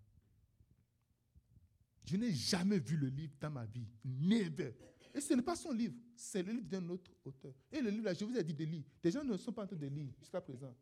Je 2.05 2.17
n'ai 2.17 2.33
jamais 2.33 2.79
vu 2.79 2.97
le 2.97 3.07
livre 3.07 3.35
dans 3.39 3.51
ma 3.51 3.65
vie. 3.65 3.87
Never. 4.03 4.73
Et 5.13 5.21
ce 5.21 5.33
n'est 5.33 5.41
pas 5.41 5.55
son 5.55 5.71
livre, 5.71 5.95
c'est 6.15 6.43
le 6.43 6.53
livre 6.53 6.67
d'un 6.67 6.87
autre 6.89 7.11
auteur. 7.25 7.53
Et 7.71 7.81
le 7.81 7.89
livre 7.89 8.05
là, 8.05 8.13
je 8.13 8.23
vous 8.23 8.35
ai 8.37 8.43
dit 8.43 8.53
de 8.53 8.63
lire. 8.63 8.83
Des 9.03 9.11
gens 9.11 9.23
ne 9.23 9.35
sont 9.37 9.51
pas 9.51 9.63
en 9.63 9.67
train 9.67 9.75
de 9.75 9.87
lire 9.87 10.09
jusqu'à 10.19 10.41
présent. 10.41 10.75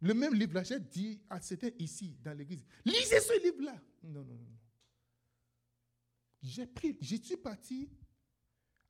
Le 0.00 0.14
même 0.14 0.34
livre 0.34 0.54
là, 0.54 0.62
j'ai 0.62 0.80
dit 0.80 1.20
à 1.28 1.40
certains 1.40 1.70
ici, 1.78 2.16
dans 2.22 2.36
l'église, 2.36 2.64
lisez 2.84 3.20
ce 3.20 3.42
livre 3.42 3.62
là. 3.62 3.80
Non, 4.02 4.24
non, 4.24 4.34
non. 4.34 4.58
J'ai 6.42 6.66
pris, 6.66 6.96
je 7.00 7.16
suis 7.16 7.36
parti 7.36 7.88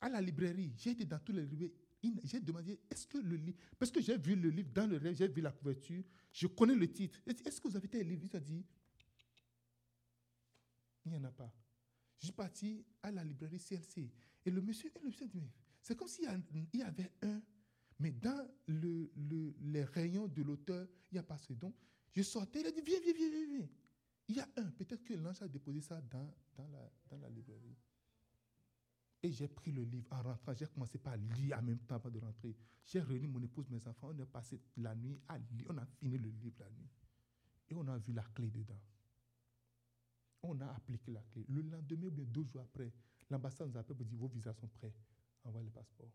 à 0.01 0.09
la 0.09 0.21
librairie, 0.21 0.71
j'ai 0.77 0.91
été 0.91 1.05
dans 1.05 1.19
tous 1.19 1.31
les 1.31 1.41
librairies, 1.41 1.73
j'ai 2.23 2.39
demandé, 2.39 2.79
est-ce 2.89 3.07
que 3.07 3.17
le 3.17 3.35
livre, 3.35 3.57
parce 3.77 3.91
que 3.91 4.01
j'ai 4.01 4.17
vu 4.17 4.35
le 4.35 4.49
livre 4.49 4.69
dans 4.71 4.87
le 4.87 4.97
rêve, 4.97 5.15
j'ai 5.15 5.27
vu 5.27 5.41
la 5.41 5.51
couverture, 5.51 6.03
je 6.31 6.47
connais 6.47 6.75
le 6.75 6.91
titre. 6.91 7.19
Est-ce 7.25 7.59
que 7.59 7.67
vous 7.67 7.75
avez 7.75 7.87
été 7.87 8.03
livre 8.03 8.23
Il 8.23 8.35
a 8.35 8.39
dit, 8.39 8.65
il 11.05 11.11
n'y 11.11 11.17
en 11.17 11.23
a 11.23 11.31
pas. 11.31 11.51
Je 12.19 12.25
suis 12.25 12.33
parti 12.33 12.85
à 13.01 13.11
la 13.11 13.23
librairie 13.23 13.59
CLC. 13.59 14.09
Et 14.45 14.51
le 14.51 14.61
monsieur, 14.61 14.91
le 15.01 15.07
monsieur 15.07 15.27
dit, 15.27 15.49
c'est 15.81 15.95
comme 15.95 16.07
s'il 16.07 16.25
y 16.73 16.81
avait 16.81 17.11
un, 17.21 17.41
mais 17.99 18.11
dans 18.11 18.47
le, 18.67 19.11
les 19.61 19.83
rayons 19.83 20.27
de 20.27 20.41
l'auteur, 20.41 20.87
il 21.11 21.15
n'y 21.15 21.19
a 21.19 21.23
pas 21.23 21.37
ce 21.37 21.53
don. 21.53 21.73
Je 22.11 22.21
sortais, 22.21 22.61
il 22.61 22.67
a 22.67 22.71
dit, 22.71 22.81
viens, 22.81 22.99
viens, 23.01 23.13
viens, 23.13 23.45
viens. 23.47 23.69
Il 24.29 24.35
y 24.35 24.39
a 24.39 24.47
un, 24.57 24.71
peut-être 24.71 25.03
que 25.03 25.13
l'ange 25.15 25.41
a 25.41 25.47
déposé 25.47 25.81
ça 25.81 25.99
dans, 26.01 26.33
dans, 26.55 26.67
la, 26.67 26.91
dans 27.09 27.17
la 27.17 27.29
librairie. 27.29 27.75
Et 29.21 29.31
j'ai 29.31 29.47
pris 29.47 29.71
le 29.71 29.83
livre 29.83 30.07
en 30.11 30.21
rentrant. 30.21 30.53
J'ai 30.53 30.67
commencé 30.67 30.97
par 30.97 31.17
lire 31.17 31.57
en 31.57 31.61
même 31.61 31.79
temps 31.79 31.95
avant 31.95 32.09
de 32.09 32.19
rentrer. 32.19 32.55
J'ai 32.85 33.01
réuni 33.01 33.27
mon 33.27 33.41
épouse, 33.41 33.69
mes 33.69 33.85
enfants. 33.85 34.11
On 34.15 34.19
a 34.21 34.25
passé 34.25 34.61
la 34.77 34.95
nuit 34.95 35.19
à 35.27 35.37
lire. 35.37 35.67
On 35.69 35.77
a 35.77 35.85
fini 35.85 36.17
le 36.17 36.29
livre 36.29 36.55
la 36.59 36.69
nuit. 36.69 36.89
Et 37.69 37.75
on 37.75 37.85
a 37.87 37.97
vu 37.97 38.13
la 38.13 38.23
clé 38.23 38.49
dedans. 38.49 38.79
On 40.43 40.61
a 40.61 40.67
appliqué 40.67 41.11
la 41.11 41.21
clé. 41.23 41.43
Le 41.49 41.61
lendemain, 41.63 42.07
ou 42.07 42.11
bien 42.11 42.25
deux 42.25 42.45
jours 42.45 42.61
après, 42.61 42.93
l'ambassade 43.29 43.69
nous 43.69 43.77
a 43.77 43.81
appelé 43.81 43.95
pour 43.95 44.05
dire 44.05 44.17
vos 44.17 44.27
visas 44.27 44.53
sont 44.53 44.67
prêts. 44.67 44.93
Envoyez 45.43 45.65
le 45.65 45.71
passeport. 45.71 46.09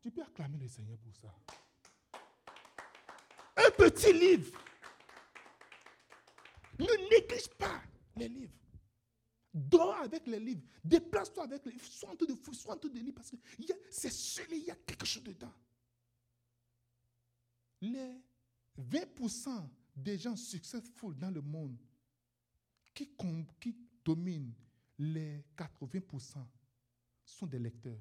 Tu 0.00 0.10
peux 0.10 0.22
acclamer 0.22 0.58
le 0.58 0.68
Seigneur 0.68 0.98
pour 0.98 1.14
ça. 1.14 1.34
Un 3.56 3.70
petit 3.72 4.12
livre. 4.12 4.58
Ne 6.78 7.10
néglige 7.10 7.48
pas 7.58 7.82
les 8.16 8.28
livres. 8.28 8.54
Dors 9.52 9.96
avec 9.96 10.26
les 10.26 10.40
livres. 10.40 10.62
Déplace-toi 10.82 11.44
avec 11.44 11.66
les 11.66 11.72
livres. 11.72 11.84
Sois 11.84 12.10
en 12.10 12.16
train 12.16 12.26
de 12.26 12.34
fou, 12.34 12.54
sois 12.54 12.74
en 12.74 12.76
de 12.76 13.10
parce 13.10 13.30
que 13.30 13.36
c'est 13.90 14.12
celui, 14.12 14.60
il 14.60 14.64
y 14.66 14.70
a 14.70 14.76
quelque 14.76 15.04
chose 15.04 15.24
dedans. 15.24 15.52
Les 17.82 18.22
20% 18.78 19.68
des 19.96 20.16
gens 20.18 20.36
successful 20.36 21.16
dans 21.18 21.30
le 21.30 21.42
monde 21.42 21.76
qui, 22.94 23.10
qui 23.60 23.76
dominent 24.04 24.54
les 24.98 25.44
80% 25.56 26.44
sont 27.24 27.46
des 27.46 27.58
lecteurs. 27.58 28.00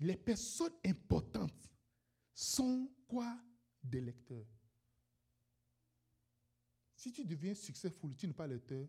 Les 0.00 0.16
personnes 0.16 0.74
importantes 0.84 1.70
sont 2.34 2.90
quoi? 3.08 3.38
Des 3.82 4.00
lecteurs. 4.00 4.46
Si 6.94 7.12
tu 7.12 7.24
deviens 7.24 7.54
successful, 7.54 8.14
tu 8.16 8.26
n'es 8.26 8.32
pas 8.32 8.46
lecteur, 8.46 8.86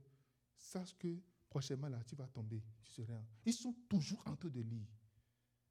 sache 0.57 0.97
que 0.97 1.21
prochainement 1.49 1.87
là, 1.87 2.03
tu 2.03 2.15
vas 2.15 2.27
tomber. 2.27 2.61
Tu 2.83 2.91
seras. 2.91 3.23
Ils 3.45 3.53
sont 3.53 3.73
toujours 3.87 4.21
en 4.27 4.35
train 4.35 4.49
de 4.49 4.61
lire. 4.61 4.87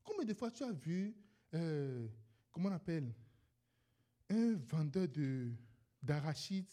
Combien 0.03 0.25
de 0.25 0.33
fois 0.33 0.51
tu 0.51 0.63
as 0.63 0.73
vu, 0.73 1.15
euh, 1.55 2.09
comment 2.51 2.69
on 2.69 2.73
appelle, 2.73 3.13
un 4.31 4.55
vendeur 4.55 5.09
de, 5.09 5.53
d'arachide 6.03 6.73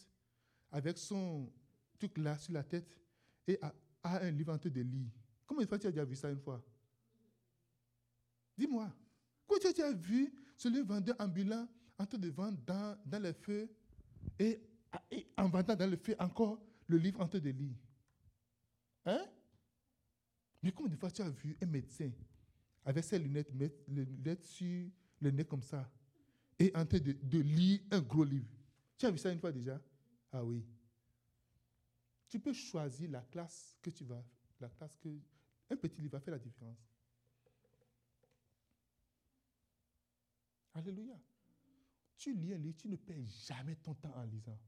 avec 0.74 0.98
son 0.98 1.50
truc 1.98 2.18
là 2.18 2.38
sur 2.38 2.52
la 2.52 2.64
tête 2.64 3.00
et 3.48 3.58
a, 3.62 3.74
un 4.04 4.32
livre 4.32 4.52
en 4.52 4.58
train 4.58 4.70
de 4.70 4.82
lire. 4.82 5.08
Combien 5.46 5.64
de 5.64 5.70
fois 5.70 5.80
tu 5.80 5.88
as 5.88 5.92
déjà 5.92 6.04
vu 6.04 6.16
ça 6.16 6.30
une 6.30 6.40
fois? 6.40 6.62
Dis-moi. 8.58 8.92
Quand 9.48 9.58
tu 9.60 9.82
as 9.82 9.94
vu 9.94 10.34
ce 10.58 10.68
vendeur 10.84 11.16
ambulant 11.20 11.68
en 11.98 12.06
train 12.06 12.18
de 12.18 12.30
vendre 12.30 12.58
dans, 12.66 12.98
dans 13.06 13.22
les 13.22 13.34
feux 13.34 13.70
et, 14.40 14.60
en 15.38 15.48
vendant 15.48 15.76
dans 15.76 15.90
le 15.90 15.96
feu 15.96 16.16
encore 16.20 16.60
le 16.88 16.98
livre 16.98 17.22
en 17.22 17.28
train 17.28 17.40
de 17.40 17.52
lire? 17.52 17.76
Hein? 19.06 19.26
Mais 20.62 20.72
combien 20.72 20.94
de 20.94 20.98
fois 20.98 21.12
tu 21.12 21.22
as 21.22 21.30
vu 21.30 21.56
un 21.62 21.68
médecin 21.68 22.10
avec 22.84 23.04
ses 23.04 23.20
lunettes, 23.20 23.52
lunettes 23.88 24.44
sur 24.44 24.90
le 25.22 25.30
nez 25.30 25.46
comme 25.46 25.62
ça 25.62 25.90
et 26.58 26.72
en 26.76 26.86
train 26.86 27.00
de 27.00 27.40
lire 27.40 27.80
un 27.92 28.02
gros 28.02 28.24
livre? 28.24 28.50
Tu 28.98 29.06
as 29.06 29.12
vu 29.12 29.20
ça 29.20 29.32
une 29.32 29.40
fois 29.40 29.52
déjà? 29.52 29.80
Ah 30.34 30.44
oui. 30.44 30.66
Tu 32.28 32.40
peux 32.40 32.54
choisir 32.54 33.12
la 33.12 33.22
classe 33.22 33.78
que 33.82 33.92
tu 33.92 34.04
vas, 34.04 34.26
la 34.60 34.68
classe 34.70 34.98
que 34.98 35.10
un 35.70 35.76
petit 35.76 36.02
livre 36.02 36.14
va 36.14 36.20
faire 36.20 36.34
la 36.34 36.40
différence. 36.40 36.80
Alléluia. 40.74 41.20
Tu 42.18 42.34
lis 42.34 42.54
un 42.54 42.58
livre, 42.58 42.76
tu 42.78 42.88
ne 42.88 42.96
perds 42.96 43.24
jamais 43.46 43.76
ton 43.76 43.94
temps 43.94 44.16
en 44.16 44.24
lisant. 44.24 44.60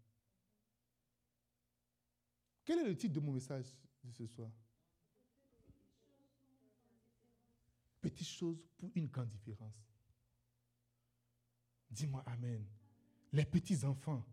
Quel 2.63 2.79
est 2.79 2.87
le 2.87 2.95
titre 2.95 3.13
de 3.15 3.19
mon 3.19 3.31
message 3.31 3.65
de 4.03 4.11
ce 4.11 4.27
soir? 4.27 4.51
Petites 8.01 8.27
choses 8.27 8.63
pour 8.77 8.91
une 8.93 9.07
grande 9.07 9.29
différence. 9.29 9.73
Dis-moi 11.89 12.21
Amen. 12.27 12.63
Les 13.31 13.45
petits-enfants. 13.45 14.23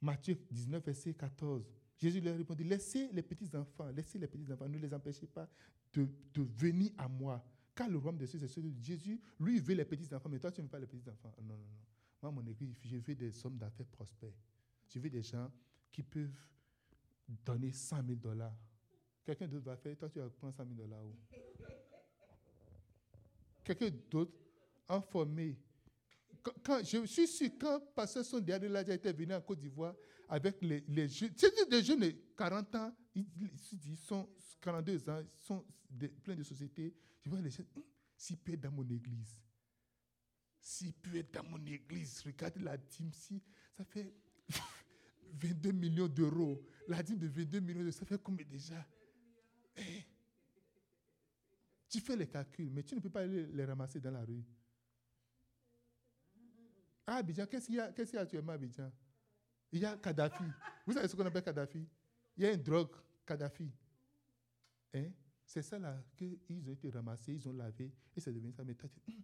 Matthieu 0.00 0.38
19, 0.50 0.84
verset 0.84 1.14
14. 1.14 1.64
Jésus 1.96 2.20
leur 2.20 2.36
répondit, 2.36 2.64
laissez 2.64 3.08
les 3.12 3.22
petits-enfants, 3.22 3.90
laissez 3.90 4.18
les 4.18 4.28
petits-enfants, 4.28 4.68
ne 4.68 4.78
les 4.78 4.94
empêchez 4.94 5.26
pas 5.26 5.48
de, 5.92 6.06
venir 6.56 6.92
à 6.96 7.08
moi, 7.08 7.44
car 7.74 7.88
le 7.88 7.98
royaume 7.98 8.18
de 8.18 8.26
Dieu, 8.26 8.38
c'est 8.38 8.48
celui 8.48 8.72
de 8.72 8.82
Jésus. 8.82 9.20
Lui, 9.40 9.56
il 9.56 9.62
veut 9.62 9.74
les 9.74 9.84
petits-enfants, 9.84 10.28
mais 10.28 10.38
toi, 10.38 10.52
tu 10.52 10.60
ne 10.60 10.66
veux 10.66 10.70
pas 10.70 10.78
les 10.78 10.86
petits-enfants. 10.86 11.34
Non, 11.42 11.56
non, 11.56 11.56
non. 11.56 11.78
Moi, 12.22 12.32
mon 12.32 12.46
église, 12.46 12.76
je 12.84 12.96
veux 12.96 13.14
des 13.14 13.46
hommes 13.46 13.58
d'affaires 13.58 13.86
prospères. 13.86 14.32
Je 14.88 14.98
veux 14.98 15.10
des 15.10 15.22
gens 15.22 15.50
qui 15.90 16.02
peuvent 16.02 16.30
donner 17.44 17.72
100 17.72 18.06
000 18.06 18.18
dollars. 18.20 18.56
Quelqu'un 19.24 19.48
d'autre 19.48 19.66
va 19.66 19.76
faire, 19.76 19.96
toi, 19.96 20.08
tu 20.08 20.18
vas 20.18 20.30
prendre 20.30 20.54
100 20.54 20.64
000 20.64 20.74
dollars 20.76 21.02
Quelqu'un 23.64 23.90
d'autre 24.10 24.32
informé. 24.88 25.58
Je 26.84 27.06
suis 27.06 27.26
sûr, 27.26 27.50
quand 27.58 27.80
Pasteur 27.94 28.24
son 28.24 28.40
dernier 28.40 28.68
là, 28.68 28.80
été 28.82 29.12
venu 29.12 29.34
en 29.34 29.40
Côte 29.40 29.60
d'Ivoire 29.60 29.94
avec 30.28 30.62
les, 30.62 30.84
les 30.88 31.08
jeunes, 31.08 31.32
c'est 31.36 31.68
des 31.68 31.82
jeunes 31.82 32.00
de 32.00 32.14
40 32.36 32.74
ans, 32.74 32.94
ils, 33.14 33.26
ils, 33.86 33.96
sont 33.96 34.28
42 34.60 35.08
ans, 35.08 35.20
ils 35.20 35.44
sont 35.44 35.64
plein 36.22 36.36
de 36.36 36.42
sociétés, 36.42 36.94
je 37.24 37.30
vois 37.30 37.40
les 37.40 37.50
gens, 37.50 37.64
hum, 37.76 38.36
peut 38.44 38.52
être 38.52 38.60
dans 38.60 38.70
mon 38.70 38.88
église, 38.88 39.40
peut 41.02 41.16
être 41.16 41.32
dans 41.32 41.44
mon 41.44 41.64
église, 41.66 42.22
regardez 42.24 42.60
la 42.60 42.76
dîme, 42.76 43.12
si, 43.12 43.42
ça 43.76 43.84
fait 43.84 44.12
22 45.32 45.72
millions 45.72 46.08
d'euros. 46.08 46.62
La 46.88 47.02
dîme 47.02 47.18
de 47.18 47.28
22 47.28 47.60
millions 47.60 47.80
d'euros, 47.80 47.92
ça 47.92 48.04
fait 48.04 48.22
combien 48.22 48.46
déjà? 48.46 48.86
Eh? 49.76 50.04
Tu 51.88 52.00
fais 52.00 52.16
les 52.16 52.26
calculs, 52.26 52.70
mais 52.70 52.82
tu 52.82 52.94
ne 52.94 53.00
peux 53.00 53.10
pas 53.10 53.24
les 53.26 53.64
ramasser 53.64 54.00
dans 54.00 54.10
la 54.10 54.24
rue. 54.24 54.44
Ah, 57.10 57.16
Abidjan, 57.16 57.46
qu'est-ce 57.46 57.66
qu'il 57.66 57.76
y 57.76 57.80
a, 57.80 57.90
qu'est-ce 57.90 58.10
qu'il 58.10 58.18
y 58.18 58.20
a 58.20 58.22
actuellement 58.22 58.52
à 58.52 58.56
Abidjan? 58.56 58.92
Il 59.72 59.80
y 59.80 59.84
a 59.86 59.96
Kadhafi. 59.96 60.44
Vous 60.86 60.92
savez 60.92 61.08
ce 61.08 61.16
qu'on 61.16 61.24
appelle 61.24 61.42
Kadhafi? 61.42 61.88
Il 62.36 62.44
y 62.44 62.46
a 62.46 62.52
une 62.52 62.62
drogue, 62.62 62.94
Kadhafi. 63.24 63.72
Hein? 64.92 65.10
C'est 65.42 65.62
ça 65.62 65.78
là 65.78 66.02
qu'ils 66.14 66.68
ont 66.68 66.72
été 66.72 66.90
ramassés, 66.90 67.32
ils 67.32 67.48
ont 67.48 67.54
lavé, 67.54 67.90
et 68.14 68.20
c'est 68.20 68.30
devenu 68.30 68.52
ça. 68.52 68.62
Mais 68.62 68.74
toi, 68.74 68.90
tu 68.90 69.00
hum, 69.10 69.22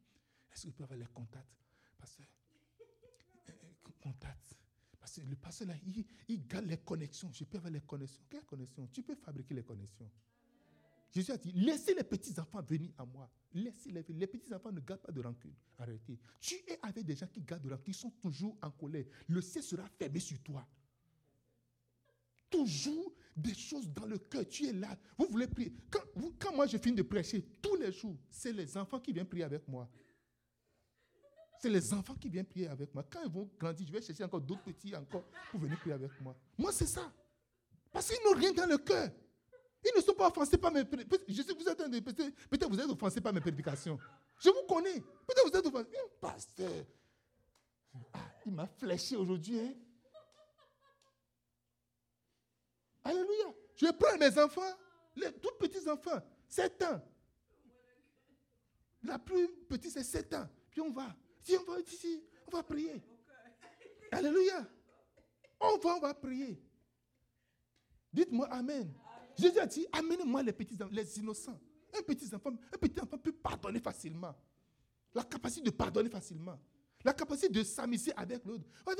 est-ce 0.51 0.63
qu'ils 0.63 0.73
peuvent 0.73 0.85
avoir 0.85 0.99
les 0.99 1.13
contacts? 1.13 1.53
Parce 1.99 2.17
que, 2.17 2.23
euh, 2.23 3.53
contacts. 4.01 4.57
Parce 4.99 5.17
que 5.17 5.21
le 5.21 5.37
pasteur 5.37 5.69
là, 5.69 5.75
il, 5.85 6.07
il 6.29 6.47
garde 6.47 6.65
les 6.65 6.79
connexions. 6.79 7.31
Je 7.35 7.45
peux 7.45 7.59
avoir 7.59 7.71
les 7.71 7.83
connexions. 7.83 8.23
Quelles 8.31 8.47
connexions? 8.47 8.87
Tu 8.87 9.03
peux 9.03 9.15
fabriquer 9.15 9.53
les 9.53 9.63
connexions. 9.63 10.11
Jésus 11.15 11.31
a 11.31 11.37
dit, 11.37 11.53
laissez 11.53 11.95
les 11.95 12.03
petits-enfants 12.03 12.61
venir 12.63 12.91
à 12.99 13.05
moi. 13.05 13.31
Laissez-les. 13.53 14.05
Les 14.09 14.27
petits-enfants 14.27 14.73
ne 14.73 14.81
gardent 14.81 15.03
pas 15.03 15.13
de 15.13 15.21
rancune. 15.21 15.55
Arrêtez. 15.79 16.19
Tu 16.41 16.57
es 16.67 16.79
avec 16.83 17.05
des 17.05 17.15
gens 17.15 17.29
qui 17.29 17.41
gardent 17.41 17.63
de 17.63 17.71
rancune, 17.71 17.95
qui 17.95 18.01
sont 18.01 18.11
toujours 18.11 18.57
en 18.61 18.71
colère. 18.73 19.05
Le 19.29 19.41
ciel 19.41 19.63
sera 19.63 19.87
fermé 19.87 20.19
sur 20.19 20.43
toi. 20.43 20.67
Toujours 22.51 23.13
des 23.37 23.55
choses 23.55 23.89
dans 23.93 24.07
le 24.07 24.19
cœur. 24.19 24.49
Tu 24.49 24.67
es 24.67 24.73
là. 24.73 24.99
Vous 25.17 25.27
voulez 25.31 25.47
prier. 25.47 25.73
Quand, 25.89 26.03
quand 26.37 26.55
moi 26.55 26.67
je 26.67 26.79
finis 26.79 26.97
de 26.97 27.03
prêcher, 27.03 27.43
tous 27.63 27.77
les 27.77 27.93
jours, 27.93 28.17
c'est 28.29 28.53
les 28.53 28.77
enfants 28.77 28.99
qui 28.99 29.13
viennent 29.13 29.29
prier 29.29 29.45
avec 29.45 29.69
moi. 29.69 29.89
C'est 31.61 31.71
les 31.71 31.95
enfants 31.95 32.17
qui 32.17 32.29
viennent 32.29 32.45
prier 32.45 32.67
avec 32.67 32.93
moi. 32.93 33.07
Quand 33.09 33.23
ils 33.25 33.31
vont 33.31 33.49
grandir, 33.57 33.87
je 33.87 33.93
vais 33.93 34.03
chercher 34.03 34.25
encore 34.25 34.41
d'autres 34.41 34.65
petits 34.65 34.95
encore 34.97 35.25
pour 35.53 35.61
venir 35.61 35.79
prier 35.79 35.95
avec 35.95 36.21
moi. 36.21 36.37
Moi, 36.59 36.73
c'est 36.73 36.87
ça. 36.87 37.13
Parce 37.93 38.09
qu'ils 38.11 38.19
n'ont 38.25 38.37
rien 38.37 38.53
dans 38.53 38.67
le 38.67 38.79
cœur. 38.79 39.11
Ils 39.85 39.93
ne 39.97 40.01
sont 40.01 40.15
pas 40.15 40.29
offensés 40.29 40.57
par 40.57 40.73
mes 40.73 40.85
prédications. 40.85 41.25
Je 41.29 41.43
sais 41.43 41.55
que 41.55 41.63
vous 41.63 41.69
êtes 41.69 42.05
peut-être 42.05 42.69
vous 42.71 42.81
êtes 42.81 42.89
offensés 42.89 43.21
par 43.21 43.33
mes 43.33 43.41
prédications. 43.41 43.99
Je 44.39 44.49
vous 44.49 44.67
connais. 44.67 45.01
Peut-être 45.01 45.51
vous 45.51 45.59
êtes 45.59 45.67
offensés. 45.67 45.91
pasteur. 46.21 46.85
Ah, 48.13 48.19
il 48.47 48.53
m'a 48.53 48.67
fléché 48.67 49.17
aujourd'hui. 49.17 49.61
Hein. 49.61 49.75
Alléluia. 53.05 53.55
Je 53.77 53.87
prends 53.93 54.17
mes 54.17 54.39
enfants, 54.39 54.63
les 55.17 55.33
tout 55.33 55.53
petits 55.59 55.89
enfants, 55.89 56.21
7 56.49 56.83
ans. 56.85 57.03
La 59.03 59.19
plus 59.19 59.49
petite, 59.69 59.93
c'est 59.93 60.03
7 60.03 60.35
ans. 60.35 60.49
Puis 60.71 60.81
on 60.81 60.91
va. 60.91 61.15
Si 61.43 61.57
on 61.57 61.71
va 61.71 61.81
ici, 61.81 62.25
on 62.47 62.57
va 62.57 62.63
prier. 62.63 63.03
Alléluia. 64.11 64.67
On 65.61 65.77
va, 65.77 65.97
on 65.97 66.01
va 66.01 66.15
prier. 66.15 66.59
Dites-moi 68.13 68.47
Amen. 68.47 68.95
Jésus 69.37 69.59
a 69.59 69.67
dit, 69.67 69.87
amenez-moi 69.93 70.43
les 70.43 70.53
petits 70.53 70.77
les 70.91 71.19
innocents. 71.19 71.59
Un 71.97 72.03
petit 72.03 72.35
enfant, 72.35 72.51
un 72.51 72.79
petit 72.79 73.01
enfant 73.01 73.19
peut 73.19 73.33
pardonner 73.33 73.81
facilement. 73.81 74.35
La 75.15 75.23
capacité 75.23 75.63
de 75.63 75.71
pardonner 75.71 76.11
facilement. 76.11 76.59
La 77.05 77.13
capacité 77.13 77.49
de 77.51 77.63
s'amuser 77.63 78.13
avec 78.17 78.45
l'autre. 78.45 78.65
Oh 78.87 78.93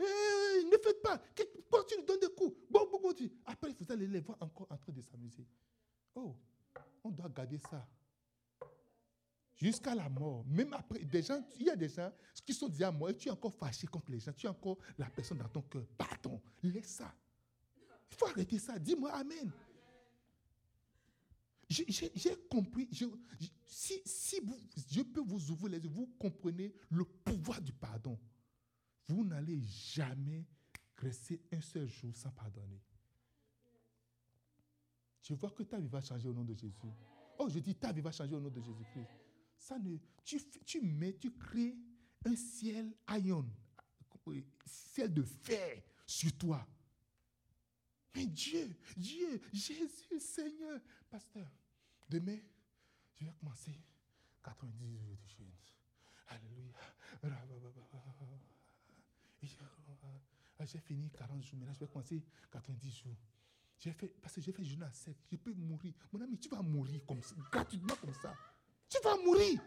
eh, 0.00 0.64
ne 0.64 0.76
faites 0.82 1.00
pas. 1.00 1.18
Pourquoi 1.70 1.84
tu 1.88 1.96
nous 1.98 2.04
donnes 2.04 2.20
des 2.20 2.34
coups 2.34 2.56
Bon, 2.68 2.86
bon, 2.90 3.00
bon. 3.00 3.14
Après, 3.46 3.72
vous 3.78 3.92
allez 3.92 4.08
les 4.08 4.20
voir 4.20 4.36
encore 4.40 4.66
en 4.70 4.76
train 4.76 4.92
de 4.92 5.00
s'amuser. 5.00 5.46
Oh, 6.16 6.34
on 7.04 7.10
doit 7.10 7.28
garder 7.28 7.58
ça. 7.58 7.86
Jusqu'à 9.54 9.94
la 9.94 10.08
mort. 10.08 10.44
Même 10.46 10.72
après, 10.72 10.98
des 11.04 11.22
gens, 11.22 11.40
il 11.60 11.66
y 11.66 11.70
a 11.70 11.76
des 11.76 11.88
gens 11.88 12.12
qui 12.44 12.52
sont 12.52 12.68
déjà 12.68 12.90
morts 12.90 13.10
et 13.10 13.16
tu 13.16 13.28
es 13.28 13.30
encore 13.30 13.54
fâché 13.54 13.86
contre 13.86 14.10
les 14.10 14.18
gens. 14.18 14.32
Tu 14.32 14.46
es 14.46 14.50
encore 14.50 14.78
la 14.98 15.06
personne 15.06 15.38
dans 15.38 15.48
ton 15.48 15.62
cœur. 15.62 15.86
Pardon. 15.96 16.42
Laisse 16.62 16.88
ça. 16.88 17.14
Il 18.10 18.16
faut 18.16 18.26
arrêter 18.26 18.58
ça. 18.58 18.78
Dis-moi 18.78 19.12
Amen. 19.12 19.52
J'ai 21.68 22.36
compris. 22.50 22.88
si, 23.66 24.00
si 24.04 24.40
vous, 24.40 24.56
je 24.90 25.02
peux 25.02 25.22
vous 25.22 25.50
ouvrir 25.50 25.72
les 25.72 25.78
yeux, 25.78 25.90
vous 25.90 26.06
comprenez 26.18 26.72
le 26.90 27.04
pouvoir 27.04 27.60
du 27.60 27.72
pardon. 27.72 28.18
Vous 29.08 29.24
n'allez 29.24 29.60
jamais 29.62 30.46
rester 30.96 31.40
un 31.52 31.60
seul 31.60 31.88
jour 31.88 32.14
sans 32.16 32.30
pardonner. 32.30 32.80
Je 35.22 35.34
vois 35.34 35.50
que 35.50 35.62
ta 35.62 35.78
vie 35.78 35.88
va 35.88 36.00
changer 36.00 36.28
au 36.28 36.32
nom 36.32 36.44
de 36.44 36.54
Jésus. 36.54 36.74
Oh, 37.38 37.48
je 37.48 37.58
dis 37.58 37.74
ta 37.74 37.92
vie 37.92 38.00
va 38.00 38.12
changer 38.12 38.34
au 38.34 38.40
nom 38.40 38.50
de 38.50 38.60
Jésus-Christ. 38.60 39.08
Ça 39.58 39.78
ne, 39.78 39.96
tu, 40.24 40.38
tu 40.64 40.80
mets, 40.82 41.14
tu 41.14 41.32
crées 41.32 41.76
un 42.26 42.36
ciel 42.36 42.92
ion, 43.08 43.46
ciel 44.66 45.12
de 45.12 45.22
fer 45.22 45.82
sur 46.06 46.36
toi. 46.36 46.66
Mais 48.14 48.26
Dieu, 48.26 48.76
Dieu, 48.96 49.40
Jésus, 49.52 50.20
Seigneur, 50.20 50.80
pasteur, 51.14 51.46
demain, 52.08 52.40
je 53.14 53.24
vais 53.24 53.32
commencer 53.38 53.70
90 54.42 54.98
jours 54.98 55.16
de 55.16 55.28
jeûne. 55.28 55.52
Alléluia. 56.26 56.74
J'ai 60.64 60.80
fini 60.80 61.08
40 61.10 61.40
jours, 61.44 61.60
là, 61.64 61.72
je 61.72 61.78
vais 61.78 61.86
commencer 61.86 62.20
90 62.50 62.90
jours. 62.90 63.16
Fait, 63.78 64.08
parce 64.20 64.34
que 64.34 64.40
j'ai 64.40 64.50
fait 64.50 64.64
jeûne 64.64 64.82
à 64.82 64.90
sec. 64.90 65.16
Je 65.30 65.36
peux 65.36 65.52
mourir. 65.52 65.94
Mon 66.10 66.20
ami, 66.20 66.36
tu 66.36 66.48
vas 66.48 66.62
mourir 66.62 67.00
comme 67.06 67.22
ça, 67.22 67.36
gratuitement 67.52 67.94
comme 67.94 68.14
ça. 68.14 68.34
Tu 68.88 68.98
vas 69.04 69.16
mourir. 69.18 69.60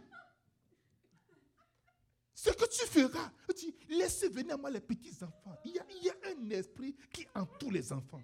Ce 2.33 2.49
que 2.49 2.67
tu 2.69 2.85
feras, 2.87 3.31
tu 3.55 3.73
laissez 3.87 4.27
venir 4.27 4.55
à 4.55 4.57
moi 4.57 4.69
les 4.69 4.81
petits 4.81 5.23
enfants. 5.23 5.57
Il 5.63 5.75
y, 5.75 5.79
a, 5.79 5.85
il 5.91 6.03
y 6.03 6.09
a 6.09 6.15
un 6.29 6.49
esprit 6.49 6.93
qui 7.09 7.25
entoure 7.33 7.71
les 7.71 7.93
enfants. 7.93 8.21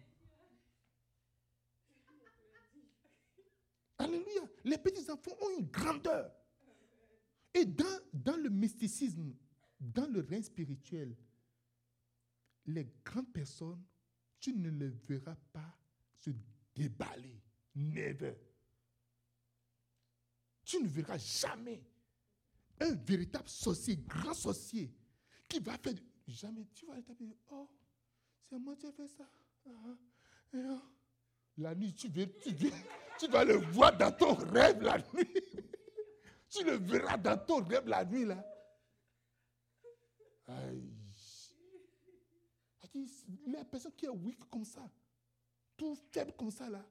Alléluia. 4.03 4.41
Les 4.63 4.77
petits-enfants 4.77 5.31
ont 5.41 5.59
une 5.59 5.67
grandeur. 5.67 6.31
Et 7.53 7.65
dans, 7.65 7.99
dans 8.13 8.37
le 8.37 8.49
mysticisme, 8.49 9.35
dans 9.79 10.07
le 10.11 10.21
règne 10.21 10.43
spirituel, 10.43 11.15
les 12.65 12.87
grandes 13.03 13.31
personnes, 13.31 13.83
tu 14.39 14.53
ne 14.53 14.69
les 14.69 14.89
verras 14.89 15.35
pas 15.51 15.77
se 16.15 16.31
déballer. 16.75 17.41
Never. 17.75 18.35
Tu 20.63 20.81
ne 20.81 20.87
verras 20.87 21.17
jamais 21.17 21.81
un 22.79 22.93
véritable 22.93 23.49
sorcier, 23.49 23.97
grand 23.97 24.33
sorcier, 24.33 24.91
qui 25.47 25.59
va 25.59 25.77
faire. 25.77 25.93
Jamais. 26.27 26.65
Tu 26.73 26.85
vas 26.85 27.01
taper. 27.01 27.37
Oh, 27.51 27.69
c'est 28.49 28.57
moi 28.57 28.75
qui 28.75 28.87
ai 28.87 28.91
fait 28.91 29.07
ça. 29.07 29.29
Ah, 29.65 29.69
ah. 29.85 29.97
Oh. 30.55 30.81
La 31.57 31.75
nuit, 31.75 31.93
tu, 31.93 32.07
veux, 32.07 32.27
tu, 32.39 32.55
tu 33.19 33.27
vas 33.27 33.43
le 33.43 33.55
voir 33.55 33.95
dans 33.95 34.11
ton 34.11 34.33
rêve 34.33 34.81
la 34.81 34.97
nuit. 34.97 35.33
tu 36.49 36.63
le 36.63 36.73
verras 36.77 37.17
dans 37.17 37.37
ton 37.37 37.63
rêve 37.63 37.87
la 37.87 38.03
nuit 38.03 38.25
là. 38.25 38.43
Aïe. 40.47 40.89
Les 43.47 43.63
personnes 43.63 43.93
qui 43.93 44.05
est 44.05 44.09
weak 44.09 44.39
comme 44.49 44.65
ça, 44.65 44.87
tout 45.75 45.95
faible 46.11 46.33
comme 46.33 46.51
ça 46.51 46.69
là, 46.69 46.85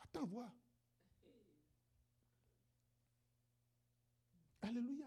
attends 0.00 0.26
voir. 0.26 0.52
Alléluia. 4.60 5.06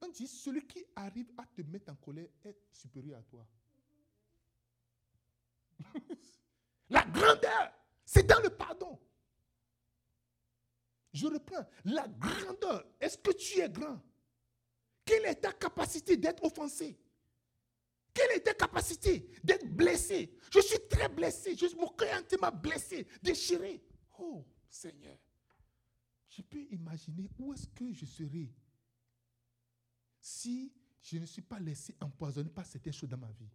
On 0.00 0.08
dit, 0.08 0.26
celui 0.26 0.66
qui 0.66 0.84
arrive 0.96 1.30
à 1.36 1.44
te 1.44 1.60
mettre 1.62 1.92
en 1.92 1.96
colère 1.96 2.28
est 2.44 2.56
supérieur 2.72 3.18
à 3.18 3.22
toi. 3.22 3.46
La 6.90 7.04
grandeur 7.04 7.79
c'est 8.12 8.26
dans 8.26 8.40
le 8.40 8.50
pardon. 8.50 8.98
Je 11.12 11.28
reprends. 11.28 11.64
La 11.84 12.08
grandeur. 12.08 12.84
Est-ce 12.98 13.16
que 13.16 13.30
tu 13.30 13.60
es 13.60 13.70
grand? 13.70 14.02
Quelle 15.04 15.26
est 15.26 15.36
ta 15.36 15.52
capacité 15.52 16.16
d'être 16.16 16.42
offensé? 16.42 16.98
Quelle 18.12 18.32
est 18.32 18.40
ta 18.40 18.54
capacité 18.54 19.30
d'être 19.44 19.64
blessé? 19.68 20.36
Je 20.52 20.58
suis 20.58 20.88
très 20.88 21.08
blessé. 21.08 21.54
Je, 21.54 21.76
mon 21.76 21.86
cœur 21.90 22.20
m'a 22.40 22.50
blessé, 22.50 23.06
déchiré. 23.22 23.80
Oh 24.18 24.44
Seigneur, 24.68 25.16
je 26.30 26.42
peux 26.42 26.62
imaginer 26.72 27.30
où 27.38 27.52
est-ce 27.52 27.68
que 27.68 27.92
je 27.92 28.06
serais 28.06 28.52
si 30.20 30.72
je 31.00 31.16
ne 31.16 31.26
suis 31.26 31.42
pas 31.42 31.60
laissé 31.60 31.96
empoisonner 32.00 32.50
par 32.50 32.66
certaines 32.66 32.92
choses 32.92 33.08
dans 33.08 33.18
ma 33.18 33.30
vie 33.30 33.50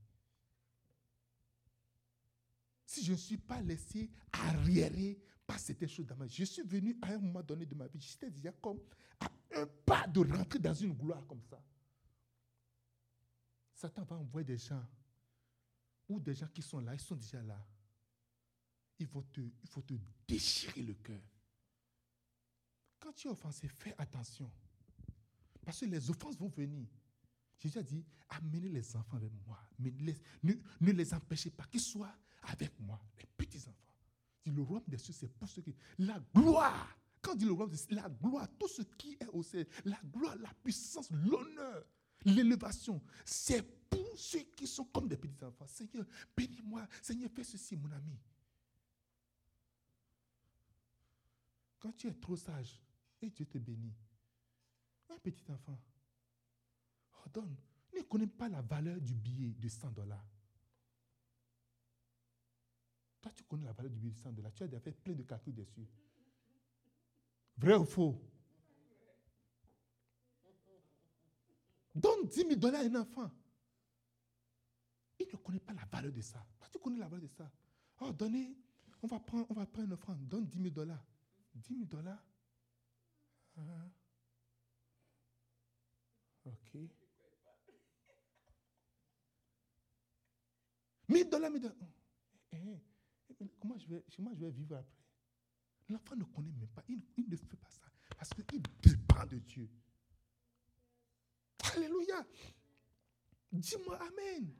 si 2.95 3.03
je 3.03 3.11
ne 3.11 3.17
suis 3.17 3.37
pas 3.37 3.61
laissé 3.61 4.09
arriérer 4.31 5.19
par 5.45 5.59
certaines 5.59 5.89
choses 5.89 6.05
dans 6.05 6.15
ma 6.15 6.25
vie. 6.25 6.33
Je 6.35 6.45
suis 6.45 6.61
venu 6.61 6.97
à 7.01 7.11
un 7.11 7.19
moment 7.19 7.43
donné 7.43 7.65
de 7.65 7.75
ma 7.75 7.87
vie, 7.87 7.99
j'étais 7.99 8.31
déjà 8.31 8.51
comme 8.53 8.79
à 9.19 9.29
un 9.55 9.67
pas 9.85 10.07
de 10.07 10.21
rentrer 10.21 10.59
dans 10.59 10.73
une 10.73 10.93
gloire 10.93 11.25
comme 11.27 11.41
ça. 11.41 11.61
Satan 13.73 14.03
va 14.03 14.15
envoyer 14.15 14.45
des 14.45 14.57
gens, 14.57 14.83
ou 16.07 16.19
des 16.19 16.33
gens 16.33 16.47
qui 16.47 16.61
sont 16.61 16.79
là, 16.79 16.93
ils 16.93 16.99
sont 17.01 17.15
déjà 17.15 17.41
là. 17.41 17.59
Il 18.97 19.07
faut 19.07 19.23
te, 19.23 19.41
il 19.41 19.69
faut 19.69 19.81
te 19.81 19.93
déchirer 20.25 20.81
le 20.81 20.93
cœur. 20.93 21.21
Quand 22.97 23.11
tu 23.11 23.27
es 23.27 23.31
offensé, 23.31 23.67
fais 23.67 23.93
attention. 23.97 24.49
Parce 25.65 25.81
que 25.81 25.85
les 25.85 26.09
offenses 26.09 26.37
vont 26.37 26.47
venir. 26.47 26.87
Jésus 27.59 27.77
a 27.77 27.83
dit, 27.83 28.05
amenez 28.29 28.69
les 28.69 28.95
enfants 28.95 29.17
avec 29.17 29.33
moi. 29.45 29.59
Mais 29.79 29.91
ne, 30.43 30.53
ne 30.79 30.91
les 30.93 31.13
empêchez 31.13 31.49
pas 31.49 31.65
qu'ils 31.65 31.81
soient 31.81 32.15
avec 32.47 32.79
moi, 32.79 32.99
les 33.17 33.25
petits-enfants. 33.37 33.71
Le 34.45 34.61
royaume 34.61 34.83
des 34.87 34.97
cieux, 34.97 35.13
c'est 35.13 35.27
pour 35.27 35.47
ceux 35.47 35.61
qui... 35.61 35.75
La 35.97 36.19
gloire, 36.33 36.97
Quand 37.21 37.35
dit 37.35 37.45
le 37.45 37.51
royaume 37.51 37.71
des 37.71 37.77
cieux, 37.77 37.95
la 37.95 38.09
gloire, 38.09 38.47
tout 38.59 38.67
ce 38.67 38.83
qui 38.83 39.17
est 39.19 39.27
au 39.27 39.41
ciel, 39.41 39.67
la 39.83 39.99
gloire, 40.13 40.35
la 40.37 40.53
puissance, 40.63 41.09
l'honneur, 41.11 41.83
l'élévation, 42.25 43.01
c'est 43.23 43.63
pour 43.89 44.17
ceux 44.17 44.43
qui 44.55 44.67
sont 44.67 44.85
comme 44.85 45.07
des 45.07 45.17
petits 45.17 45.43
enfants. 45.43 45.67
Seigneur, 45.67 46.05
bénis-moi. 46.35 46.87
Seigneur, 47.01 47.29
fais 47.31 47.43
ceci, 47.43 47.75
mon 47.75 47.91
ami. 47.91 48.17
Quand 51.79 51.91
tu 51.95 52.07
es 52.07 52.13
trop 52.13 52.35
sage 52.35 52.81
et 53.21 53.29
Dieu 53.29 53.45
te 53.45 53.57
bénit, 53.57 53.93
un 55.09 55.17
petit 55.19 55.43
enfant, 55.51 55.79
oh, 57.13 57.29
donne, 57.31 57.55
ne 57.95 58.01
connaît 58.01 58.27
pas 58.27 58.49
la 58.49 58.61
valeur 58.61 58.99
du 58.99 59.13
billet 59.13 59.53
de 59.53 59.69
100 59.69 59.91
dollars. 59.91 60.25
Toi, 63.25 63.31
tu 63.33 63.43
connais 63.45 63.65
la 63.65 63.73
valeur 63.73 63.91
du 63.91 63.97
billet 63.97 64.11
de 64.11 64.19
100 64.19 64.33
dollars. 64.33 64.53
Tu 64.53 64.61
as 64.61 64.67
déjà 64.67 64.79
fait 64.79 64.91
plein 64.91 65.15
de 65.15 65.23
calculs 65.23 65.55
dessus. 65.55 65.87
Vrai 67.57 67.73
ou 67.73 67.83
faux? 67.83 68.21
Donne 71.95 72.27
10 72.27 72.35
000 72.35 72.55
dollars 72.57 72.81
à 72.81 72.83
un 72.83 72.95
enfant. 73.01 73.31
Il 75.17 75.25
ne 75.25 75.37
connaît 75.37 75.59
pas 75.59 75.73
la 75.73 75.85
valeur 75.85 76.11
de 76.11 76.21
ça. 76.21 76.45
Toi, 76.59 76.67
tu 76.71 76.77
connais 76.77 76.99
la 76.99 77.07
valeur 77.07 77.27
de 77.27 77.33
ça. 77.33 77.51
Oh, 78.01 78.11
donnez, 78.11 78.55
on 79.01 79.07
va 79.07 79.19
prendre, 79.19 79.47
on 79.49 79.55
va 79.55 79.65
prendre 79.65 79.87
une 79.87 79.93
offrande. 79.93 80.27
Donne 80.27 80.45
10 80.45 80.61
000 80.61 80.69
dollars. 80.69 81.03
10 81.55 81.73
000 81.77 81.85
dollars. 81.85 82.23
Ah. 83.57 83.89
Ok. 86.45 86.77
1000 91.07 91.27
dollars, 91.27 91.49
1000 91.49 91.61
dollars. 91.63 91.75
Comment 93.59 93.77
je 93.77 93.87
vais, 93.87 94.03
moi, 94.19 94.33
je 94.35 94.39
vais 94.45 94.51
vivre 94.51 94.77
après? 94.77 95.03
L'enfant 95.89 96.15
ne 96.15 96.23
connaît 96.23 96.51
même 96.51 96.67
pas. 96.69 96.83
Il, 96.87 97.01
ne 97.29 97.35
fait 97.35 97.57
pas 97.57 97.69
ça. 97.69 97.81
Parce 98.17 98.29
qu'il 98.29 98.61
dépend 98.81 99.25
de 99.25 99.37
Dieu. 99.39 99.69
Alléluia. 101.75 102.25
Dis-moi 103.51 103.99
Amen. 104.01 104.53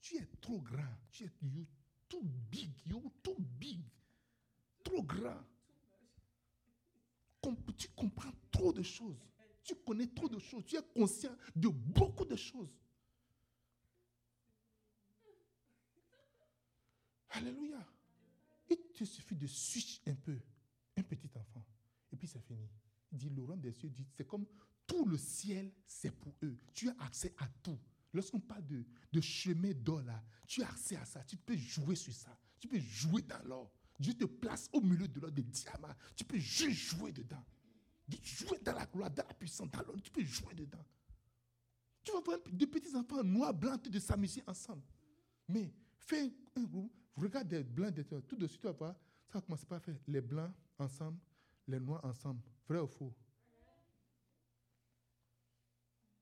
Tu 0.00 0.16
es 0.16 0.26
trop 0.40 0.60
grand. 0.60 0.98
Tu 1.10 1.24
es 1.24 1.30
too 2.08 2.22
big. 2.50 2.72
You 2.86 3.12
too 3.22 3.36
big. 3.38 3.80
Trop 4.82 5.02
grand. 5.02 5.44
Tu 7.76 7.88
comprends 7.88 8.32
trop 8.50 8.72
de 8.72 8.82
choses. 8.82 9.18
Tu 9.62 9.74
connais 9.76 10.06
trop 10.08 10.28
de 10.28 10.38
choses. 10.38 10.64
Tu 10.66 10.76
es 10.76 10.82
conscient 10.94 11.34
de 11.54 11.68
beaucoup 11.68 12.24
de 12.24 12.36
choses. 12.36 12.72
Alléluia. 17.34 17.86
Il 18.68 18.76
te 18.92 19.04
suffit 19.04 19.34
de 19.34 19.46
switch 19.46 20.00
un 20.06 20.14
peu, 20.14 20.38
un 20.96 21.02
petit 21.02 21.28
enfant, 21.34 21.64
et 22.12 22.16
puis 22.16 22.26
c'est 22.26 22.40
fini. 22.40 22.68
Il 23.12 23.18
dit, 23.18 23.28
le 23.30 23.42
royaume 23.42 23.60
des 23.60 23.72
cieux, 23.72 23.90
dit, 23.90 24.06
c'est 24.16 24.26
comme 24.26 24.46
tout 24.86 25.04
le 25.04 25.16
ciel, 25.16 25.72
c'est 25.86 26.10
pour 26.10 26.34
eux. 26.42 26.56
Tu 26.72 26.88
as 26.88 26.96
accès 27.00 27.34
à 27.38 27.48
tout. 27.62 27.78
Lorsqu'on 28.12 28.40
parle 28.40 28.66
de, 28.66 28.84
de 29.12 29.20
chemin 29.20 29.72
d'or 29.72 30.02
là, 30.02 30.22
tu 30.46 30.62
as 30.62 30.68
accès 30.68 30.96
à 30.96 31.04
ça. 31.04 31.22
Tu 31.24 31.36
peux 31.36 31.56
jouer 31.56 31.96
sur 31.96 32.12
ça. 32.12 32.36
Tu 32.60 32.68
peux 32.68 32.78
jouer 32.78 33.22
dans 33.22 33.42
l'or. 33.44 33.72
Dieu 33.98 34.14
te 34.14 34.24
place 34.24 34.68
au 34.72 34.80
milieu 34.80 35.08
de 35.08 35.20
l'or 35.20 35.32
des 35.32 35.42
diamants. 35.42 35.94
Tu 36.16 36.24
peux 36.24 36.38
juste 36.38 36.96
jouer 36.96 37.12
dedans. 37.12 37.44
Jouer 38.22 38.58
dans 38.60 38.74
la 38.74 38.86
gloire, 38.86 39.10
dans 39.10 39.26
la 39.26 39.34
puissance, 39.34 39.70
dans 39.70 39.82
l'or. 39.82 39.96
Tu 40.02 40.10
peux 40.10 40.24
jouer 40.24 40.54
dedans. 40.54 40.84
Tu 42.04 42.12
vas 42.12 42.20
voir 42.20 42.38
des 42.52 42.66
petits 42.66 42.94
enfants 42.94 43.24
noirs, 43.24 43.54
blancs, 43.54 43.88
de 43.88 43.98
s'amuser 43.98 44.42
ensemble. 44.46 44.82
Mais 45.48 45.72
fais 45.96 46.32
un 46.56 46.64
groupe, 46.64 46.92
regarde 47.16 47.48
des 47.48 47.62
blancs, 47.62 47.94
tout 48.26 48.36
de 48.36 48.46
suite, 48.46 48.60
tu 48.60 48.66
vas 48.66 48.72
voir, 48.72 48.94
ça 49.28 49.38
va 49.38 49.40
commencer 49.42 49.66
par 49.66 49.80
faire 49.80 49.96
les 50.06 50.20
blancs 50.20 50.52
ensemble, 50.78 51.18
les 51.66 51.80
noirs 51.80 52.04
ensemble. 52.04 52.40
Vrai 52.68 52.80
ou 52.80 52.86
faux? 52.86 53.14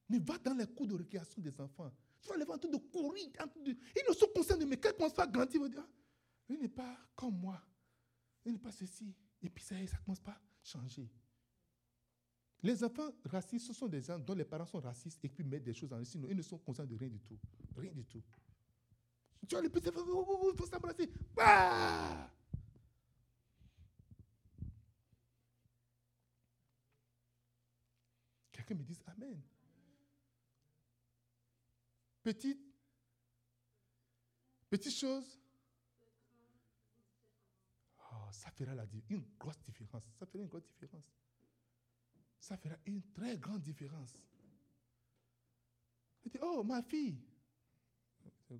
Mais 0.08 0.18
va 0.18 0.38
dans 0.38 0.54
les 0.54 0.66
cours 0.66 0.86
de 0.86 0.94
récréation 0.94 1.40
des 1.40 1.58
enfants. 1.60 1.90
Tu 2.20 2.28
vas 2.28 2.36
les 2.36 2.44
voir 2.44 2.56
en 2.56 2.60
train 2.60 2.70
de 2.70 2.76
courir. 2.76 3.28
Ils 3.64 4.08
ne 4.08 4.14
sont 4.14 4.28
concernés, 4.34 4.66
mais 4.66 4.76
quand 4.76 4.90
ils 4.90 4.96
commencent 4.96 5.18
à 5.18 5.26
grandir, 5.26 5.54
ils 5.54 5.60
vont 5.60 5.68
dire, 5.68 5.82
ah, 5.82 5.90
il 6.48 6.58
n'est 6.58 6.68
pas 6.68 6.98
comme 7.16 7.38
moi. 7.38 7.60
Il 8.44 8.52
n'est 8.52 8.58
pas 8.58 8.72
ceci. 8.72 9.14
Et 9.40 9.48
puis 9.48 9.64
ça, 9.64 9.74
ça 9.86 9.96
commence 9.98 10.20
pas 10.20 10.32
à 10.32 10.40
changer. 10.62 11.08
Les 12.62 12.84
enfants 12.84 13.10
racistes, 13.24 13.66
ce 13.66 13.72
sont 13.72 13.88
des 13.88 14.00
gens 14.00 14.18
dont 14.18 14.34
les 14.34 14.44
parents 14.44 14.66
sont 14.66 14.78
racistes 14.78 15.24
et 15.24 15.28
puis 15.28 15.42
mettent 15.42 15.64
des 15.64 15.74
choses 15.74 15.92
en. 15.92 16.04
Sinon, 16.04 16.28
ils 16.28 16.36
ne 16.36 16.42
sont 16.42 16.58
conscients 16.58 16.86
de 16.86 16.94
rien 16.94 17.08
du 17.08 17.20
tout. 17.20 17.38
Rien 17.76 17.92
du 17.92 18.04
tout. 18.04 18.22
Tu 19.48 19.54
vois 19.54 19.62
les 19.62 19.68
petits 19.68 19.88
il 19.88 20.56
faut 20.56 20.66
s'embrasser. 20.66 21.10
Bah! 21.34 22.30
Quelqu'un 28.52 28.74
me 28.74 28.82
dit 28.84 28.98
Amen. 29.06 29.42
Petite, 32.22 32.60
petite 34.70 34.94
chose. 34.94 35.40
Oh, 37.98 38.28
ça 38.30 38.50
fera 38.52 38.76
la, 38.76 38.86
une 39.08 39.24
grosse 39.38 39.58
différence. 39.58 40.04
Ça 40.18 40.26
fera 40.26 40.38
une 40.38 40.46
grosse 40.46 40.64
différence. 40.66 41.04
Ça 42.38 42.56
fera 42.56 42.76
une 42.86 43.02
très 43.12 43.36
grande 43.38 43.62
différence. 43.62 44.16
Oh, 46.40 46.62
ma 46.62 46.80
fille. 46.82 47.31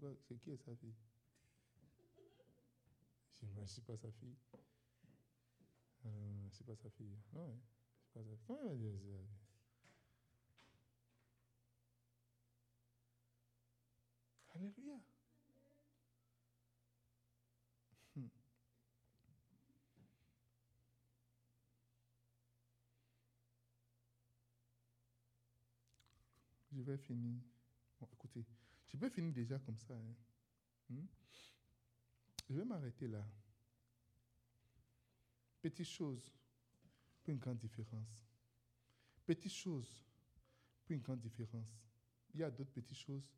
C'est 0.01 0.39
qui 0.41 0.51
est 0.53 0.57
sa 0.57 0.75
fille? 0.75 0.95
Je 3.43 3.61
ne 3.61 3.67
suis 3.67 3.83
pas 3.83 3.97
sa 3.97 4.11
fille. 4.11 4.37
Euh, 6.07 6.49
c'est 6.51 6.65
pas 6.67 6.77
sa 6.77 6.89
fille. 6.89 7.19
Non, 7.35 7.61
c'est 8.03 8.15
pas 8.15 8.25
sa 8.25 8.37
fille. 8.37 8.47
Comment 8.47 8.71
dire 8.71 9.19
ça 9.27 9.29
Alléluia. 14.55 14.99
Hmm. 18.17 18.29
Je 26.73 26.81
vais 26.81 26.97
finir. 26.97 27.41
Bon, 28.01 28.09
écoutez, 28.15 28.45
je 28.93 28.99
peux 28.99 29.09
finir 29.09 29.33
déjà 29.33 29.59
comme 29.59 29.79
ça. 29.79 29.95
Hein. 29.95 30.15
Hmm? 30.91 31.07
Je 32.51 32.55
vais 32.57 32.65
m'arrêter 32.65 33.09
là. 33.09 33.25
Petite 35.61 35.87
chose 35.87 36.31
pour 37.23 37.33
une 37.33 37.39
grande 37.39 37.59
différence. 37.59 38.27
Petite 39.25 39.53
chose 39.53 40.05
pour 40.85 40.95
une 40.95 41.01
grande 41.01 41.21
différence. 41.21 41.73
Il 42.35 42.41
y 42.41 42.45
a 42.45 42.51
d'autres 42.51 42.73
petites 42.73 42.99
choses 42.99 43.31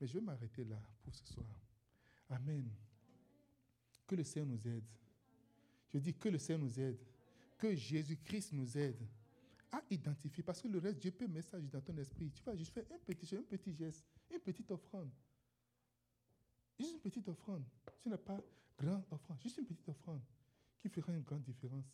mais 0.00 0.06
je 0.06 0.14
vais 0.14 0.20
m'arrêter 0.20 0.64
là 0.64 0.80
pour 1.02 1.14
ce 1.14 1.24
soir. 1.26 1.46
Amen. 2.28 2.68
Que 4.06 4.14
le 4.14 4.24
Seigneur 4.24 4.48
nous 4.48 4.68
aide. 4.68 4.84
Je 5.92 5.98
dis 5.98 6.14
que 6.14 6.28
le 6.28 6.38
Seigneur 6.38 6.64
nous 6.64 6.80
aide. 6.80 6.98
Que 7.56 7.74
Jésus-Christ 7.74 8.52
nous 8.52 8.76
aide 8.76 9.00
à 9.72 9.82
identifier. 9.90 10.42
Parce 10.42 10.60
que 10.60 10.68
le 10.68 10.78
reste, 10.78 10.98
Dieu 10.98 11.10
peut 11.10 11.26
mettre 11.26 11.48
ça 11.48 11.60
dans 11.60 11.80
ton 11.80 11.96
esprit. 11.96 12.30
Tu 12.30 12.42
vas 12.42 12.54
juste 12.54 12.72
faire 12.72 12.84
un 12.92 12.98
petit, 12.98 13.34
un 13.34 13.42
petit 13.42 13.74
geste, 13.74 14.04
une 14.30 14.40
petite 14.40 14.70
offrande. 14.70 15.10
Juste 16.78 16.92
une 16.94 17.00
petite 17.00 17.28
offrande. 17.28 17.64
Ce 18.02 18.08
n'est 18.08 18.16
pas 18.16 18.40
grand 18.78 19.02
offrande, 19.10 19.40
juste 19.40 19.58
une 19.58 19.64
petite 19.64 19.88
offrande 19.88 20.20
qui 20.78 20.88
fera 20.88 21.12
une 21.12 21.22
grande 21.22 21.42
différence. 21.42 21.86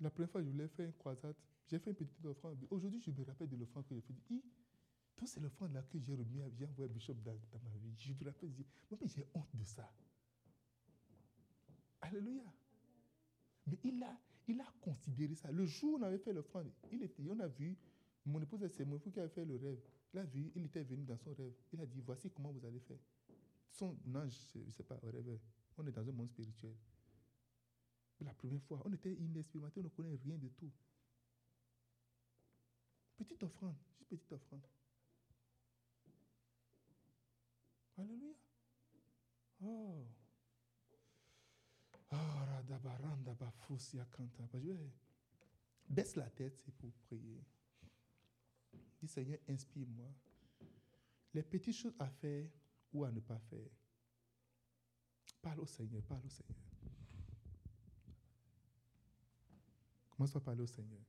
La 0.00 0.10
première 0.10 0.30
fois, 0.30 0.42
je 0.42 0.48
voulais 0.48 0.68
faire 0.68 0.86
une 0.86 0.94
croisade. 0.94 1.36
J'ai 1.68 1.78
fait 1.78 1.90
une 1.90 1.96
petite 1.96 2.24
offrande. 2.24 2.66
Aujourd'hui, 2.70 3.00
je 3.00 3.10
me 3.10 3.22
rappelle 3.22 3.48
de 3.48 3.56
l'offrande 3.56 3.86
que 3.86 3.94
j'ai 3.94 4.00
fait. 4.00 4.14
Donc 5.20 5.28
c'est 5.28 5.40
l'offrande 5.40 5.74
là 5.74 5.82
que 5.82 5.98
j'ai 5.98 6.14
remis, 6.14 6.40
j'ai 6.56 6.64
envoyé 6.64 6.90
Bishop 6.90 7.14
dans, 7.14 7.32
ma 7.32 7.76
vie. 7.76 7.94
Je 7.98 8.12
vous 8.14 8.24
rappelle, 8.24 8.50
moi 8.90 8.98
j'ai 9.04 9.26
honte 9.34 9.54
de 9.54 9.64
ça. 9.64 9.92
Alléluia. 12.00 12.42
Mais 13.66 13.78
il 13.84 14.02
a, 14.02 14.18
il 14.48 14.58
a 14.60 14.66
considéré 14.80 15.34
ça. 15.34 15.52
Le 15.52 15.66
jour 15.66 15.94
où 15.94 15.98
on 15.98 16.02
avait 16.02 16.18
fait 16.18 16.32
l'offrande, 16.32 16.72
il 16.90 17.02
était, 17.02 17.22
on 17.28 17.38
a 17.38 17.48
vu, 17.48 17.76
mon 18.24 18.40
épouse, 18.40 18.66
c'est 18.72 18.86
mon 18.86 18.96
épouse 18.96 19.12
qui 19.12 19.20
avait 19.20 19.28
fait 19.28 19.44
le 19.44 19.56
rêve. 19.56 19.80
Il 20.14 20.50
il 20.56 20.64
était 20.64 20.82
venu 20.82 21.04
dans 21.04 21.16
son 21.16 21.32
rêve. 21.34 21.54
Il 21.72 21.80
a 21.80 21.86
dit, 21.86 22.00
voici 22.00 22.30
comment 22.30 22.50
vous 22.50 22.64
allez 22.64 22.80
faire. 22.80 22.98
Son 23.70 23.96
ange, 24.14 24.34
je 24.52 24.58
ne 24.58 24.70
sais 24.72 24.82
pas, 24.82 24.98
rêve. 25.02 25.38
On 25.78 25.86
est 25.86 25.92
dans 25.92 26.08
un 26.08 26.12
monde 26.12 26.28
spirituel. 26.28 26.74
La 28.20 28.34
première 28.34 28.62
fois, 28.62 28.82
on 28.84 28.92
était 28.92 29.14
inexpérimenté, 29.14 29.80
on 29.80 29.84
ne 29.84 29.88
connaît 29.88 30.18
rien 30.22 30.36
de 30.36 30.48
tout. 30.48 30.70
Petite 33.16 33.42
offrande, 33.42 33.76
juste 33.98 34.10
petite 34.10 34.32
offrande. 34.32 34.66
Alléluia. 37.96 38.34
Oh. 39.62 40.06
Oh, 42.12 42.16
baisse 45.88 46.16
la 46.16 46.30
tête, 46.30 46.58
c'est 46.58 46.74
pour 46.74 46.92
prier. 47.06 47.44
Dis 49.00 49.08
Seigneur, 49.08 49.38
inspire-moi. 49.48 50.12
Les 51.32 51.42
petites 51.42 51.76
choses 51.76 51.94
à 51.98 52.08
faire 52.08 52.46
ou 52.92 53.04
à 53.04 53.10
ne 53.10 53.20
pas 53.20 53.38
faire. 53.38 53.70
Parle 55.40 55.60
au 55.60 55.66
Seigneur, 55.66 56.02
parle 56.02 56.26
au 56.26 56.28
Seigneur. 56.28 56.56
Commence 60.10 60.36
à 60.36 60.40
parler 60.40 60.62
au 60.62 60.66
Seigneur. 60.66 61.00